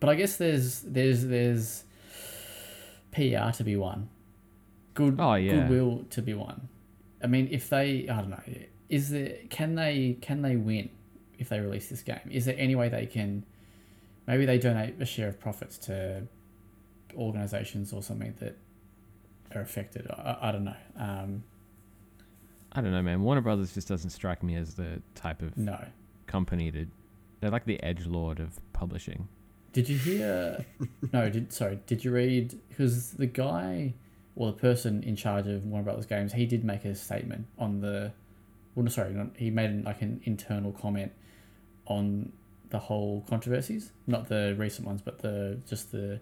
[0.00, 1.84] but I guess there's there's there's
[3.12, 4.08] PR to be won.
[4.94, 5.56] Good Oh, yeah.
[5.56, 6.68] goodwill to be won.
[7.22, 8.42] I mean, if they I don't know,
[8.88, 10.90] is there can they can they win
[11.38, 12.20] if they release this game?
[12.30, 13.44] Is there any way they can?
[14.26, 16.26] Maybe they donate a share of profits to
[17.16, 18.56] organizations or something that
[19.54, 20.06] are affected.
[20.10, 20.76] I, I don't know.
[20.98, 21.44] Um,
[22.72, 23.22] I don't know, man.
[23.22, 25.78] Warner Brothers just doesn't strike me as the type of no.
[26.26, 26.86] company to.
[27.40, 29.28] They're like the edge lord of publishing.
[29.72, 30.64] Did you hear?
[31.12, 31.80] no, did sorry.
[31.86, 32.58] Did you read?
[32.68, 33.94] Because the guy
[34.34, 37.80] or the person in charge of Warner Brothers Games, he did make a statement on
[37.80, 38.12] the.
[38.74, 41.12] Well, no, sorry, he made like an internal comment
[41.86, 42.32] on
[42.70, 46.20] the whole controversies, not the recent ones, but the just the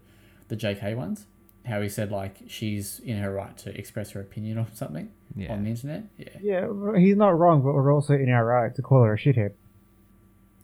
[0.48, 1.26] the JK ones.
[1.66, 5.52] How he said like she's in her right to express her opinion or something Yeah.
[5.52, 6.04] on the internet.
[6.18, 9.18] Yeah, Yeah, he's not wrong, but we're also in our right to call her a
[9.18, 9.52] shithead.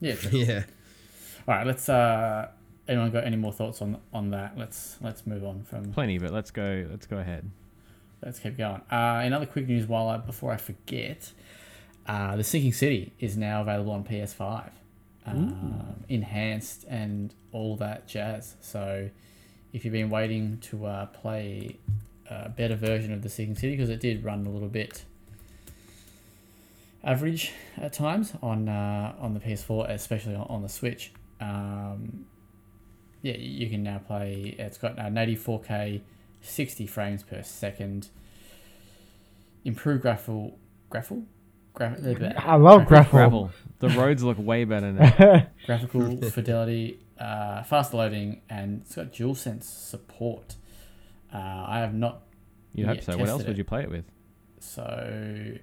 [0.01, 0.15] yeah.
[0.21, 0.39] true.
[0.39, 0.63] yeah.
[1.49, 1.89] All right, let's.
[1.89, 2.49] uh
[2.89, 4.59] Anyone got any more thoughts on on that?
[4.59, 6.87] Let's let's move on from Plenty, but let's go.
[6.91, 7.49] Let's go ahead.
[8.23, 8.81] Let's keep going.
[8.91, 11.33] Uh, another quick news while I, before I forget,
[12.07, 14.71] uh, the Sinking City is now available on PS5,
[15.31, 18.57] um, enhanced and all that jazz.
[18.61, 19.11] So,
[19.73, 21.79] if you've been waiting to uh, play
[22.29, 25.05] a better version of the Sinking City, because it did run a little bit
[27.03, 31.13] average at times on uh, on the PS4, especially on, on the Switch.
[31.41, 32.27] Um,
[33.23, 34.55] yeah, you can now play.
[34.59, 36.01] It's got an 84k
[36.43, 38.09] 60 frames per second.
[39.65, 40.59] Improved graphical,
[40.89, 41.25] graphical,
[41.89, 43.19] Gra- I love graphical.
[43.19, 43.51] Gravel.
[43.79, 45.47] The roads look way better now.
[45.67, 50.57] graphical fidelity, uh, fast loading, and it's got DualSense support.
[51.33, 52.23] Uh, I have not,
[52.75, 53.13] You'd hope so.
[53.17, 54.05] What else tested would you play it with?
[54.63, 55.55] so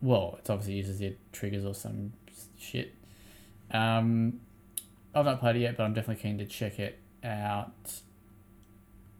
[0.00, 2.12] well, it obviously uses your triggers or some
[2.58, 2.94] shit.
[3.70, 4.40] Um,
[5.14, 7.72] I've not played it yet, but I'm definitely keen to check it out.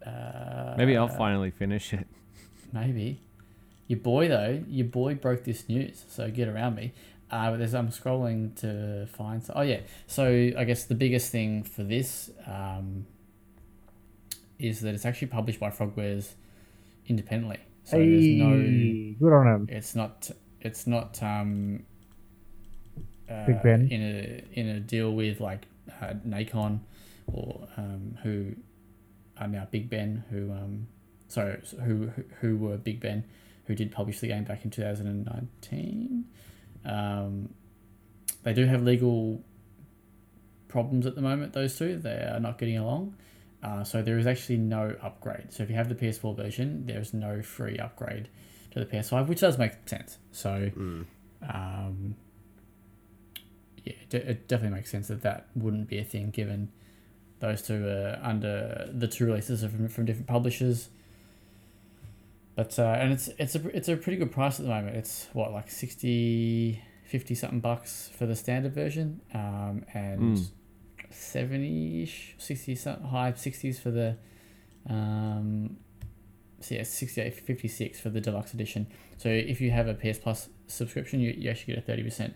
[0.07, 2.07] Uh, Maybe I'll finally finish it.
[2.73, 3.21] Maybe.
[3.89, 6.93] Your boy though, your boy broke this news, so get around me.
[7.31, 9.43] Uh, but there's I'm scrolling to find.
[9.45, 10.27] So, oh yeah, so
[10.57, 13.07] I guess the biggest thing for this um,
[14.59, 16.33] is that it's actually published by Frogwares
[17.07, 17.59] independently.
[17.85, 18.51] So there's no.
[18.51, 19.69] Hey, good on him.
[19.71, 20.31] It's not.
[20.61, 21.23] It's not.
[21.23, 21.85] Um,
[23.31, 23.89] uh, Big Ben?
[23.91, 25.67] in a in a deal with like
[26.01, 26.81] uh, Nacon
[27.27, 28.53] or um, who
[29.39, 30.87] are now Big Ben who um
[31.29, 32.11] sorry who-
[32.41, 33.25] who were Big Ben
[33.67, 36.25] who did publish the game back in 2019.
[36.85, 37.49] Um,
[38.43, 39.43] they do have legal
[40.69, 41.53] problems at the moment.
[41.53, 43.17] Those two they are not getting along.
[43.63, 45.53] Uh, so there is actually no upgrade.
[45.53, 48.29] So if you have the PS4 version, there's no free upgrade
[48.73, 50.19] to the PS5, which does make sense.
[50.31, 50.71] So
[51.51, 52.15] um,
[53.85, 56.71] yeah, it it definitely makes sense that that wouldn't be a thing given
[57.39, 60.89] those two are under the two releases are from, from different publishers.
[62.57, 64.97] But uh, and it's it's a it's a pretty good price at the moment.
[64.97, 70.49] It's what like 60, 50 something bucks for the standard version, um, and Mm.
[71.11, 74.17] seventy ish, sixty something high sixties for the,
[74.89, 75.77] um,
[76.61, 78.87] so yeah, 68, 56 for the deluxe edition.
[79.19, 82.35] So if you have a PS Plus subscription, you, you actually get a thirty percent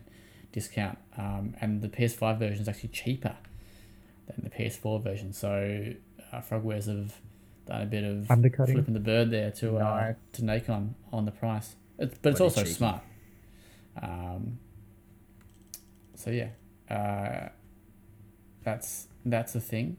[0.52, 3.36] discount, um, and the PS5 version is actually cheaper
[4.26, 5.32] than the PS4 version.
[5.32, 5.94] So
[6.32, 7.14] uh, Frogwares have
[7.70, 8.74] done a bit of Undercutting.
[8.74, 11.76] flipping the bird there to uh, to Nacon on the price.
[11.98, 12.74] It's, but it's Bloody also cheeky.
[12.74, 13.02] smart.
[14.00, 14.58] Um,
[16.14, 16.48] so yeah,
[16.90, 17.48] uh,
[18.64, 19.96] that's that's a thing.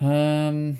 [0.00, 0.78] Um,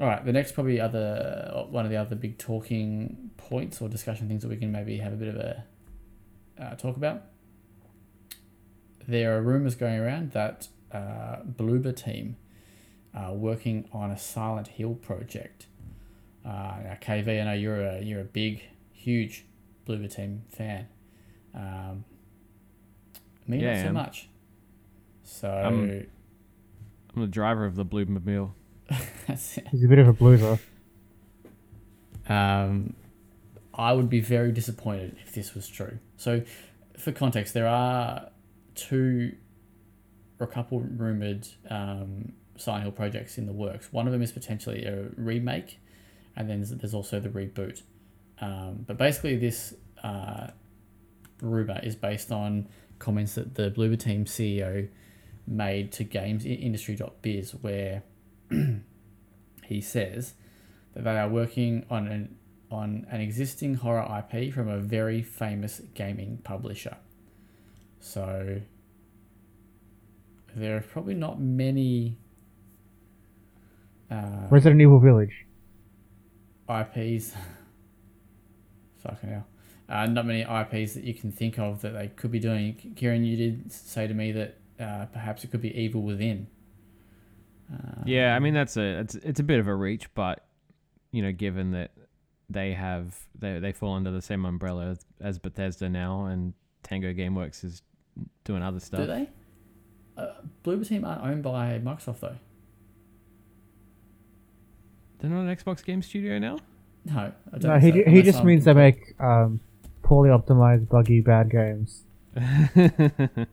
[0.00, 0.24] all right.
[0.24, 4.48] The next probably other one of the other big talking points or discussion things that
[4.48, 5.64] we can maybe have a bit of a
[6.60, 7.22] uh, talk about.
[9.06, 12.36] There are rumors going around that uh, Bloober team
[13.14, 15.66] are working on a Silent Hill project.
[16.44, 16.48] Uh,
[16.84, 19.44] now, KV, I know you're a you're a big, huge
[19.86, 20.86] Bloober team fan.
[21.54, 22.04] Um,
[23.46, 24.28] me, Yeah, not so much.
[25.24, 25.90] So Um,
[27.14, 28.52] I'm the driver of the Bluemobile.
[29.26, 29.68] that's it.
[29.68, 30.58] He's a bit of a blueser.
[32.28, 32.94] Um,
[33.74, 35.98] I would be very disappointed if this was true.
[36.16, 36.42] So,
[36.98, 38.30] for context, there are
[38.74, 39.34] two
[40.38, 43.92] or a couple rumored um, Silent Hill projects in the works.
[43.92, 45.78] One of them is potentially a remake,
[46.36, 47.82] and then there's- also the reboot.
[48.40, 50.48] Um, but basically, this uh,
[51.40, 54.88] rumor is based on comments that the Bloober Team CEO
[55.46, 58.02] made to GamesIndustry.biz, where
[59.64, 60.34] he says
[60.94, 62.36] that they are working on an
[62.70, 66.98] on an existing horror IP from a very famous gaming publisher.
[67.98, 68.60] So
[70.54, 72.18] there are probably not many
[74.10, 75.46] uh, Resident Evil Village.
[76.68, 77.34] IPs.
[79.02, 79.46] Fucking hell.
[79.88, 82.94] Uh, not many IPs that you can think of that they could be doing.
[82.96, 86.46] Kieran, you did say to me that uh, perhaps it could be Evil Within.
[87.72, 90.44] Uh, Yeah, I mean that's a it's it's a bit of a reach, but
[91.10, 91.92] you know, given that
[92.50, 96.52] they have they they fall under the same umbrella as, as Bethesda now, and
[96.82, 97.82] Tango GameWorks is
[98.44, 99.00] doing other stuff.
[99.00, 99.28] Do they?
[100.16, 100.32] Uh,
[100.64, 102.36] Bloober Team aren't owned by Microsoft though.
[105.18, 106.58] They're not an Xbox game studio now.
[107.04, 109.60] No, I don't No, he, so, he just means they make um,
[110.02, 112.04] poorly optimized, buggy, bad games.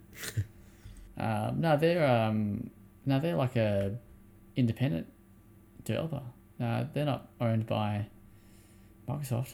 [1.17, 2.69] Um, no, they're um,
[3.05, 3.97] no, they're like a
[4.55, 5.07] independent
[5.83, 6.21] developer.
[6.59, 8.07] No, they're not owned by
[9.07, 9.53] Microsoft.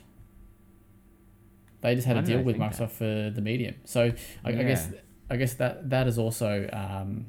[1.82, 3.76] They just had a deal with think Microsoft for the medium.
[3.86, 4.12] So
[4.44, 5.00] I, I guess Yeah.
[5.30, 7.28] I guess that that has also um,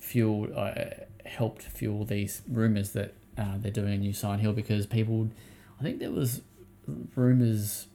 [0.00, 0.74] fueled uh,
[1.26, 5.30] helped fuel these rumors that uh, they're doing a new Silent Hill because people,
[5.80, 6.42] I think there was
[7.14, 7.86] rumors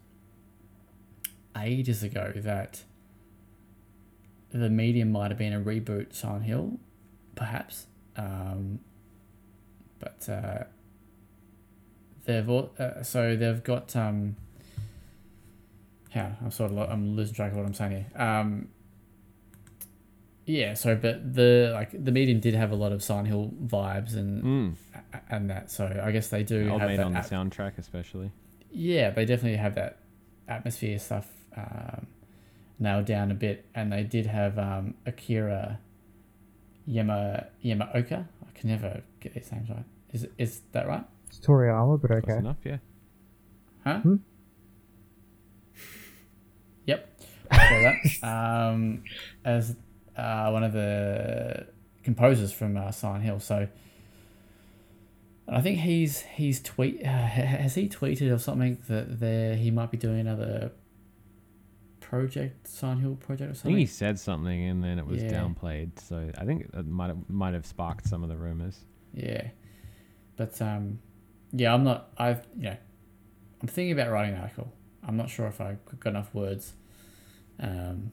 [1.57, 2.83] ages ago that
[4.51, 6.79] the medium might have been a reboot Silent Hill,
[7.35, 7.88] perhaps.
[8.15, 8.79] Um,
[9.99, 10.63] but uh,
[12.25, 14.35] they've all, uh, so they've got um.
[16.15, 18.05] Yeah, I'm sort of I'm losing track of what I'm saying here.
[18.15, 18.69] Um,
[20.47, 24.15] yeah, so but the like the medium did have a lot of Silent Hill vibes
[24.15, 24.75] and Mm.
[25.29, 25.69] and that.
[25.69, 28.31] So I guess they do Old have Maid that on the at- soundtrack, especially.
[28.71, 29.99] yeah, they definitely have that
[30.47, 32.07] atmosphere stuff um,
[32.79, 35.79] nailed down a bit, and they did have um, Akira
[36.85, 38.25] Yama Yamaoka.
[38.47, 39.83] I can never get these names right.
[40.13, 41.03] Is is that right?
[41.27, 42.37] It's Toriyama, but Close okay.
[42.37, 42.77] enough, yeah.
[43.83, 43.99] Huh?
[43.99, 44.15] Hmm?
[46.85, 47.19] Yep.
[47.51, 49.03] So that um,
[49.43, 49.75] as
[50.18, 51.68] uh, one of the
[52.03, 53.39] composers from uh, Silent Hill.
[53.39, 53.68] So
[55.47, 59.91] I think he's he's tweet uh, has he tweeted or something that there he might
[59.91, 60.72] be doing another
[61.99, 63.72] project, Silent Hill project or something.
[63.74, 65.32] I think he said something and then it was Yeah.
[65.32, 65.99] downplayed.
[65.99, 68.80] So I think it might have might have sparked some of the rumors.
[69.13, 69.47] Yeah,
[70.36, 70.99] but um,
[71.51, 72.09] yeah, I'm not.
[72.18, 72.78] I've you know,
[73.61, 74.72] I'm thinking about writing an article.
[75.03, 76.74] I'm not sure if I've got enough words.
[77.59, 78.11] Um,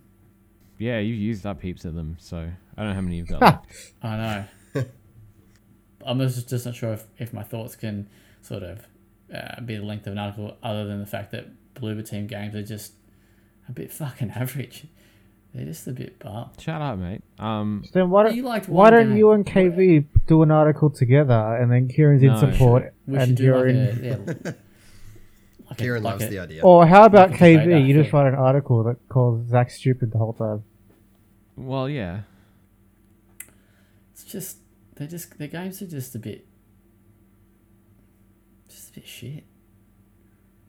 [0.85, 3.41] Yeah, you've used up heaps of them, so I don't know how many you've got.
[3.41, 3.67] left.
[4.03, 4.17] I
[4.75, 4.85] know.
[6.07, 8.09] I'm just, just not sure if, if my thoughts can
[8.43, 8.87] sort of
[9.35, 12.55] uh, be the length of an article, other than the fact that Bloober Team games
[12.55, 12.93] are just
[13.69, 14.85] a bit fucking average.
[15.55, 16.51] They're just a bit bum.
[16.59, 17.23] Shut up, mate.
[17.39, 19.17] Um, Then why don't You liked why don't game.
[19.17, 22.41] you and KV do an article together, and then Kieran's in No.
[22.41, 23.77] support, We should and do you're like in.
[23.77, 24.53] a, yeah,
[25.71, 26.63] like Kieran a, like loves a, the idea.
[26.63, 27.87] Or how about Like KV?
[27.87, 30.65] You just write an article that calls Zach stupid the whole time.
[31.57, 32.21] Well, yeah.
[34.13, 34.59] It's just
[34.97, 36.47] they just their games are just a bit,
[38.69, 39.45] just a bit shit.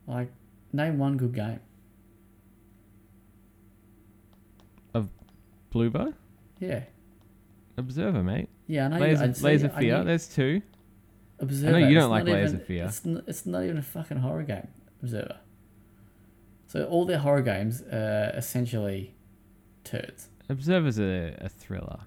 [0.07, 0.31] Like,
[0.73, 1.59] name one good game.
[4.93, 5.09] Of
[5.73, 6.13] Bluebo,
[6.59, 6.83] Yeah,
[7.77, 8.49] Observer, mate.
[8.67, 8.85] yeah.
[8.85, 8.99] I know.
[8.99, 9.97] Layers, you, I'd Layers I Fear.
[9.99, 10.61] knew- There's two.
[11.39, 11.79] Observer.
[11.79, 12.85] you don't like Layers even- Fear.
[12.85, 14.67] It's, n- it's not even a fucking horror game.
[15.01, 15.37] Observer.
[16.67, 19.15] So all their horror games are essentially
[19.83, 20.29] turds.
[20.49, 21.99] Observer's a, a thriller.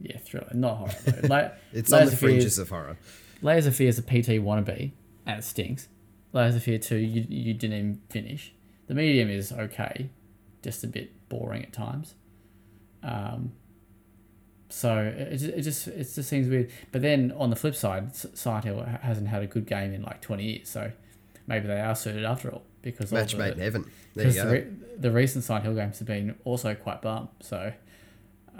[0.00, 0.92] Yeah, thriller, not horror.
[1.06, 1.28] Though.
[1.34, 2.96] like, It's on the Layers fringes is- of horror.
[3.42, 4.92] Layers of Fear is a PT wannabe,
[5.26, 5.88] and it stinks.
[6.34, 8.52] of Fear 2, you, you didn't even finish.
[8.88, 10.10] The medium is okay,
[10.62, 12.14] just a bit boring at times.
[13.02, 13.52] Um,
[14.68, 16.70] so it, it just it just seems weird.
[16.92, 20.02] But then on the flip side, S- Silent Hill hasn't had a good game in
[20.02, 20.92] like 20 years, so
[21.46, 22.62] maybe they are suited after all.
[22.86, 23.84] Because all Match the- made in heaven.
[24.14, 24.44] There you go.
[24.44, 24.66] the, re-
[24.98, 27.28] the recent Silent Hill games have been also quite bum.
[27.40, 27.72] So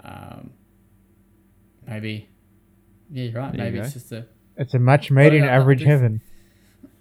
[0.03, 0.51] um,
[1.87, 2.27] maybe,
[3.09, 3.53] yeah, you're right.
[3.53, 3.83] There maybe go.
[3.83, 4.25] it's just a
[4.57, 6.21] It's a match made in I average do- heaven.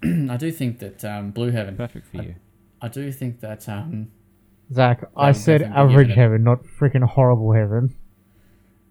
[0.30, 1.76] I do think that um, Blue Heaven.
[1.76, 2.36] Perfect for you.
[2.80, 4.12] I do think that um,
[4.72, 7.94] Zach, I said average heaven, not freaking horrible heaven.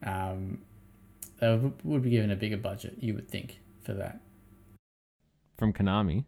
[0.04, 0.60] um,
[1.40, 2.98] they would- would be given a bigger budget.
[3.00, 4.20] You would think for that.
[5.58, 6.26] From Konami.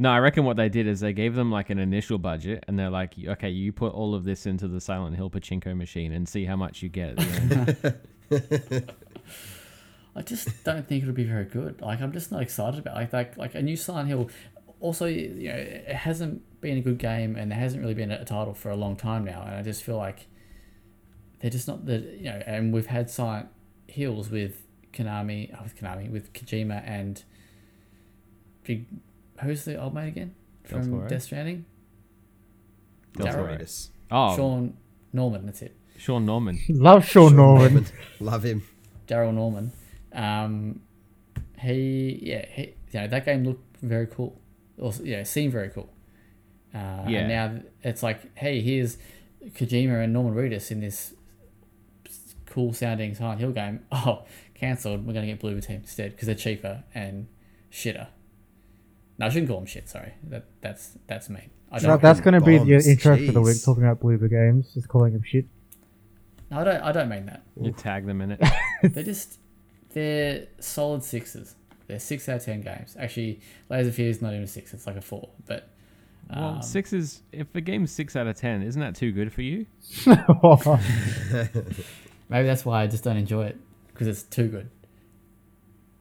[0.00, 2.78] No, I reckon what they did is they gave them like an initial budget, and
[2.78, 6.26] they're like, okay, you put all of this into the Silent Hill pachinko machine and
[6.26, 7.18] see how much you get.
[7.18, 8.92] At the end.
[10.16, 11.82] I just don't think it'll be very good.
[11.82, 13.00] Like I'm just not excited about it.
[13.00, 14.30] like like like a new Silent Hill.
[14.80, 18.24] Also, you know, it hasn't been a good game, and there hasn't really been a
[18.24, 19.42] title for a long time now.
[19.42, 20.28] And I just feel like
[21.40, 22.42] they're just not the you know.
[22.46, 23.48] And we've had Silent
[23.86, 27.22] Hills with Konami, oh, with Konami, with Kojima and
[28.64, 28.86] big.
[29.42, 30.34] Who's the old mate again
[30.68, 31.08] Del from Toro.
[31.08, 31.64] Death Stranding?
[33.16, 33.34] Del Darryl.
[33.34, 33.58] Toro.
[34.10, 34.76] Oh, Sean, Sean
[35.12, 35.46] Norman.
[35.46, 35.76] That's it.
[35.96, 36.58] Sean Norman.
[36.68, 37.86] Love Sean Norman.
[38.20, 38.62] Love him.
[39.06, 39.72] Daryl Norman.
[40.12, 40.80] Um,
[41.58, 44.40] he yeah he you know that game looked very cool.
[44.80, 45.90] Also, yeah, seemed very cool.
[46.74, 47.18] Uh, Yeah.
[47.20, 48.96] And now it's like, hey, here's
[49.44, 51.14] Kojima and Norman Reedus in this
[52.46, 53.80] cool sounding Silent Hill game.
[53.92, 54.24] Oh,
[54.54, 55.06] cancelled.
[55.06, 57.26] We're gonna get Bloober Team instead because they're cheaper and
[57.72, 58.08] shitter.
[59.20, 59.88] No, I shouldn't call them shit.
[59.88, 61.50] Sorry, that that's that's mean.
[61.70, 62.02] I No, don't.
[62.02, 63.64] that's going to be the bombs, intro for the week, jeez.
[63.64, 65.44] talking about Bloober Games, just calling them shit.
[66.50, 66.82] No, I don't.
[66.82, 67.42] I don't mean that.
[67.60, 68.40] You tag them in it.
[68.82, 69.38] They're just
[69.92, 71.54] they're solid sixes.
[71.86, 72.96] They're six out of ten games.
[72.98, 74.72] Actually, Layers Fear is not even a six.
[74.72, 75.28] It's like a four.
[75.46, 75.68] But
[76.34, 79.32] Well, um, six is if a game's six out of ten, isn't that too good
[79.32, 79.66] for you?
[80.06, 80.22] maybe
[82.46, 83.56] that's why I just don't enjoy it
[83.88, 84.70] because it's too good.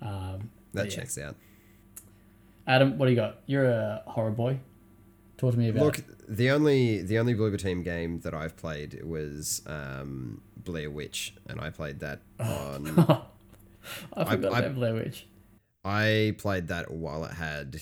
[0.02, 0.92] Um, That yeah.
[0.96, 1.36] checks out.
[2.70, 3.40] Adam, what do you got?
[3.48, 4.60] You're a horror boy.
[5.38, 5.84] Talk to me about.
[5.86, 6.06] Look, it.
[6.28, 11.60] the only the only Bloober Team game that I've played was um, Blair Witch, and
[11.60, 12.88] I played that on.
[14.14, 15.26] I forgot I- about Blair Witch.
[15.84, 17.82] I played that while it had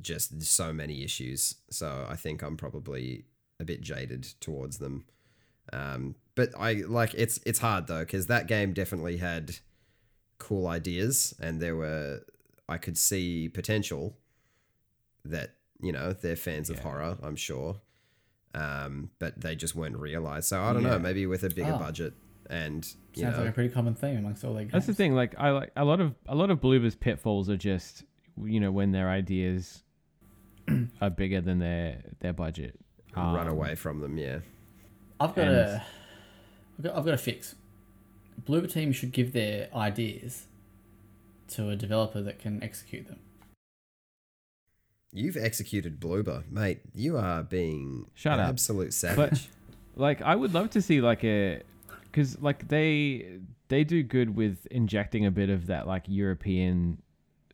[0.00, 3.24] just so many issues, so I think I'm probably
[3.60, 5.04] a bit jaded towards them.
[5.72, 9.56] Um, but I like it's it's hard though because that game definitely had
[10.38, 12.22] cool ideas, and there were
[12.68, 14.16] I could see potential
[15.24, 17.80] that you know they're fans of horror, I'm sure,
[18.54, 20.46] um, but they just weren't realized.
[20.48, 20.90] So I don't Yeah.
[20.90, 21.78] know, maybe with a bigger Oh.
[21.78, 22.14] budget
[22.50, 24.72] and you Sounds know like a pretty common theme amongst all their games.
[24.72, 25.14] That's the thing.
[25.14, 28.04] Like I like a lot of a lot of Bloober's pitfalls are just
[28.42, 29.82] you know when their ideas
[31.00, 32.78] are bigger than their their budget.
[33.16, 34.16] run Um, away from them.
[34.18, 34.40] Yeah.
[35.20, 35.84] I've got And- a,
[36.78, 37.54] I've got, I've got a fix.
[38.44, 40.46] Bloober Team should give their ideas
[41.48, 43.20] to a developer that can execute them.
[45.12, 46.80] You've executed Bloober, mate.
[46.94, 48.50] You are being Shut an up.
[48.50, 49.48] absolute savage.
[49.96, 51.62] But like I would love to see like a
[52.04, 53.38] because like they
[53.68, 57.00] they do good with injecting a bit of that like European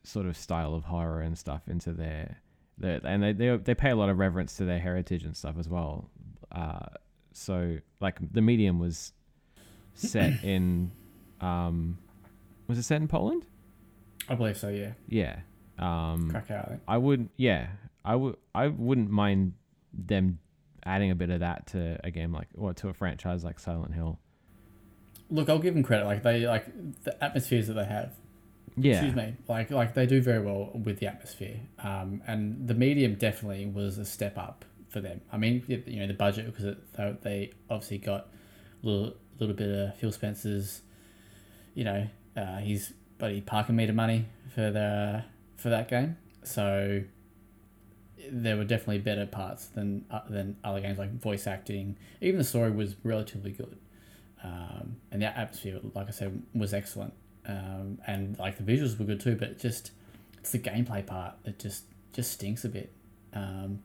[0.02, 2.40] sort of style of horror and stuff into their
[2.76, 5.54] their and they they, they pay a lot of reverence to their heritage and stuff
[5.58, 6.10] as well.
[6.50, 6.86] Uh,
[7.32, 9.12] so like the medium was
[9.94, 10.90] set in,
[11.40, 11.98] um,
[12.68, 13.46] was it set in Poland?
[14.28, 14.68] I believe so.
[14.68, 15.40] Yeah, Yeah.
[15.78, 16.62] Um, Krakow.
[16.64, 16.80] I think.
[16.86, 17.68] I would, yeah,
[18.04, 19.54] I would, I wouldn't mind
[19.92, 20.38] them
[20.84, 23.94] adding a bit of that to a game like or to a franchise like Silent
[23.94, 24.18] Hill.
[25.30, 26.04] Look, I'll give them credit.
[26.04, 26.66] Like they like
[27.02, 28.12] the atmospheres that they have.
[28.76, 29.34] Yeah, Excuse me.
[29.48, 31.60] Like like they do very well with the atmosphere.
[31.78, 35.20] Um, and the medium definitely was a step up for them.
[35.32, 38.28] I mean, you know, the budget because it, they, they obviously got
[38.82, 40.82] a little little bit of Phil Spencer's,
[41.74, 42.06] you know,
[42.36, 45.24] uh, his buddy parking meter money for the
[45.56, 46.16] for that game.
[46.42, 47.02] So
[48.30, 51.96] there were definitely better parts than uh, than other games like voice acting.
[52.20, 53.78] Even the story was relatively good,
[54.42, 57.14] um, and the atmosphere, like I said, was excellent.
[57.46, 59.90] Um, and like the visuals were good too, but just
[60.38, 62.92] it's the gameplay part that just just stinks a bit.
[63.32, 63.80] Um,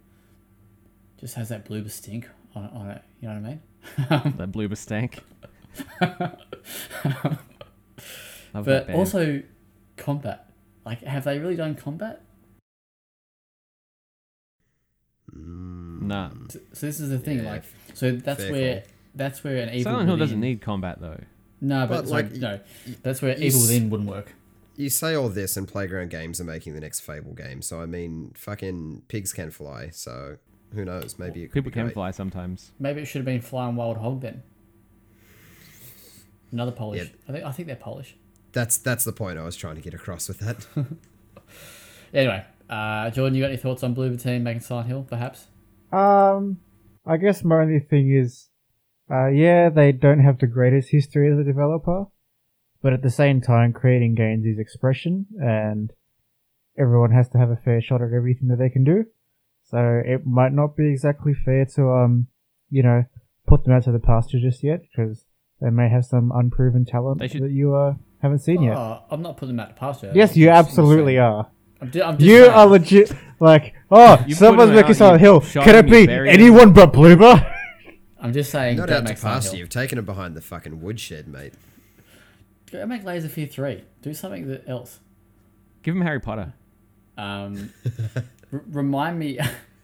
[1.19, 3.01] just has that bloober stink on, on it.
[3.21, 4.33] You know what I mean?
[4.37, 5.19] that bloober stank.
[8.53, 8.97] Love but band.
[8.99, 9.41] also
[9.97, 10.49] combat.
[10.85, 12.21] Like, have they really done combat?
[15.35, 16.01] Mm.
[16.03, 16.29] nah.
[16.49, 17.39] So, so this is the thing.
[17.43, 18.89] Yeah, like, so that's fair where call.
[19.15, 21.21] that's where an evil Silent Hill doesn't need combat though.
[21.61, 22.59] No, but, But, sorry, like, no,
[23.03, 24.33] that's where you evil s- within wouldn't work.
[24.77, 27.61] You say all this, and Playground Games are making the next Fable game.
[27.61, 29.89] So I mean, fucking pigs can fly.
[29.89, 30.37] So
[30.73, 31.19] who knows?
[31.19, 31.93] Maybe it could People be can great.
[31.93, 32.71] fly sometimes.
[32.79, 34.41] Maybe it should have been Flying Wild Hog then.
[36.51, 37.01] Another Polish.
[37.03, 37.09] Yeah.
[37.27, 38.15] I think I think they're Polish.
[38.51, 40.65] That's that's the point I was trying to get across with that.
[42.13, 45.47] Anyway, uh, Jordan, you got any thoughts on Bloober Team making Silent Hill, perhaps?
[45.91, 46.57] Um,
[47.05, 48.47] I guess my only thing is,
[49.11, 52.05] uh, yeah, they don't have the greatest history as a developer,
[52.81, 55.91] but at the same time, creating games is expression, and
[56.79, 59.05] everyone has to have a fair shot at everything that they can do.
[59.65, 62.27] So it might not be exactly fair to, um,
[62.71, 63.03] you know,
[63.45, 65.25] put them out to the pasture just yet, because
[65.61, 68.75] they may have some unproven talent They should- that you uh, haven't seen yet.
[68.77, 70.11] Oh, I'm not putting them out to pasture.
[70.15, 71.47] yes, you absolutely are.
[71.81, 72.51] I'm, ju- I'm just You saying.
[72.51, 75.41] are legit like, oh, You someone's put 'em making out, Silent you Hill.
[75.41, 77.55] shot Can them, it you be buried anyone but Bloober?
[78.19, 78.75] I'm just saying.
[78.77, 79.51] Not don't out to make Silent pasture.
[79.51, 79.59] Hill.
[79.59, 81.53] You've taken it behind the fucking woodshed, mate.
[82.71, 83.83] Go make Laser Fear three.
[84.01, 84.99] Do something that else.
[85.83, 86.53] Give him Harry Potter.
[87.17, 87.71] Um,
[88.53, 89.39] r- remind me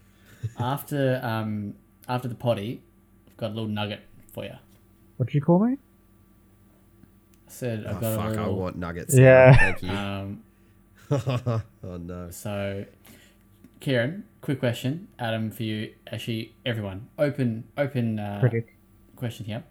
[0.59, 1.75] after um
[2.07, 2.81] after the potty.
[3.29, 4.01] I've got a little nugget
[4.33, 4.51] for you.
[5.17, 5.77] What'd you call me?
[7.55, 8.25] Said I've Oh got fuck!
[8.35, 8.55] a I little.
[8.59, 9.15] want nuggets.
[9.17, 9.55] Yeah.
[9.57, 9.89] Thank you.
[9.89, 10.43] Um,
[11.11, 12.29] oh no.
[12.31, 12.85] so,
[13.79, 15.07] Kieran, quick question.
[15.19, 15.93] Adam, for you.
[16.11, 17.07] Actually, everyone.
[17.17, 18.49] Open open uh,
[19.15, 19.63] question here.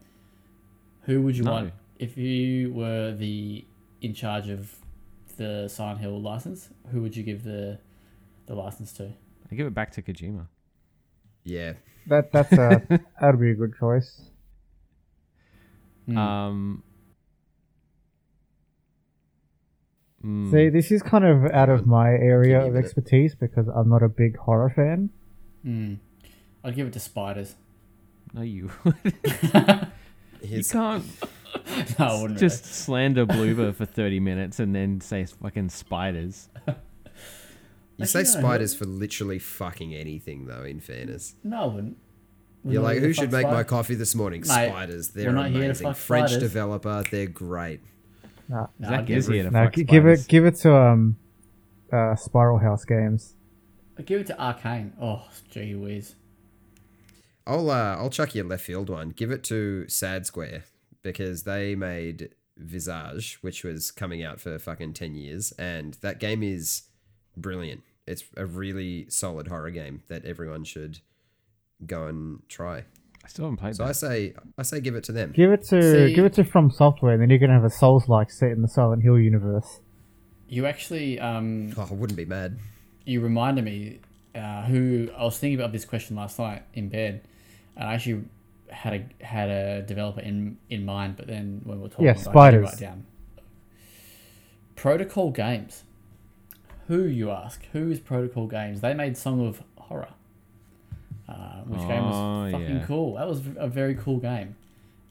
[1.02, 1.52] Who would you No.
[1.52, 3.64] want if you were the
[4.00, 4.74] in charge of
[5.36, 6.68] the Silent Hill license?
[6.92, 7.78] Who would you give the
[8.46, 9.12] the license to?
[9.50, 10.46] I give it back to Kojima.
[11.44, 11.74] Yeah.
[12.06, 12.82] That that's a
[13.20, 14.22] that'd be a good choice.
[16.06, 16.18] Hmm.
[16.18, 16.82] Um.
[20.24, 23.68] Mm, See, this is kind of out of my area Give of it expertise because
[23.68, 25.10] I'm not a big horror fan.
[25.62, 25.94] Hmm.
[26.62, 27.54] I'd give it to Spiders.
[28.32, 28.70] no, you.
[30.42, 31.04] you can't
[31.98, 32.38] no, I wouldn't.
[32.40, 36.48] just slander Bloober for thirty minutes and then say fucking spiders.
[37.96, 40.64] you say Actually, no, spiders for literally fucking anything, though.
[40.64, 41.34] In fairness.
[41.44, 41.96] No, I wouldn't.
[42.64, 44.40] We're you're like, who should fuck make my coffee this morning?
[44.40, 45.12] Mate, spiders.
[45.14, 45.86] we're They're not here to amazing.
[45.86, 46.42] fuck French spiders.
[46.42, 47.04] developer.
[47.10, 47.80] They're great.
[48.48, 50.54] Nah, No, Zach give is it- here to no, fuck gi- give it give it
[50.56, 51.16] to um,
[51.92, 53.34] uh, Spiral House Games.
[53.98, 54.92] I'd give it to Arkane.
[55.00, 56.14] Oh, gee whiz.
[57.46, 59.10] I'll uh, I'll chuck you a left field one.
[59.10, 60.64] Give it to Sad Square
[61.02, 66.42] because they made Visage, which was coming out for fucking ten years, and that game
[66.42, 66.84] is
[67.36, 67.82] brilliant.
[68.06, 71.00] It's a really solid horror game that everyone should
[71.86, 72.84] go and try.
[73.24, 75.32] I still haven't played So I say I say give it to them.
[75.32, 77.70] Give it to See- give it to From Software, and then you're gonna have a
[77.70, 79.80] Souls like set in the Silent Hill universe.
[80.48, 82.58] You actually um Oh, I wouldn't be mad.
[83.06, 84.00] you reminded me
[84.34, 87.22] uh, who I was thinking about this question last night in bed,
[87.76, 88.24] and I actually
[88.68, 92.10] had a had a developer in in mind, but then when we were talking, Yeah,
[92.12, 92.64] I didn't spiders.
[92.64, 93.06] write down.
[94.76, 95.84] Protocol Games.
[96.88, 97.64] Who you ask?
[97.72, 98.80] Who is Protocol Games?
[98.80, 100.08] They made Song of Horror,
[101.34, 102.14] uh, which game was
[102.54, 102.84] Oh, fucking yeah.
[102.86, 103.14] cool.
[103.14, 104.54] That was a very cool game.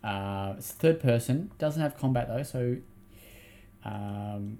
[0.04, 2.78] Uh, it's third person, doesn't have combat though, so
[3.86, 4.58] um,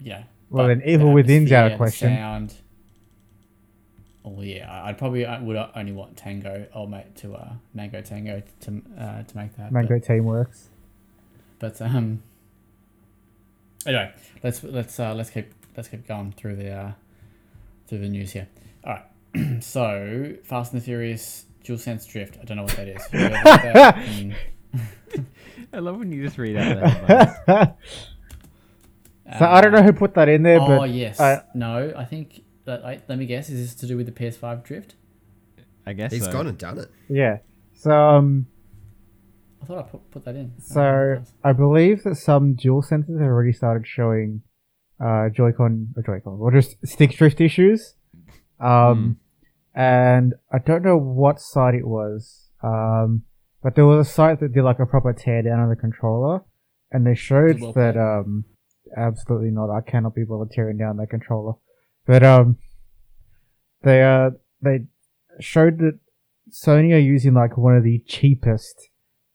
[0.00, 0.24] yeah.
[0.50, 2.16] Well, But then Evil the Within's out of atmosphere, question.
[2.16, 2.54] Sound.
[4.24, 8.00] Oh yeah, I- I'd probably I would only want Tango, old mate, to uh, Mango
[8.00, 9.70] Tango to uh, to make that.
[9.72, 10.64] Mango Teamworks.
[11.58, 12.22] But, but um.
[13.86, 14.12] Anyway,
[14.42, 16.92] let's let's uh, let's keep let's keep going through the uh,
[17.86, 18.48] through the news here.
[18.84, 19.04] All right,
[19.60, 22.38] so Fast and the Furious dual sense drift.
[22.40, 23.02] I don't know what that is.
[23.12, 25.26] That can-
[25.72, 26.88] I love when you just read out the
[27.46, 27.70] headlines.
[29.38, 31.20] so I don't know who put that in there, Oh but yes.
[31.20, 32.42] I- no, I think.
[32.64, 33.48] That, I, let me guess.
[33.48, 34.96] Is this to do with the PS5 drift?
[35.86, 36.32] I guess He's so.
[36.32, 36.90] gone and done it.
[37.08, 37.38] yeah.
[37.74, 38.46] So um,
[39.62, 40.52] I thought I put, put that in.
[40.60, 41.32] So nice.
[41.44, 44.42] I believe that some dual senses have already started showing
[44.98, 47.94] uh Joy-Con or Joy-Con or just stick drift issues.
[48.58, 49.18] Um,
[49.76, 52.48] and I don't know what site it was.
[52.64, 53.22] Um,
[53.62, 56.40] but there was a site that did like a proper tear down of the controller,
[56.90, 58.44] and they showed Well that um,
[58.96, 59.70] absolutely not.
[59.70, 61.54] I cannot be bothered tearing down that controller.
[62.06, 62.56] But um,
[63.82, 64.30] they uh
[64.62, 64.86] they
[65.40, 65.98] showed that
[66.50, 68.88] Sony are using like one of the cheapest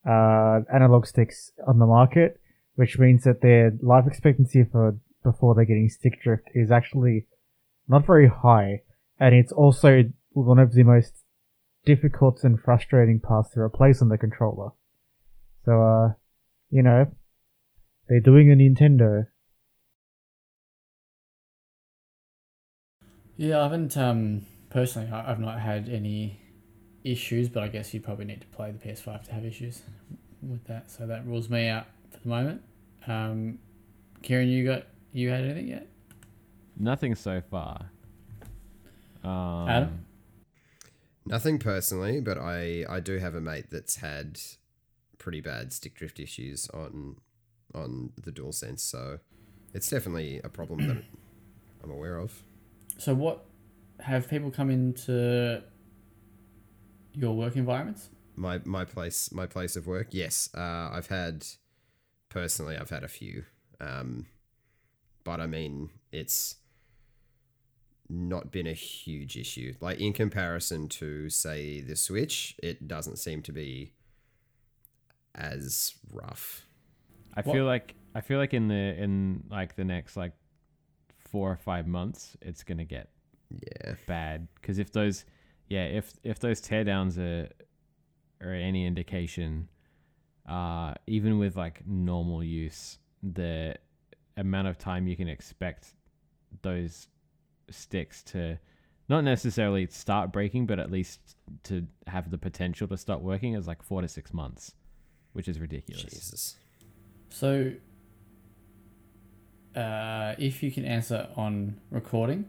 [0.08, 2.40] uh analog sticks on the market,
[2.76, 7.28] which means that their life expectancy for before they're getting stick drift is actually
[7.88, 8.82] not very high,
[9.20, 11.14] and it's also one of the most
[11.86, 14.70] difficult and frustrating parts to replace on the controller.
[15.66, 16.14] So, uh,
[16.70, 17.12] you know,
[18.08, 19.28] they're doing a Nintendo.
[23.38, 25.12] Yeah, I haven't um personally.
[25.12, 26.40] I- I've not had any
[27.04, 29.82] issues, but I guess you probably need to play the PS5 to have issues
[30.42, 30.92] with that.
[30.92, 32.62] So that rules me out for the moment.
[33.08, 33.60] Um,
[34.22, 35.88] Kieran, you got you had anything yet?
[36.78, 37.92] Nothing so far.
[39.24, 40.06] Um, Adam?
[41.26, 44.40] Nothing personally, but I I do have a mate that's had
[45.18, 47.18] pretty bad stick drift issues on
[47.76, 49.20] on the DualSense, so
[49.74, 51.04] it's definitely a problem that
[51.84, 52.44] I'm aware of.
[52.98, 53.46] So what
[54.00, 55.62] have people come into
[57.14, 58.10] your work environments?
[58.36, 61.46] My my place my place of work, yes, uh, I've had
[62.30, 63.44] personally I've had a few,
[63.80, 64.26] um,
[65.24, 66.56] but I mean it's
[68.14, 69.74] not been a huge issue.
[69.80, 73.94] Like in comparison to say the Switch, it doesn't seem to be
[75.36, 76.68] as rough.
[77.34, 80.34] I What- feel like I feel like in the in like the next like
[81.20, 83.10] four or five months, it's gonna get
[83.50, 83.96] Yeah.
[84.06, 85.24] bad because if those
[85.70, 87.50] yeah if if those teardowns are
[88.46, 89.70] are any indication,
[90.46, 93.78] uh, even with like normal use, the
[94.36, 95.94] amount of time you can expect
[96.64, 97.08] those
[97.72, 98.60] sticks to
[99.10, 103.68] not necessarily start breaking, but at least to have the potential to stop working is
[103.68, 104.74] like four to six months,
[105.34, 106.04] which is ridiculous.
[106.04, 106.58] Jesus.
[107.30, 107.74] So,
[109.76, 112.46] uh, if you can answer on recording,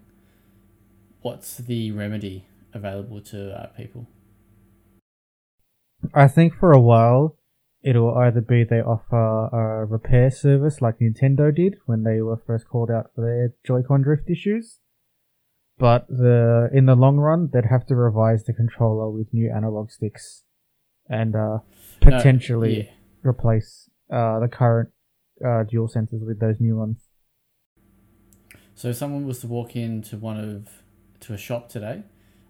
[1.21, 4.07] what's the remedy available to uh, people?
[6.15, 7.37] I think for a while,
[7.83, 12.69] it'll either be they offer a repair service like Nintendo did when they were first
[12.69, 14.79] called out for their Joy-Con drift issues.
[15.79, 19.91] But the in the long run, they'd have to revise the controller with new analog
[19.91, 20.45] sticks,
[21.09, 21.63] and uh, No,
[22.01, 22.91] potentially yeah.
[23.23, 24.91] replace uh, the current
[25.45, 26.99] uh, dual sensors with those new ones.
[28.75, 30.69] So if someone was to walk into one of
[31.21, 32.03] to a shop today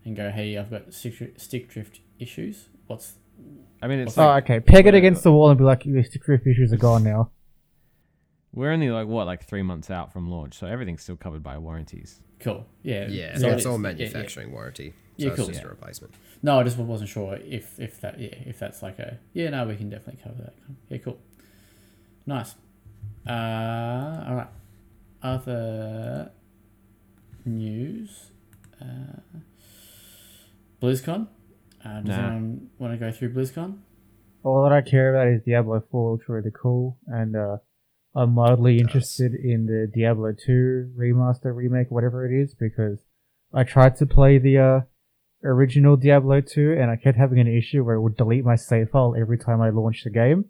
[0.04, 3.14] and go, "Hey, I've got stick, stick drift issues," what's
[3.80, 4.60] I mean, it's Oh, like okay.
[4.60, 7.30] Peg it against the wall and be like, "Your stick drift issues are gone now."
[8.52, 11.58] We're only like what like three months out from launch, so everything's still covered by
[11.58, 12.20] warranties.
[12.40, 12.66] cool?
[12.82, 13.66] Yeah, Yeah, so it it's is.
[13.66, 13.94] all Yeah, yeah.
[13.94, 14.90] manufacturing warranty.
[14.90, 15.46] So Yeah, it's cool.
[15.46, 15.66] just Yeah.
[15.66, 16.14] a replacement.
[16.42, 19.66] No, I just wasn't sure if if that yeah if that's like a yeah no
[19.66, 20.54] we can definitely cover that.
[20.88, 21.18] Yeah, cool.
[22.26, 22.54] Nice.
[23.28, 24.48] Uh, all right.
[25.22, 26.32] Other
[27.44, 28.30] news.
[28.80, 29.38] Uh,
[30.80, 31.28] BlizzCon.
[31.84, 32.26] Uh, does Nah.
[32.26, 33.78] anyone want to go through BlizzCon?
[34.44, 37.58] All that I care about is Diablo 4 looks really cool, and uh,
[38.14, 43.00] I'm mildly interested in the Diablo 2 remaster, remake, whatever it is, because
[43.54, 44.80] I tried to play the uh,
[45.44, 48.90] original Diablo 2, and I kept having an issue where it would delete my save
[48.90, 50.46] file every time I launched the game.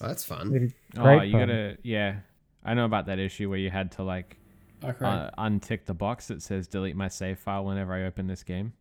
[0.00, 0.54] Oh, that's fun.
[0.54, 1.40] It is oh, you fun.
[1.40, 2.16] gotta yeah.
[2.64, 4.36] I know about that issue where you had to like
[4.84, 5.06] Okay.
[5.06, 8.74] uh, untick the box that says delete my save file whenever I open this game.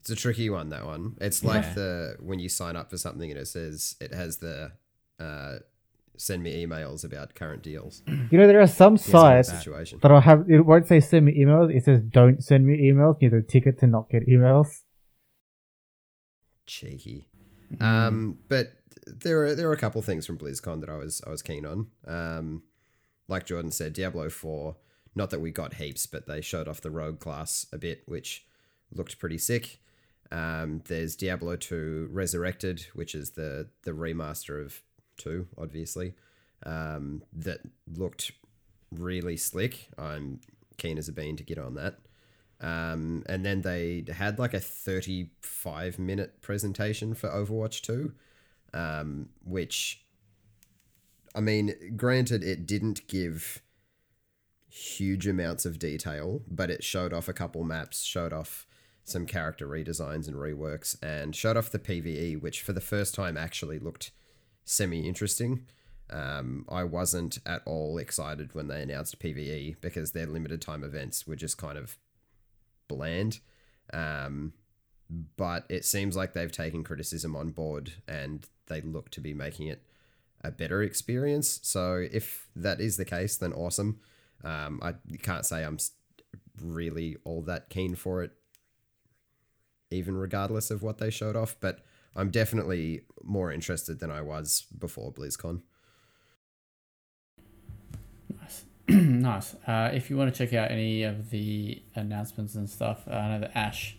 [0.00, 0.68] It's a tricky one.
[0.70, 1.16] That one.
[1.20, 1.74] It's like Yeah.
[1.74, 4.72] the when you sign up for something and it says it has the
[5.18, 5.56] uh,
[6.16, 8.02] send me emails about current deals.
[8.30, 11.74] You know, there are some sites that I'll have, it won't say send me emails,
[11.74, 14.82] it says don't send me emails, you have a ticket to not get emails.
[16.66, 17.28] Cheeky.
[17.74, 17.82] Mm.
[17.82, 18.72] Um, but
[19.06, 21.64] there are there are a couple things from BlizzCon that I was I was keen
[21.64, 21.86] on.
[22.06, 22.62] Um,
[23.28, 24.76] like Jordan said, Diablo Four.
[25.14, 28.46] Not that we got heaps, but they showed off the rogue class a bit, which
[28.92, 29.80] looked pretty sick.
[30.30, 34.82] Um, there's Diablo Two Resurrected, which is the the remaster of
[35.16, 36.14] two, obviously.
[36.64, 38.32] Um, that looked
[38.90, 39.88] really slick.
[39.96, 40.40] I'm
[40.76, 41.98] keen as a bean to get on that.
[42.60, 48.12] Um, and then they had like a 35 minute presentation for Overwatch 2,
[48.74, 50.04] um, which,
[51.34, 53.62] I mean, granted, it didn't give
[54.68, 58.66] huge amounts of detail, but it showed off a couple maps, showed off
[59.08, 63.36] some character redesigns and reworks, and showed off the PvE, which for the first time
[63.36, 64.10] actually looked
[64.64, 65.66] semi interesting.
[66.10, 71.26] Um, I wasn't at all excited when they announced PvE because their limited time events
[71.26, 71.98] were just kind of
[72.88, 73.40] bland.
[73.92, 74.54] Um,
[75.36, 79.68] but it seems like they've taken criticism on board and they look to be making
[79.68, 79.82] it
[80.42, 81.60] a better experience.
[81.62, 84.00] So if that is the case, then awesome.
[84.44, 85.78] Um, I can't say I'm
[86.62, 88.32] really all that keen for it,
[89.90, 91.80] even regardless of what they showed off, but
[92.14, 95.62] I'm definitely more interested than I was before BlizzCon.
[98.40, 98.64] Nice.
[98.88, 99.54] nice.
[99.66, 103.28] Uh, if you want to check out any of the announcements and stuff, uh, I
[103.28, 103.96] know that Ash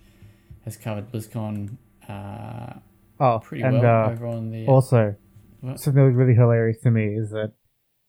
[0.65, 2.73] has covered BlizzCon uh,
[3.19, 4.65] Oh, pretty and well uh, over on the.
[4.67, 5.15] also
[5.61, 5.79] What?
[5.79, 7.53] something that was really hilarious to me is that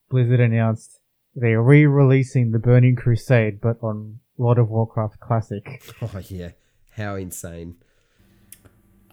[0.08, 1.00] Blizzard announced
[1.34, 5.82] they're re-releasing the Burning Crusade, but on World of Warcraft Classic.
[6.02, 6.50] Oh, yeah.
[6.90, 7.76] How insane.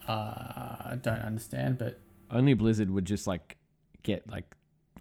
[0.07, 1.99] uh, I don't understand, but
[2.31, 3.57] Only Blizzard would just like
[4.03, 4.55] get like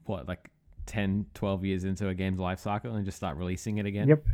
[0.05, 0.51] what like
[0.87, 4.09] 10, 12 years into a game's life cycle and just start releasing it again.
[4.09, 4.25] Yep.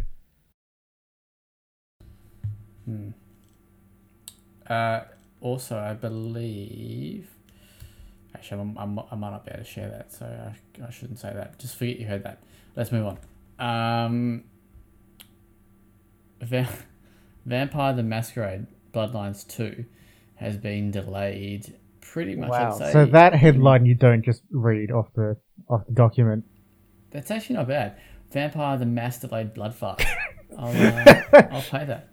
[2.85, 3.09] Hmm.
[4.67, 5.01] Uh,
[5.41, 7.29] also, I believe.
[8.35, 11.19] Actually, I'm, I'm, I might not be able to share that, so I, I shouldn't
[11.19, 11.59] say that.
[11.59, 12.39] Just forget you heard that.
[12.75, 13.19] Let's move on.
[14.05, 14.45] Um,
[16.41, 16.69] Va-
[17.47, 19.85] Vampire the Masquerade Bloodlines 2
[20.37, 22.51] has been delayed pretty much.
[22.51, 22.73] Wow.
[22.73, 25.37] I'd say, So that headline you don't just read off the
[25.69, 26.45] off the document.
[27.11, 27.97] That's actually not bad.
[28.31, 29.97] Vampire the Mass Delayed Blood I'll,
[30.59, 32.09] uh, I'll pay that.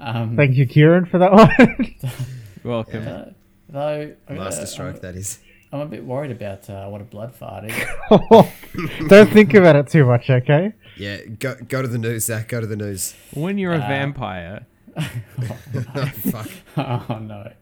[0.00, 1.94] Um, Thank you, Kieran, for that one.
[2.64, 3.06] Welcome.
[3.06, 3.24] uh,
[3.68, 5.38] though, I gotta- Master stroke, that is.
[5.72, 7.74] I'm a bit worried about uh, what a blood fart is.
[9.08, 10.74] don't think about it too much, okay?
[11.02, 12.48] Yeah, go go to the news, Zach.
[12.48, 13.14] Go to the news.
[13.34, 14.66] When you're a Uh, vampire,
[14.96, 15.02] oh,
[16.30, 16.48] fuck.
[16.76, 17.52] oh no.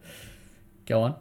[0.86, 1.14] Go on.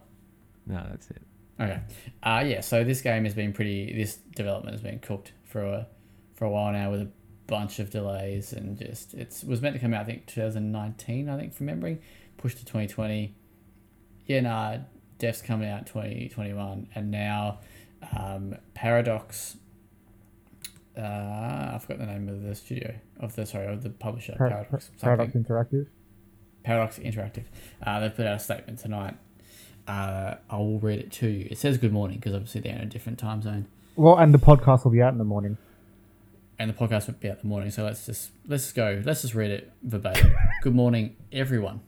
[0.66, 1.22] no, that's it.
[1.58, 1.80] Okay.
[2.22, 5.86] Uh yeah, so this game has been pretty this development has been cooked for a
[6.34, 7.08] for a while now with a
[7.46, 11.36] bunch of delays and just it's was meant to come out I think 2019, I
[11.38, 12.00] think from memory,
[12.38, 13.34] pushed to 2020.
[14.26, 14.78] Yeah, nah,
[15.18, 17.60] Def's coming out 2021 and now
[18.16, 19.56] um, Paradox
[20.96, 21.00] uh,
[21.74, 24.90] I forgot the name of the studio of the sorry of the publisher Par- Paradox.
[25.00, 25.86] Paradox Interactive.
[26.62, 27.44] Paradox Interactive.
[27.82, 29.16] Uh, they put out a statement tonight.
[29.88, 31.48] Uh, I will read it to you.
[31.50, 34.38] It says good morning because obviously they're in a different time zone, Well, and the
[34.38, 35.56] podcast will be out in the morning.
[36.58, 37.70] and the podcast won't be out in the morning.
[37.70, 39.02] So let's just let's just go.
[39.04, 40.32] Let's just read it verbatim.
[40.62, 41.80] good morning, everyone.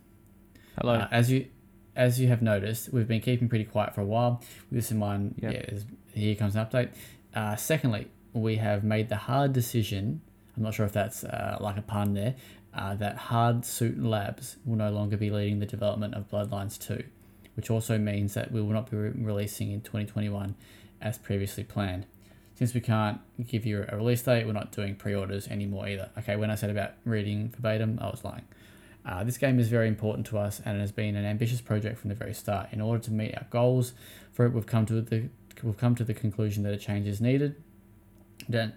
[0.81, 0.95] Hello.
[0.95, 1.47] Uh, as you
[1.95, 4.43] as you have noticed, we've been keeping pretty quiet for a while.
[4.70, 5.53] With this in mind, Yep.
[5.53, 5.79] yeah,
[6.15, 6.89] here comes an update.
[7.35, 10.20] Uh, secondly, we have made the hard decision.
[10.56, 12.34] I'm not sure if that's uh, like a pun there.
[12.74, 17.02] Uh, that Hardsuit Labs will no longer be leading the development of Bloodlines 2,
[17.54, 20.54] which also means that we will not be re- releasing in 2021
[21.02, 22.06] as previously planned.
[22.54, 26.10] Since we can't give you a release date, we're not doing pre orders anymore either.
[26.18, 28.44] Okay, when I said about reading verbatim, I was lying.
[29.04, 31.98] Uh, this game is very important to us and it has been an ambitious project
[31.98, 32.68] from the very start.
[32.72, 33.94] In order to meet our goals
[34.32, 35.28] for it, we've come to the
[35.62, 37.56] we've come to the conclusion that a change is needed.
[38.48, 38.74] Then,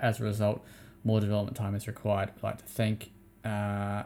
[0.00, 0.64] as a result,
[1.04, 2.30] more development time is required.
[2.36, 3.10] I'd like to thank
[3.44, 4.04] uh,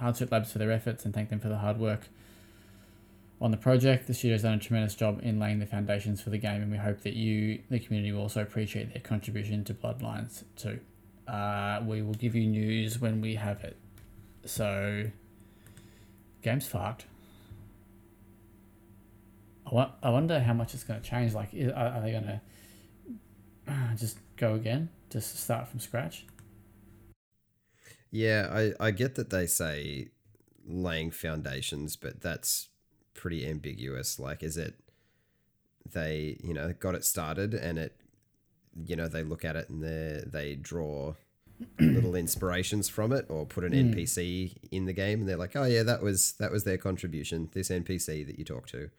[0.00, 2.08] Hardsuit Labs for their efforts and thank them for the hard work
[3.40, 4.06] on the project.
[4.06, 6.78] The studio's done a tremendous job in laying the foundations for the game, and we
[6.78, 10.80] hope that you, the community, will also appreciate their contribution to Bloodlines too.
[11.26, 13.76] Uh, we will give you news when we have it.
[14.44, 15.10] So,
[16.42, 17.04] game's fucked.
[19.70, 21.34] I, wonder how much it's going to change.
[21.34, 22.40] Like, are they going to
[23.96, 24.88] just go again?
[25.10, 26.26] Just start from scratch?
[28.10, 28.48] Yeah,
[28.80, 30.08] I, I get that they say
[30.66, 32.68] laying foundations, but that's
[33.14, 34.18] pretty ambiguous.
[34.18, 34.74] Like, is it
[35.90, 37.96] they, you know, got it started and it,
[38.86, 41.14] you know, they look at it and they they draw
[41.80, 43.94] little inspirations from it or put an Mm.
[43.94, 47.50] NPC in the game and they're like, oh yeah, that was that was their contribution.
[47.52, 48.90] This NPC that you talk to,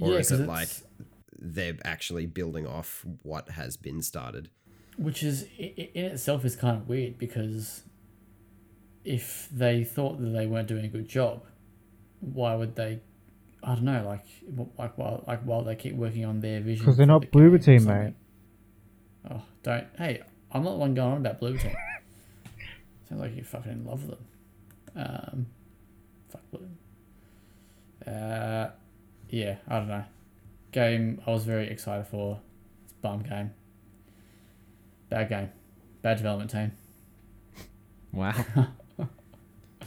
[0.00, 0.68] or is it like
[1.38, 4.50] they're actually building off what has been started?
[4.96, 7.82] Which is i- i- in itself is kind of weird because
[9.04, 11.44] if they thought that they weren't doing a good job,
[12.20, 13.00] why would they?
[13.62, 14.24] I don't know, like
[14.78, 16.84] like while like while they keep working on their vision.
[16.84, 18.04] Because they're not the Bloober game or Team, something.
[18.04, 18.14] mate.
[19.30, 19.86] Oh, don't!
[19.96, 21.74] Hey, I'm not the one going on about Blue Team.
[23.08, 24.26] Sounds like you're fucking in love with them.
[24.96, 25.46] Um,
[26.28, 26.68] fuck Blue.
[28.12, 28.70] Uh,
[29.30, 30.04] yeah, I don't know.
[30.72, 32.40] Game I was very excited for.
[32.84, 33.52] It's a bum game.
[35.08, 35.50] Bad game.
[36.02, 36.72] Bad development team.
[38.12, 38.34] Wow.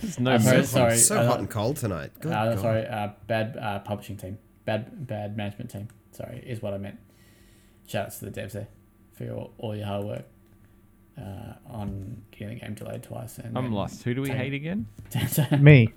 [0.01, 0.97] There's no I'm very sorry.
[0.97, 2.11] so uh, hot and cold tonight.
[2.19, 2.59] Good Uh, God.
[2.61, 4.39] sorry, uh, bad uh, publishing team.
[4.65, 5.89] Bad bad management team.
[6.11, 6.97] Sorry, is what I meant.
[7.85, 8.67] Shout outs to the devs there
[9.13, 10.25] for your, all your hard work
[11.19, 13.37] uh, on getting the game delayed twice.
[13.37, 14.01] And I'm then- lost.
[14.03, 14.37] Who do we Team.
[14.37, 14.87] hate again?
[15.59, 15.89] Me.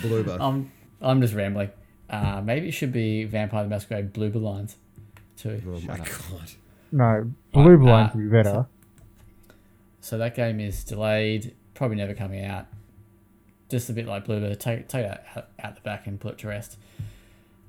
[0.00, 0.38] Bloober.
[0.40, 0.72] I'm
[1.02, 1.70] I'm just rambling.
[2.08, 4.76] Uh, maybe it should be Vampire the Masquerade Blue Lines
[5.36, 5.60] too.
[5.66, 6.06] oh my up.
[6.06, 6.50] god.
[6.92, 8.66] No, Blue Right, Blind uh, would be better.
[10.00, 12.66] So that game is delayed, probably never coming out.
[13.68, 16.34] Just a bit like Blue Bloober, take take that out, out the back and put
[16.34, 16.78] it to rest.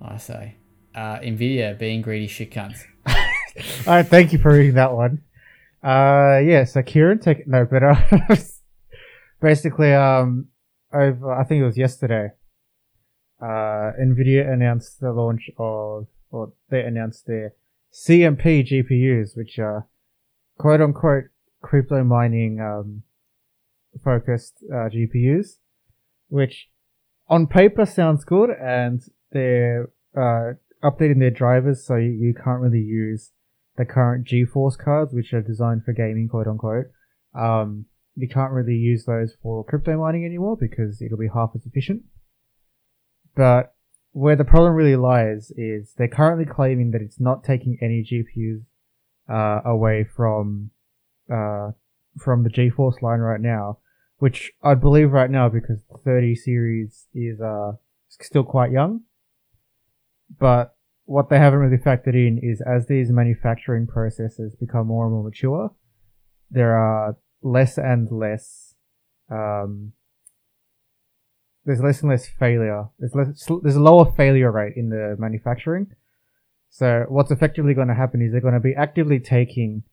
[0.01, 0.55] I say.
[0.93, 2.79] Uh, Nvidia being greedy shit cunts.
[3.07, 3.13] All
[3.87, 5.21] right, thank you for reading that one.
[5.83, 7.95] Uh, yeah, so Kieran, take no better.
[9.41, 10.47] Basically, um,
[10.93, 12.29] over I think it was yesterday.
[13.41, 17.53] Uh, Nvidia announced the launch of, or they announced their
[17.93, 19.87] CMP GPUs, which are
[20.57, 21.25] quote unquote
[21.61, 23.03] crypto mining um,
[24.03, 25.57] focused uh, GPUs,
[26.29, 26.69] which
[27.29, 30.53] on paper sounds good, and they're uh,
[30.83, 33.31] updating their drivers so you, you can't really use
[33.77, 36.85] the current GeForce cards, which are designed for gaming, quote unquote.
[37.37, 37.85] Um,
[38.15, 42.01] you can't really use those for crypto mining anymore because it'll be half as efficient.
[43.37, 43.75] But
[44.13, 48.63] where the problem really lies is they're currently claiming that it's not taking any GPUs
[49.29, 50.71] uh, away from
[51.31, 51.71] uh,
[52.17, 53.77] from the GeForce line right now,
[54.17, 57.73] which I believe right now because the 30 series is uh,
[58.09, 59.01] still quite young.
[60.39, 65.13] But what they haven't really factored in is as these manufacturing processes become more and
[65.13, 65.71] more mature,
[66.49, 68.73] there are less and less
[69.29, 69.93] um,
[71.67, 72.85] there's less and less failure.
[72.97, 75.87] There's less, there's a lower failure rate in the manufacturing.
[76.69, 79.83] So what's effectively going to happen is they're going to be actively taking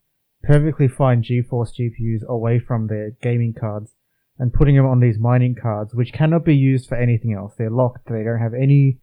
[0.45, 3.91] perfectly fine GeForce GPUs away from their gaming cards
[4.39, 7.55] and putting them on these mining cards, which cannot be used for anything else.
[7.59, 8.07] They're locked.
[8.09, 8.99] They don't have any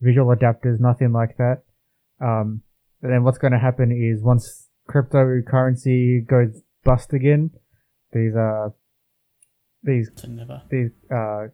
[0.00, 1.62] visual adapters, nothing like that.
[2.20, 2.62] Um,
[3.02, 7.50] and then what's going to happen is once cryptocurrency goes bust again,
[8.12, 8.70] these uh
[9.82, 10.10] these
[10.70, 11.46] these uh,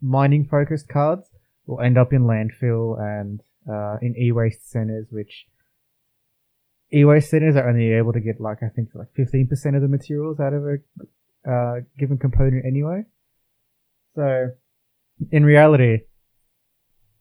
[0.00, 1.28] mining focused cards
[1.66, 5.46] will end up in landfill and uh, in e-waste centers, which
[6.92, 9.88] e-waste centers are only able to get like I think like fifteen percent of the
[9.88, 10.76] materials out of a
[11.50, 13.04] uh, given component anyway.
[14.14, 14.50] So
[15.30, 16.00] in reality,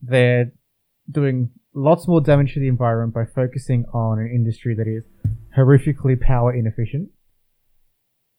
[0.02, 0.52] they're
[1.10, 5.04] doing lots more damage to the environment by focusing on an industry that is
[5.58, 7.10] horrifically power inefficient.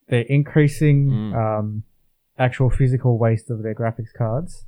[0.09, 1.35] They're increasing Mm.
[1.59, 1.83] um,
[2.41, 4.65] actual physical waste of their graphics cards,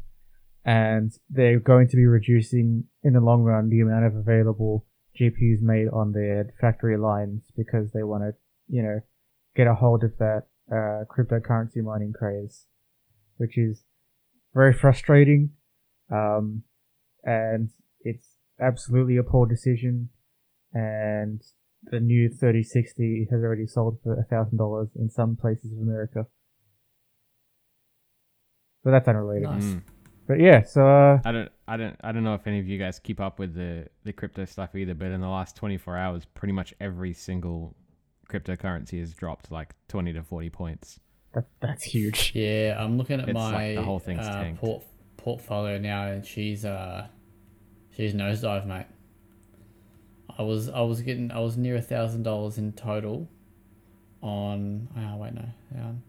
[0.65, 4.86] and they're going to be reducing in the long run the amount of available
[5.19, 8.32] GPUs made on their factory lines because they want to,
[8.69, 9.01] you know,
[9.57, 12.66] get a hold of that uh, cryptocurrency mining craze,
[13.39, 13.85] which is
[14.55, 15.51] very frustrating,
[16.11, 16.62] um,
[17.24, 17.70] and
[18.01, 20.11] it's absolutely a poor decision.
[20.74, 21.43] And
[21.85, 26.27] the new 3060 has already sold for thousand dollars in some places of America.
[28.84, 29.48] But that's unrelated.
[29.48, 29.64] Nice.
[29.64, 29.82] Mm.
[30.26, 32.78] But yeah, so uh, I don't, I don't, I don't know if any of you
[32.78, 34.94] guys keep up with the the crypto stuff either.
[34.94, 37.74] But in the last 24 hours, pretty much every single
[38.28, 41.00] cryptocurrency has dropped like 20 to 40 points.
[41.34, 42.32] that, that's huge.
[42.34, 44.84] Yeah, I'm looking at It's my like the whole thing's uh, port,
[45.16, 47.06] portfolio now, and she's uh,
[47.96, 48.86] she's nosedive, mate.
[50.38, 53.28] I was I was getting I was near a thousand dollars in total.
[54.22, 55.44] On oh wait no,
[55.74, 56.02] hang on.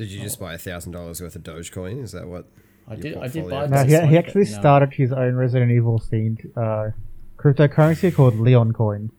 [0.00, 2.02] Did you just buy a thousand dollars worth of Dogecoin?
[2.02, 2.46] Is that what?
[2.88, 3.66] I did I did buy.
[3.66, 4.58] No, he, he actually no.
[4.58, 6.92] started his own Resident Evil themed uh,
[7.36, 9.10] cryptocurrency called Leon Coin.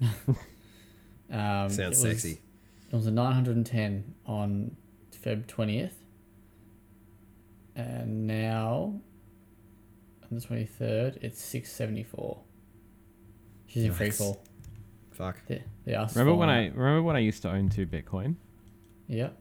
[1.30, 2.40] Um, Sounds it was- sexy.
[2.92, 4.76] It was a 910 on
[5.24, 5.94] Feb 20th.
[7.74, 9.00] And now,
[10.22, 12.38] on the 23rd, it's 674.
[13.66, 14.44] She's in free fall.
[15.10, 15.44] Fuck.
[15.48, 18.26] The, the Remember when I remember when I used to own two Bitcoin?
[18.30, 18.34] out.
[19.08, 19.38] Yep.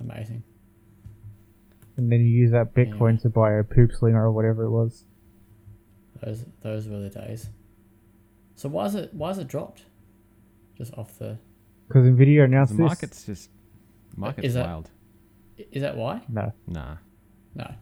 [0.00, 0.42] Amazing.
[1.96, 5.04] And then you use that Bitcoin to buy a poop slinger or whatever it was.
[6.22, 7.48] Those those were the days.
[8.54, 9.82] So why is it why is it dropped?
[10.76, 11.38] Just off the
[11.88, 12.78] Because Nvidia The announced this.
[12.80, 13.50] market's just
[14.16, 14.90] market's Is that- wild.
[15.72, 16.22] is that why?
[16.28, 16.52] No.
[16.66, 16.96] Nah.
[17.54, 17.72] No.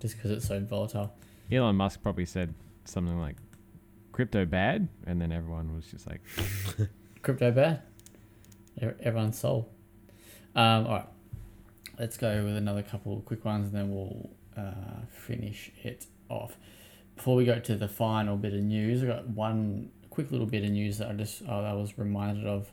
[0.00, 1.14] Just because it's so volatile.
[1.50, 3.36] Elon Musk probably said something like
[4.12, 6.20] crypto bad and then everyone was just like
[7.22, 7.82] Crypto bad.
[8.80, 9.70] Ev- Everyone's sold.
[10.56, 11.08] Um, all right.
[11.98, 16.56] let's go with another couple of quick ones, and then we'll uh, finish it off.
[17.14, 20.64] Before we go to the final bit of news, I got one quick little bit
[20.64, 22.72] of news that I just oh, I was reminded of.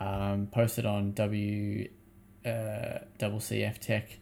[0.00, 1.88] Um, posted on W
[2.44, 4.18] uh, double CF Tech.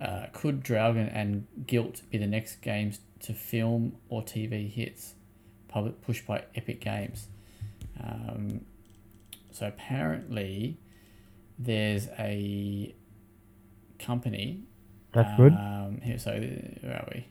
[0.00, 5.14] Uh, could Dragon and Guilt be the next games to film or TV hits?
[5.68, 7.28] Public pushed by Epic Games.
[8.02, 8.66] Um,
[9.52, 10.76] so apparently,
[11.58, 12.94] there's a
[13.98, 14.64] company.
[15.12, 15.52] That's good.
[15.52, 17.26] Um, here, so where are we?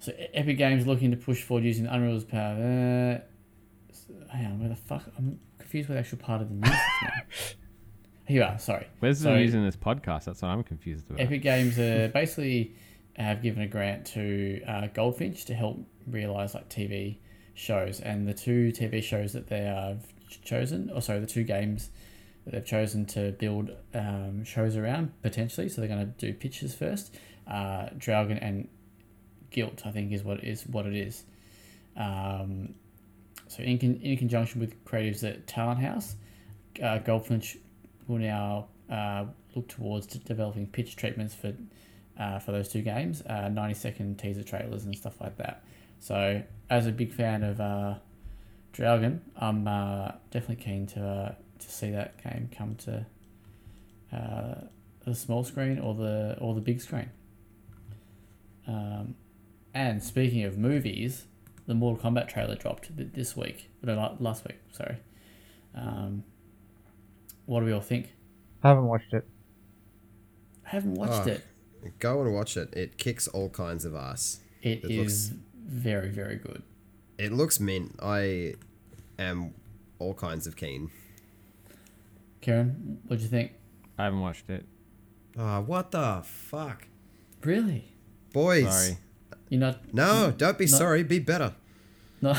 [0.00, 3.22] So Epic Games looking to push forward using Unreal's power.
[3.22, 5.04] Uh, hang on, where the fuck?
[5.16, 7.08] I'm confused with the actual part of the news is now.
[8.28, 8.58] Here you are.
[8.58, 8.88] Sorry.
[8.98, 10.24] Where's the So- news in this podcast?
[10.24, 11.20] That's what I'm confused about.
[11.20, 12.74] Epic Games uh, basically
[13.16, 15.78] have given a grant to uh, Goldfinch to help
[16.08, 17.18] realize like TV
[17.54, 20.04] shows, and the two TV shows that they have
[20.44, 21.90] chosen, or sorry, the two games
[22.46, 25.68] they've chosen to build um, shows around potentially.
[25.68, 27.14] So they're going to do pitches first.
[27.46, 28.68] Uh, Dragon and
[29.50, 31.24] Guilt, I think, is what is what it is.
[31.96, 32.74] Um,
[33.48, 36.16] so in con- in conjunction with creatives at Talent House,
[36.82, 37.58] uh, Goldfinch
[38.06, 39.24] will now uh,
[39.54, 41.52] look towards to developing pitch treatments for
[42.18, 45.62] uh, for those two games, uh, 90 second teaser trailers and stuff like that.
[45.98, 47.94] So, as a big fan of uh,
[48.72, 53.06] Dragon, I'm uh, definitely keen to uh, to see that game come to
[54.12, 54.54] uh,
[55.04, 57.10] the small screen or the or the big screen.
[58.66, 59.14] Um,
[59.74, 61.26] and speaking of movies,
[61.66, 63.70] the Mortal Kombat trailer dropped this week.
[63.82, 64.56] No, last week.
[64.72, 64.96] Sorry.
[65.74, 66.24] Um,
[67.44, 68.12] what do we all think?
[68.62, 69.26] I haven't watched it.
[70.66, 71.32] I haven't watched Oh.
[71.32, 71.44] it.
[72.00, 72.72] Go and watch it.
[72.74, 74.40] It kicks all kinds of ass.
[74.62, 76.62] It It is looks- very, very good.
[77.18, 77.94] It looks mint.
[78.02, 78.54] I
[79.18, 79.54] am
[80.00, 80.90] all kinds of keen.
[82.40, 83.52] Karen, what'd you think?
[83.98, 84.66] I haven't watched it.
[85.38, 86.86] Ah, what the fuck,
[87.42, 87.92] Really?
[88.32, 88.64] boys?
[88.72, 88.98] Sorry.
[89.48, 90.70] You're not No, don't be No.
[90.76, 91.02] sorry.
[91.02, 91.54] Be better.
[92.20, 92.34] No.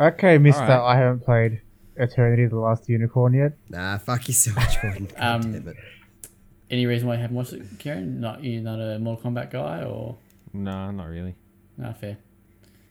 [0.00, 0.80] Okay, Mister, Alright.
[0.80, 1.60] I haven't played
[1.96, 3.52] Eternity: The Last Unicorn yet.
[3.68, 5.08] Nah, fuck yourself, Jordan.
[5.16, 5.74] God Um,
[6.70, 8.20] any reason why you haven't watched it, Karen?
[8.20, 10.16] Not you're not a Mortal Kombat guy or
[10.52, 11.34] No, not really.
[11.76, 12.18] no fair.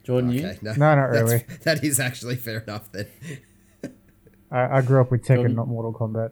[0.03, 0.45] Jordan, you?
[0.47, 1.43] Okay, no, No, not that's- really.
[1.63, 3.07] That is actually fair enough then.
[4.51, 5.55] I, I grew up with Tekken, Jordan?
[5.55, 6.31] not Mortal Kombat.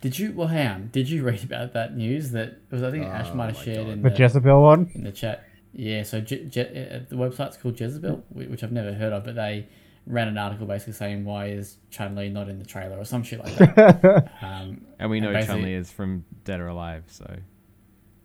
[0.00, 3.06] Did you well hang on, did you read about that news that was I think
[3.06, 3.92] Ash Oh might have shared God.
[3.92, 4.90] in The the, Jezebel one.
[4.94, 5.44] in the chat.
[5.72, 6.60] Yeah, so Je- Je-
[6.90, 9.68] uh, the website's called Jezebel, which I've never heard of, but they
[10.06, 13.22] ran an article basically saying why is Chun Li not in the trailer or some
[13.22, 14.28] shit like that.
[14.42, 17.36] um, And we know basically- Chun Li is from Dead or Alive, so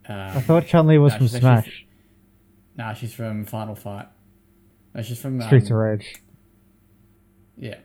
[0.08, 1.86] I um, thought Chun Li was Nah, from she's actually Smash.
[2.76, 4.08] nah, she's from Final Fight.
[4.94, 6.22] No, she's from Streets um, of Rage.
[7.56, 7.76] Yeah.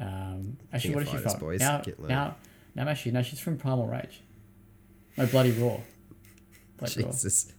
[0.00, 1.40] Um, actually, King what of she Fighters, from?
[1.40, 1.60] boys.
[1.60, 2.08] Now, Get low.
[2.08, 2.36] now,
[2.74, 4.20] now, actually, no, she's from Primal Rage.
[5.16, 5.80] No, Bloody Roar.
[6.78, 7.12] Bloody Roar.
[7.12, 7.52] Jesus.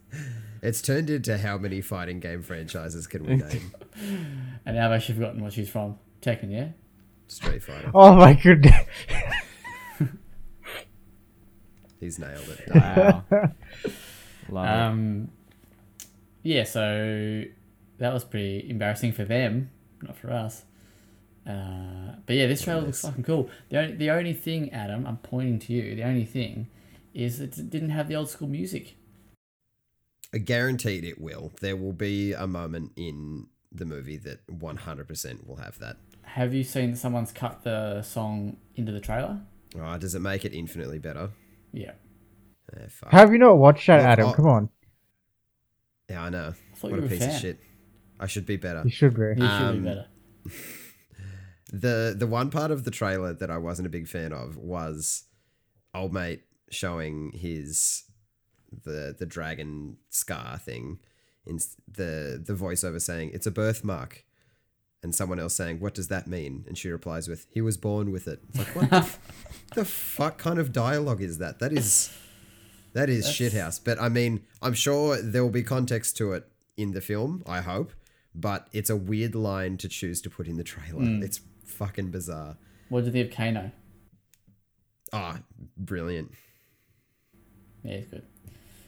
[0.62, 3.72] It's turned into how many fighting game franchises can we name?
[4.66, 5.98] And now I've actually forgotten what she's from.
[6.22, 6.70] Tekken, yeah?
[7.28, 7.92] Street Fighter.
[7.94, 8.74] Oh my goodness.
[12.00, 12.74] He's nailed it.
[12.76, 13.24] wow.
[14.50, 14.70] Love it.
[14.70, 15.30] Um,
[16.44, 17.44] yeah, so
[17.98, 19.72] that was pretty embarrassing for them,
[20.02, 20.64] not for us.
[21.48, 23.50] Uh, but yeah, this trailer looks fucking cool.
[23.70, 26.68] The only, the only thing, Adam, I'm pointing to you, the only thing
[27.14, 28.96] is that it didn't have the old school music.
[30.34, 31.52] I guaranteed it will.
[31.62, 35.98] There will be a moment in the movie that 100% will have that.
[36.24, 39.40] Have you seen someone's cut the song into the trailer?
[39.80, 41.30] Oh, does it make it infinitely better?
[41.72, 41.92] Yeah.
[42.76, 43.12] Eh, fuck.
[43.12, 44.28] Have you not watched that, Look, Adam?
[44.28, 44.70] I'll- Come on.
[46.10, 46.54] yeah, I know.
[46.72, 47.36] I thought What you a were a piece fan.
[47.36, 47.60] of shit.
[48.20, 48.82] I should be better.
[48.84, 49.22] You should be.
[49.22, 50.08] You should Um, be better.
[51.72, 55.24] The the one part of the trailer that I wasn't a big fan of was
[55.94, 58.04] old mate showing his
[58.84, 61.00] the the dragon scar thing.
[61.46, 64.24] In the the voiceover saying it's a birthmark.
[65.04, 66.66] And someone else saying what does that mean?
[66.68, 68.40] And she replies with he was born with it.
[68.50, 69.20] It's like what the, f-
[69.76, 71.60] the fuck kind of dialogue is that?
[71.60, 72.12] That is
[72.94, 73.80] that is That's- shithouse.
[73.84, 76.48] But i mean i'm sure there will be context to it
[76.78, 77.92] in the film i hope.
[78.34, 81.02] But it's a weird line to choose to put in the trailer.
[81.02, 81.24] Mm.
[81.24, 82.58] it's fucking bizarre
[82.90, 83.72] What did you think of Kano?
[85.14, 85.40] ah
[85.78, 86.32] brilliant
[87.84, 88.24] Yeah, he's good.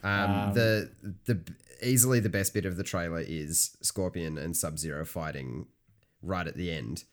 [0.04, 0.90] Um, Um, the
[1.26, 1.40] the
[1.84, 5.68] easily the best bit of the trailer is Scorpion and Sub Zero fighting
[6.22, 7.04] right at the end,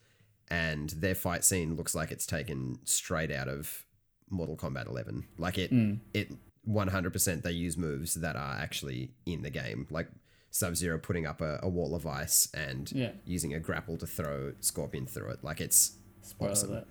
[0.49, 3.85] and their fight scene looks like it's taken straight out of
[4.29, 5.25] Mortal Kombat 11.
[5.37, 5.99] Like it, Mm.
[6.13, 6.31] it
[6.67, 10.09] 100% they use moves that are actually in the game, like
[10.55, 13.11] Sub Zero putting up a, a wall of ice and Yeah.
[13.25, 15.43] using a grapple to throw Scorpion through it.
[15.43, 16.69] Like it's Spoiler Awesome.
[16.71, 16.87] alert.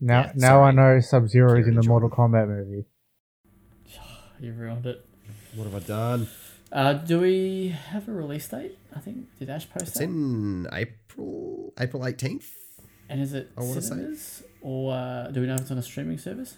[0.00, 2.86] Now, Yeah, now I know Sub Zero is in the and Mortal Kombat movie.
[4.40, 5.06] You ruined it.
[5.54, 6.26] What have I done?
[6.72, 8.76] Uh, do we have a release date?
[8.94, 10.04] I think did Ash post It's that?
[10.04, 12.50] in April, April eighteenth.
[13.08, 15.82] and is it I wanna cinemas or uh, do we know if it's on a
[15.82, 16.56] streaming service?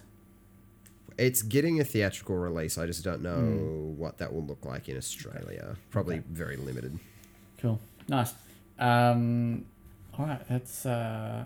[1.17, 2.77] It's getting a theatrical release.
[2.77, 3.97] I just don't know Hmm.
[3.97, 5.75] what that will look like in Australia.
[5.89, 6.99] Probably very limited.
[7.57, 8.33] Cool, nice.
[8.77, 9.65] Um,
[10.17, 11.45] all right, that's uh,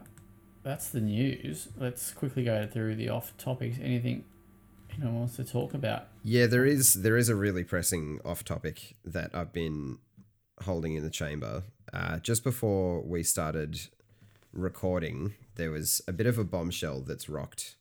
[0.63, 1.69] that's the news.
[1.77, 3.77] Let's quickly go through the off topics.
[3.81, 4.25] Anything
[4.93, 6.07] anyone wants to talk about?
[6.23, 9.99] Yeah, there is there is a really pressing off topic that I've been
[10.63, 11.63] holding in the chamber.
[11.93, 13.79] Uh, just before we started
[14.51, 17.75] recording, there was a bit of a bombshell that's rocked.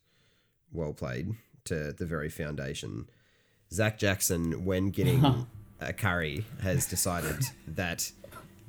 [0.71, 1.35] Well played
[1.65, 3.07] to the very foundation.
[3.71, 5.23] Zach Jackson, when getting
[5.79, 8.11] a curry, has decided that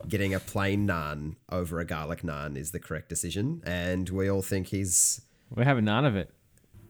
[0.08, 4.42] getting a plain naan over a garlic naan is the correct decision, and we all
[4.42, 5.20] think he's
[5.54, 6.30] We're having none of it.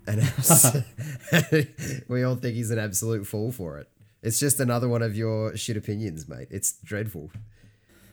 [0.07, 0.77] an abs-
[2.09, 3.89] we all think he's an absolute fool for it.
[4.23, 6.49] It's just another one of your shit opinions, mate.
[6.51, 7.31] It's dreadful.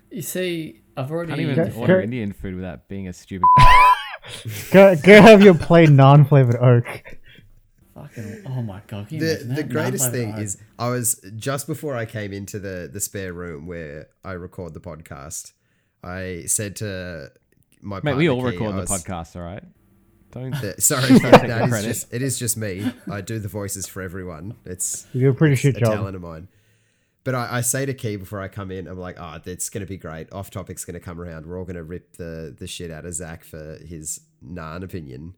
[0.10, 1.30] You see, I've already.
[1.30, 3.46] Can't even Go- order go- Indian food without being a stupid.
[4.72, 7.18] Go, go have your plain non-flavored oak.
[8.08, 9.08] Fucking, oh my god!
[9.08, 10.44] Can you The imagine the greatest Non-flavored thing oat.
[10.46, 14.74] is I was just before I came into the the spare room where I record
[14.74, 15.54] the podcast.
[16.04, 17.32] I said to
[17.82, 19.64] my Mate, we all Key, record I the podcast, all right?
[20.32, 20.52] Don't.
[20.62, 22.92] the- sorry, take no, the it is just it is just me.
[23.12, 24.56] I do the voices for everyone.
[24.66, 25.94] It's You do a pretty shit a job.
[25.96, 26.48] talent of mine.
[27.26, 29.70] But I, I say to Key before I come in, I'm like, ah, oh, it's
[29.70, 30.32] going to be great.
[30.32, 31.46] Off topic's going to come around.
[31.46, 35.36] We're all going to rip the, the shit out of Zach for his naan opinion.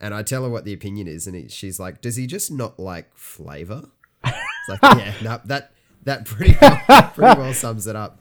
[0.00, 2.50] And I tell her what the opinion is, and he, she's like, does he just
[2.52, 3.90] not like flavor?
[4.70, 5.72] It's like, yeah, no, that
[6.04, 6.78] that pretty well,
[7.14, 8.20] pretty well sums it up.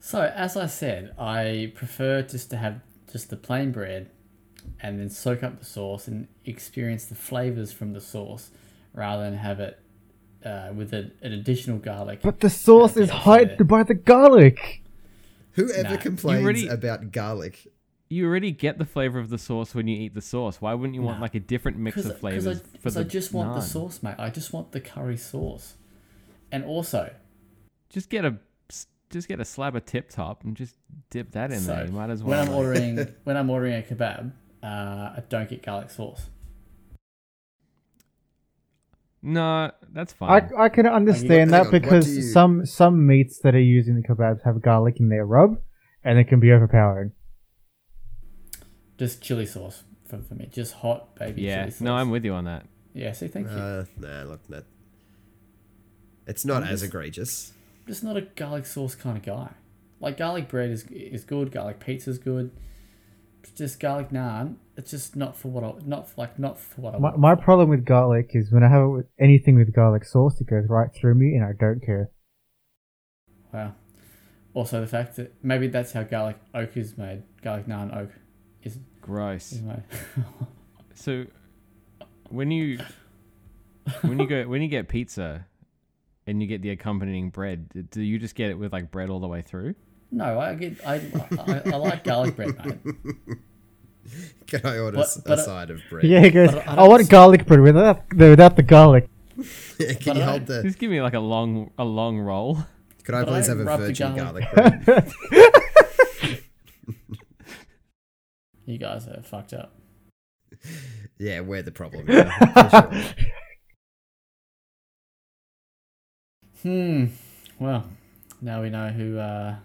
[0.00, 2.80] So, as I said, I prefer just to have
[3.10, 4.10] just the plain bread
[4.80, 8.50] and then soak up the sauce and experience the flavors from the sauce
[8.94, 9.80] rather than have it
[10.44, 12.20] uh, with a, an additional garlic.
[12.22, 13.64] But the sauce is yeah, hyped yeah.
[13.64, 14.82] by the garlic.
[15.52, 17.66] Whoever Nah, complains already- about garlic,
[18.10, 20.60] You already get the flavor of the sauce when you eat the sauce.
[20.62, 21.22] Why wouldn't you want No.
[21.22, 23.60] like a different mix Because of I, flavors for 'cause the I just want the
[23.60, 23.64] naan?
[23.64, 24.14] sauce, mate.
[24.18, 25.76] I just want the curry sauce.
[26.50, 27.12] And also,
[27.90, 28.38] Just get a
[29.10, 30.76] just get a slab of tip top and just
[31.10, 31.86] dip that in so there.
[31.86, 32.38] You might as well.
[32.38, 32.48] when.
[32.48, 34.32] I'm ordering when I'm ordering a kebab,
[34.62, 34.66] uh,
[35.16, 36.28] I don't get garlic sauce.
[39.22, 40.48] no, that's fine.
[40.56, 43.54] I, I can understand hang that on, what because do you- some some meats that
[43.54, 45.58] are used in the kebabs have garlic in their rub,
[46.04, 47.12] and it can be overpowering.
[48.98, 50.48] Just chili sauce for, for me.
[50.52, 51.80] Just hot baby yeah, chili sauce.
[51.80, 52.66] no, I'm with you on that.
[52.94, 53.56] Yeah, see, thank you.
[53.56, 54.64] uh, nah, look, that
[56.26, 56.68] it's not as egregious.
[56.68, 57.52] I'm as just- egregious.
[57.86, 59.50] just not a garlic sauce kind of guy.
[60.00, 62.50] Like garlic bread is is good, garlic pizza's good.
[63.54, 66.98] Just garlic naan, it's just not for what I not like not for what I
[66.98, 67.18] My, want.
[67.18, 70.46] my problem with garlic is when I have it with anything with garlic sauce, it
[70.48, 72.10] goes right through me, and I don't care.
[73.52, 73.74] Wow.
[74.54, 77.22] Also, the fact that maybe that's how garlic oak is made.
[77.42, 78.10] Garlic naan oak
[78.68, 79.52] is Gross.
[79.52, 79.82] is made.
[80.94, 81.24] So
[82.30, 82.78] when you
[84.02, 85.46] when you go when you get pizza
[86.26, 89.20] and you get the accompanying bread, do you just get it with like bread all
[89.20, 89.74] the way through?
[90.10, 90.94] no, I get I,
[91.38, 93.36] I, I like garlic bread, mate.
[94.46, 96.04] Can I order But- but a I- side of bread?
[96.04, 96.54] Yeah, he goes.
[96.54, 99.08] I I, want s- garlic bread without the, without the garlic.
[99.78, 100.62] yeah, Can But you I- hold the?
[100.62, 102.58] Just give me like a long a long roll.
[103.04, 105.12] Could I but I please have a virgin garlic- garlic bread?
[108.68, 109.72] You guys are fucked up.
[111.18, 112.06] yeah, we're the problem.
[112.06, 112.30] Here,
[112.70, 112.90] sure.
[116.62, 117.06] Hmm.
[117.58, 117.84] Well,
[118.42, 119.18] now we know who.
[119.18, 119.56] uh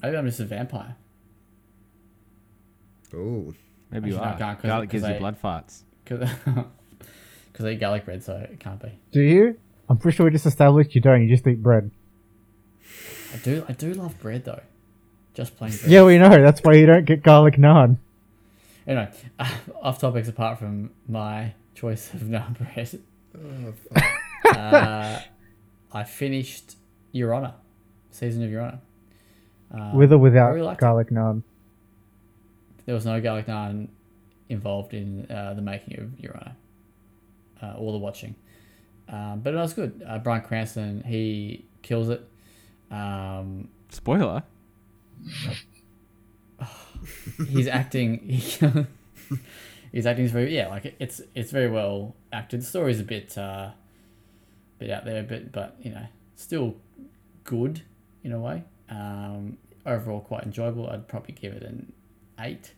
[0.00, 0.94] Maybe I'm just a vampire.
[3.14, 3.52] Ooh,
[3.90, 4.38] Maybe you Actually, no, I are.
[4.38, 5.82] can't 'cause- Garlic 'cause gives you blood farts.
[7.52, 8.92] Because I eat garlic bread, so it can't be.
[9.10, 9.58] Do you?
[9.88, 11.22] I'm pretty sure we just established you don't.
[11.26, 11.90] You just eat bread.
[13.34, 13.64] I do.
[13.68, 14.60] I do love bread though.
[15.38, 15.88] Just plain bread.
[15.88, 16.30] Yeah, we know.
[16.30, 17.98] That's why you don't get garlic naan.
[18.88, 19.08] Anyway,
[19.80, 23.00] off topics apart from my choice of naan bread.
[24.44, 24.50] oh.
[24.50, 25.20] Uh,
[25.92, 26.74] I finished
[27.12, 27.54] Your Honor,
[28.10, 28.80] season of Your Honor.
[29.70, 30.84] Um, With or without really liked it.
[30.84, 31.44] garlic naan.
[32.86, 33.90] There was no garlic naan
[34.48, 36.56] involved in uh, the making of Your Honor
[37.62, 38.34] uh, or the watching.
[39.08, 40.02] Um, but it was good.
[40.04, 42.28] Uh, Bryan Cranston, he kills it.
[42.90, 44.42] Um, Spoiler.
[47.48, 48.40] he's acting.
[49.92, 52.60] He's acting is very yeah, like it's it's very well acted.
[52.60, 53.70] The story's a bit uh,
[54.78, 56.76] bit out there, but but you know still
[57.44, 57.82] good
[58.22, 58.64] in a way.
[58.90, 60.88] Um, overall, quite enjoyable.
[60.90, 61.92] I'd probably give it an
[62.38, 62.72] eight.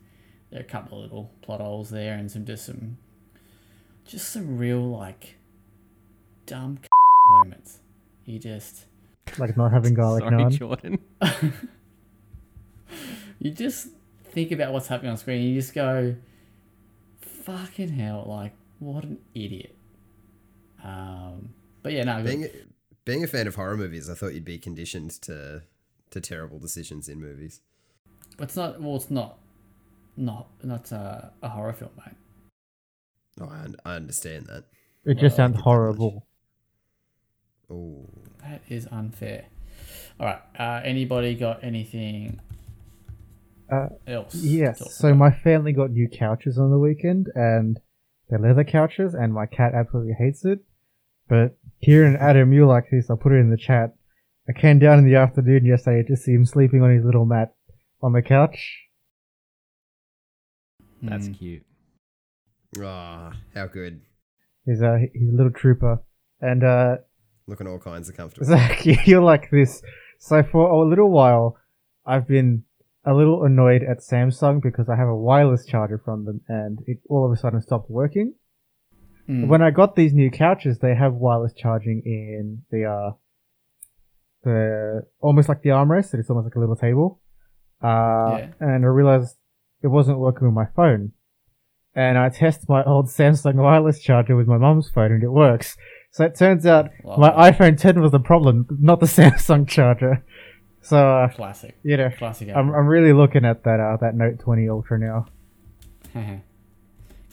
[0.51, 2.97] there are a couple of little plot holes there, and some just some,
[4.05, 5.37] just some real like,
[6.47, 6.79] dumb
[7.29, 7.79] moments.
[8.25, 8.85] You just
[9.37, 10.51] Like not having garlic Sorry, naan.
[10.53, 10.99] Jordan.
[13.39, 13.89] you just
[14.25, 15.43] think about what's happening on screen.
[15.43, 16.17] You just go,
[17.21, 18.25] fucking hell!
[18.27, 19.77] Like what an idiot.
[20.83, 21.51] Um,
[21.83, 22.49] but yeah, no, Being
[23.05, 25.63] being a fan of horror movies, I thought you'd be conditioned to
[26.11, 27.61] to terrible decisions in movies.
[28.37, 28.81] But it's not.
[28.81, 29.39] Well, it's not.
[30.17, 32.17] Not not uh, a horror film, mate.
[33.41, 34.65] Oh, I, un- I understand that.
[35.05, 36.27] It just Well, I sounds horrible.
[37.71, 38.09] Oh,
[38.43, 39.47] That is unfair.
[40.19, 40.43] All right.
[40.59, 42.41] Uh, anybody got anything
[43.71, 44.35] Uh, else?
[44.35, 44.83] Yes.
[44.97, 47.79] So my family got new couches on the weekend, and
[48.29, 50.61] they're leather couches, and my cat absolutely hates it.
[51.29, 53.09] But Kieran, Adam, you like this?
[53.11, 53.95] I'll put it in the chat.
[54.49, 57.55] I came down in the afternoon yesterday to see him sleeping on his little mat
[58.03, 58.87] on the couch.
[61.03, 61.33] That's Hmm.
[61.33, 61.63] cute.
[62.83, 64.01] ah, how good!
[64.67, 66.03] He's a he's a little trooper,
[66.41, 66.97] and uh,
[67.47, 68.47] Looking all kinds of comfortable.
[68.47, 69.83] Zach, you're like this.
[70.19, 71.57] So for a little while,
[72.05, 72.65] I've been
[73.05, 76.99] a little annoyed at Samsung because I have a wireless charger from them, and it
[77.09, 78.35] all of a sudden stopped working.
[79.27, 79.49] Hmm.
[79.49, 83.11] When I got these new couches, they have wireless charging in the uh,
[84.45, 86.15] the almost like the armrest.
[86.15, 87.21] It's almost like a little table.
[87.83, 88.47] Uh, Yeah.
[88.61, 89.37] and I realized
[89.83, 91.13] it wasn't working with my phone.
[91.95, 95.77] And I test my old Samsung wireless charger with my mum's phone, and it works.
[96.13, 97.17] So it turns out Wow.
[97.17, 100.25] my iPhone 10 was the problem, not the Samsung charger.
[100.83, 101.77] So uh, classic.
[101.83, 102.49] you know, Classic.
[102.49, 105.27] I'm I'm really looking at that uh, that Note 20 Ultra now.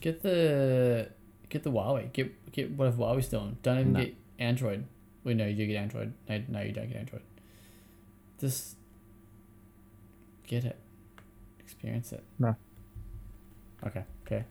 [0.00, 1.08] get the
[1.48, 2.12] get the Huawei.
[2.12, 3.56] Get get whatever Huawei's doing.
[3.62, 4.00] Don't even No.
[4.00, 4.84] get Android.
[5.24, 6.12] We know you do get Android.
[6.28, 7.22] No, no, you don't get Android.
[8.38, 8.76] Just
[10.46, 10.76] get it.
[11.58, 12.22] Experience it.
[12.38, 12.54] No.
[13.86, 14.04] Okay.
[14.26, 14.44] Okay.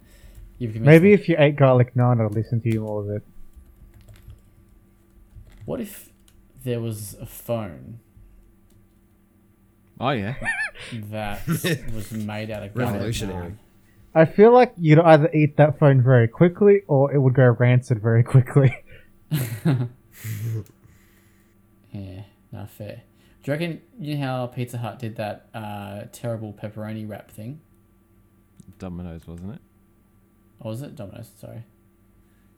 [0.58, 1.14] You've Maybe me.
[1.14, 3.24] if you ate garlic naan, I'd listen to you more of it.
[5.66, 6.10] What if
[6.64, 8.00] there was a phone
[10.00, 10.36] Oh yeah.
[10.94, 11.48] that
[11.94, 13.52] was made out of garlic Revolutionary.
[13.52, 13.58] naan?
[14.14, 18.02] I feel like you'd either eat that phone very quickly or it would go rancid
[18.02, 18.76] very quickly.
[21.92, 23.02] Yeah, not fair.
[23.44, 27.62] Do you reckon you know how Pizza Hut did that uh, terrible pepperoni wrap thing?
[28.78, 29.62] Domino's, wasn't it?
[30.60, 31.32] Or was it Domino's?
[31.40, 31.64] Sorry.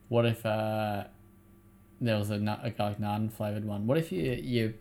[0.07, 1.05] What if uh,
[2.01, 3.87] there was a, nut, a garlic naan flavored one?
[3.87, 4.73] What if you, you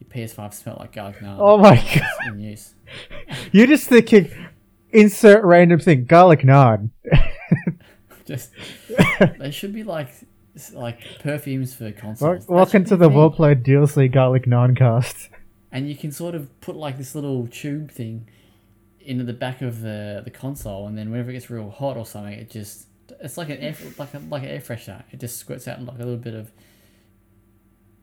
[0.00, 1.36] your PS5 smelled like garlic naan?
[1.38, 2.34] Oh my god.
[2.34, 2.74] In use.
[3.52, 4.30] You're just thinking,
[4.90, 6.90] insert random thing, garlic naan.
[8.26, 8.52] Just
[9.38, 10.08] they should be like
[10.72, 12.46] like perfumes for consoles.
[12.46, 13.08] That Welcome to the.
[13.08, 15.28] Well Played DLC garlic naan cast.
[15.70, 18.28] and you can sort of put like this little tube thing
[19.00, 22.06] into the back of the the console, and then whenever it gets real hot or
[22.06, 22.86] something, it just
[23.20, 25.02] it's like an air like a like an air freshener.
[25.10, 26.50] It just squirts out like a little bit of.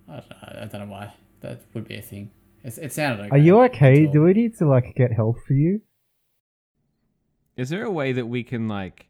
[0.07, 2.31] I don't know, I don't know why that would be a thing.
[2.63, 3.23] It's, it sounded.
[3.23, 4.05] Okay Are you okay?
[4.05, 5.81] Do we need to like get help for you?
[7.57, 9.07] Is there a way that we can like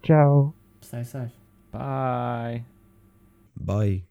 [0.03, 0.53] Ciao.
[0.81, 1.31] Stay safe.
[1.71, 2.63] Bye.
[3.57, 4.03] Bye.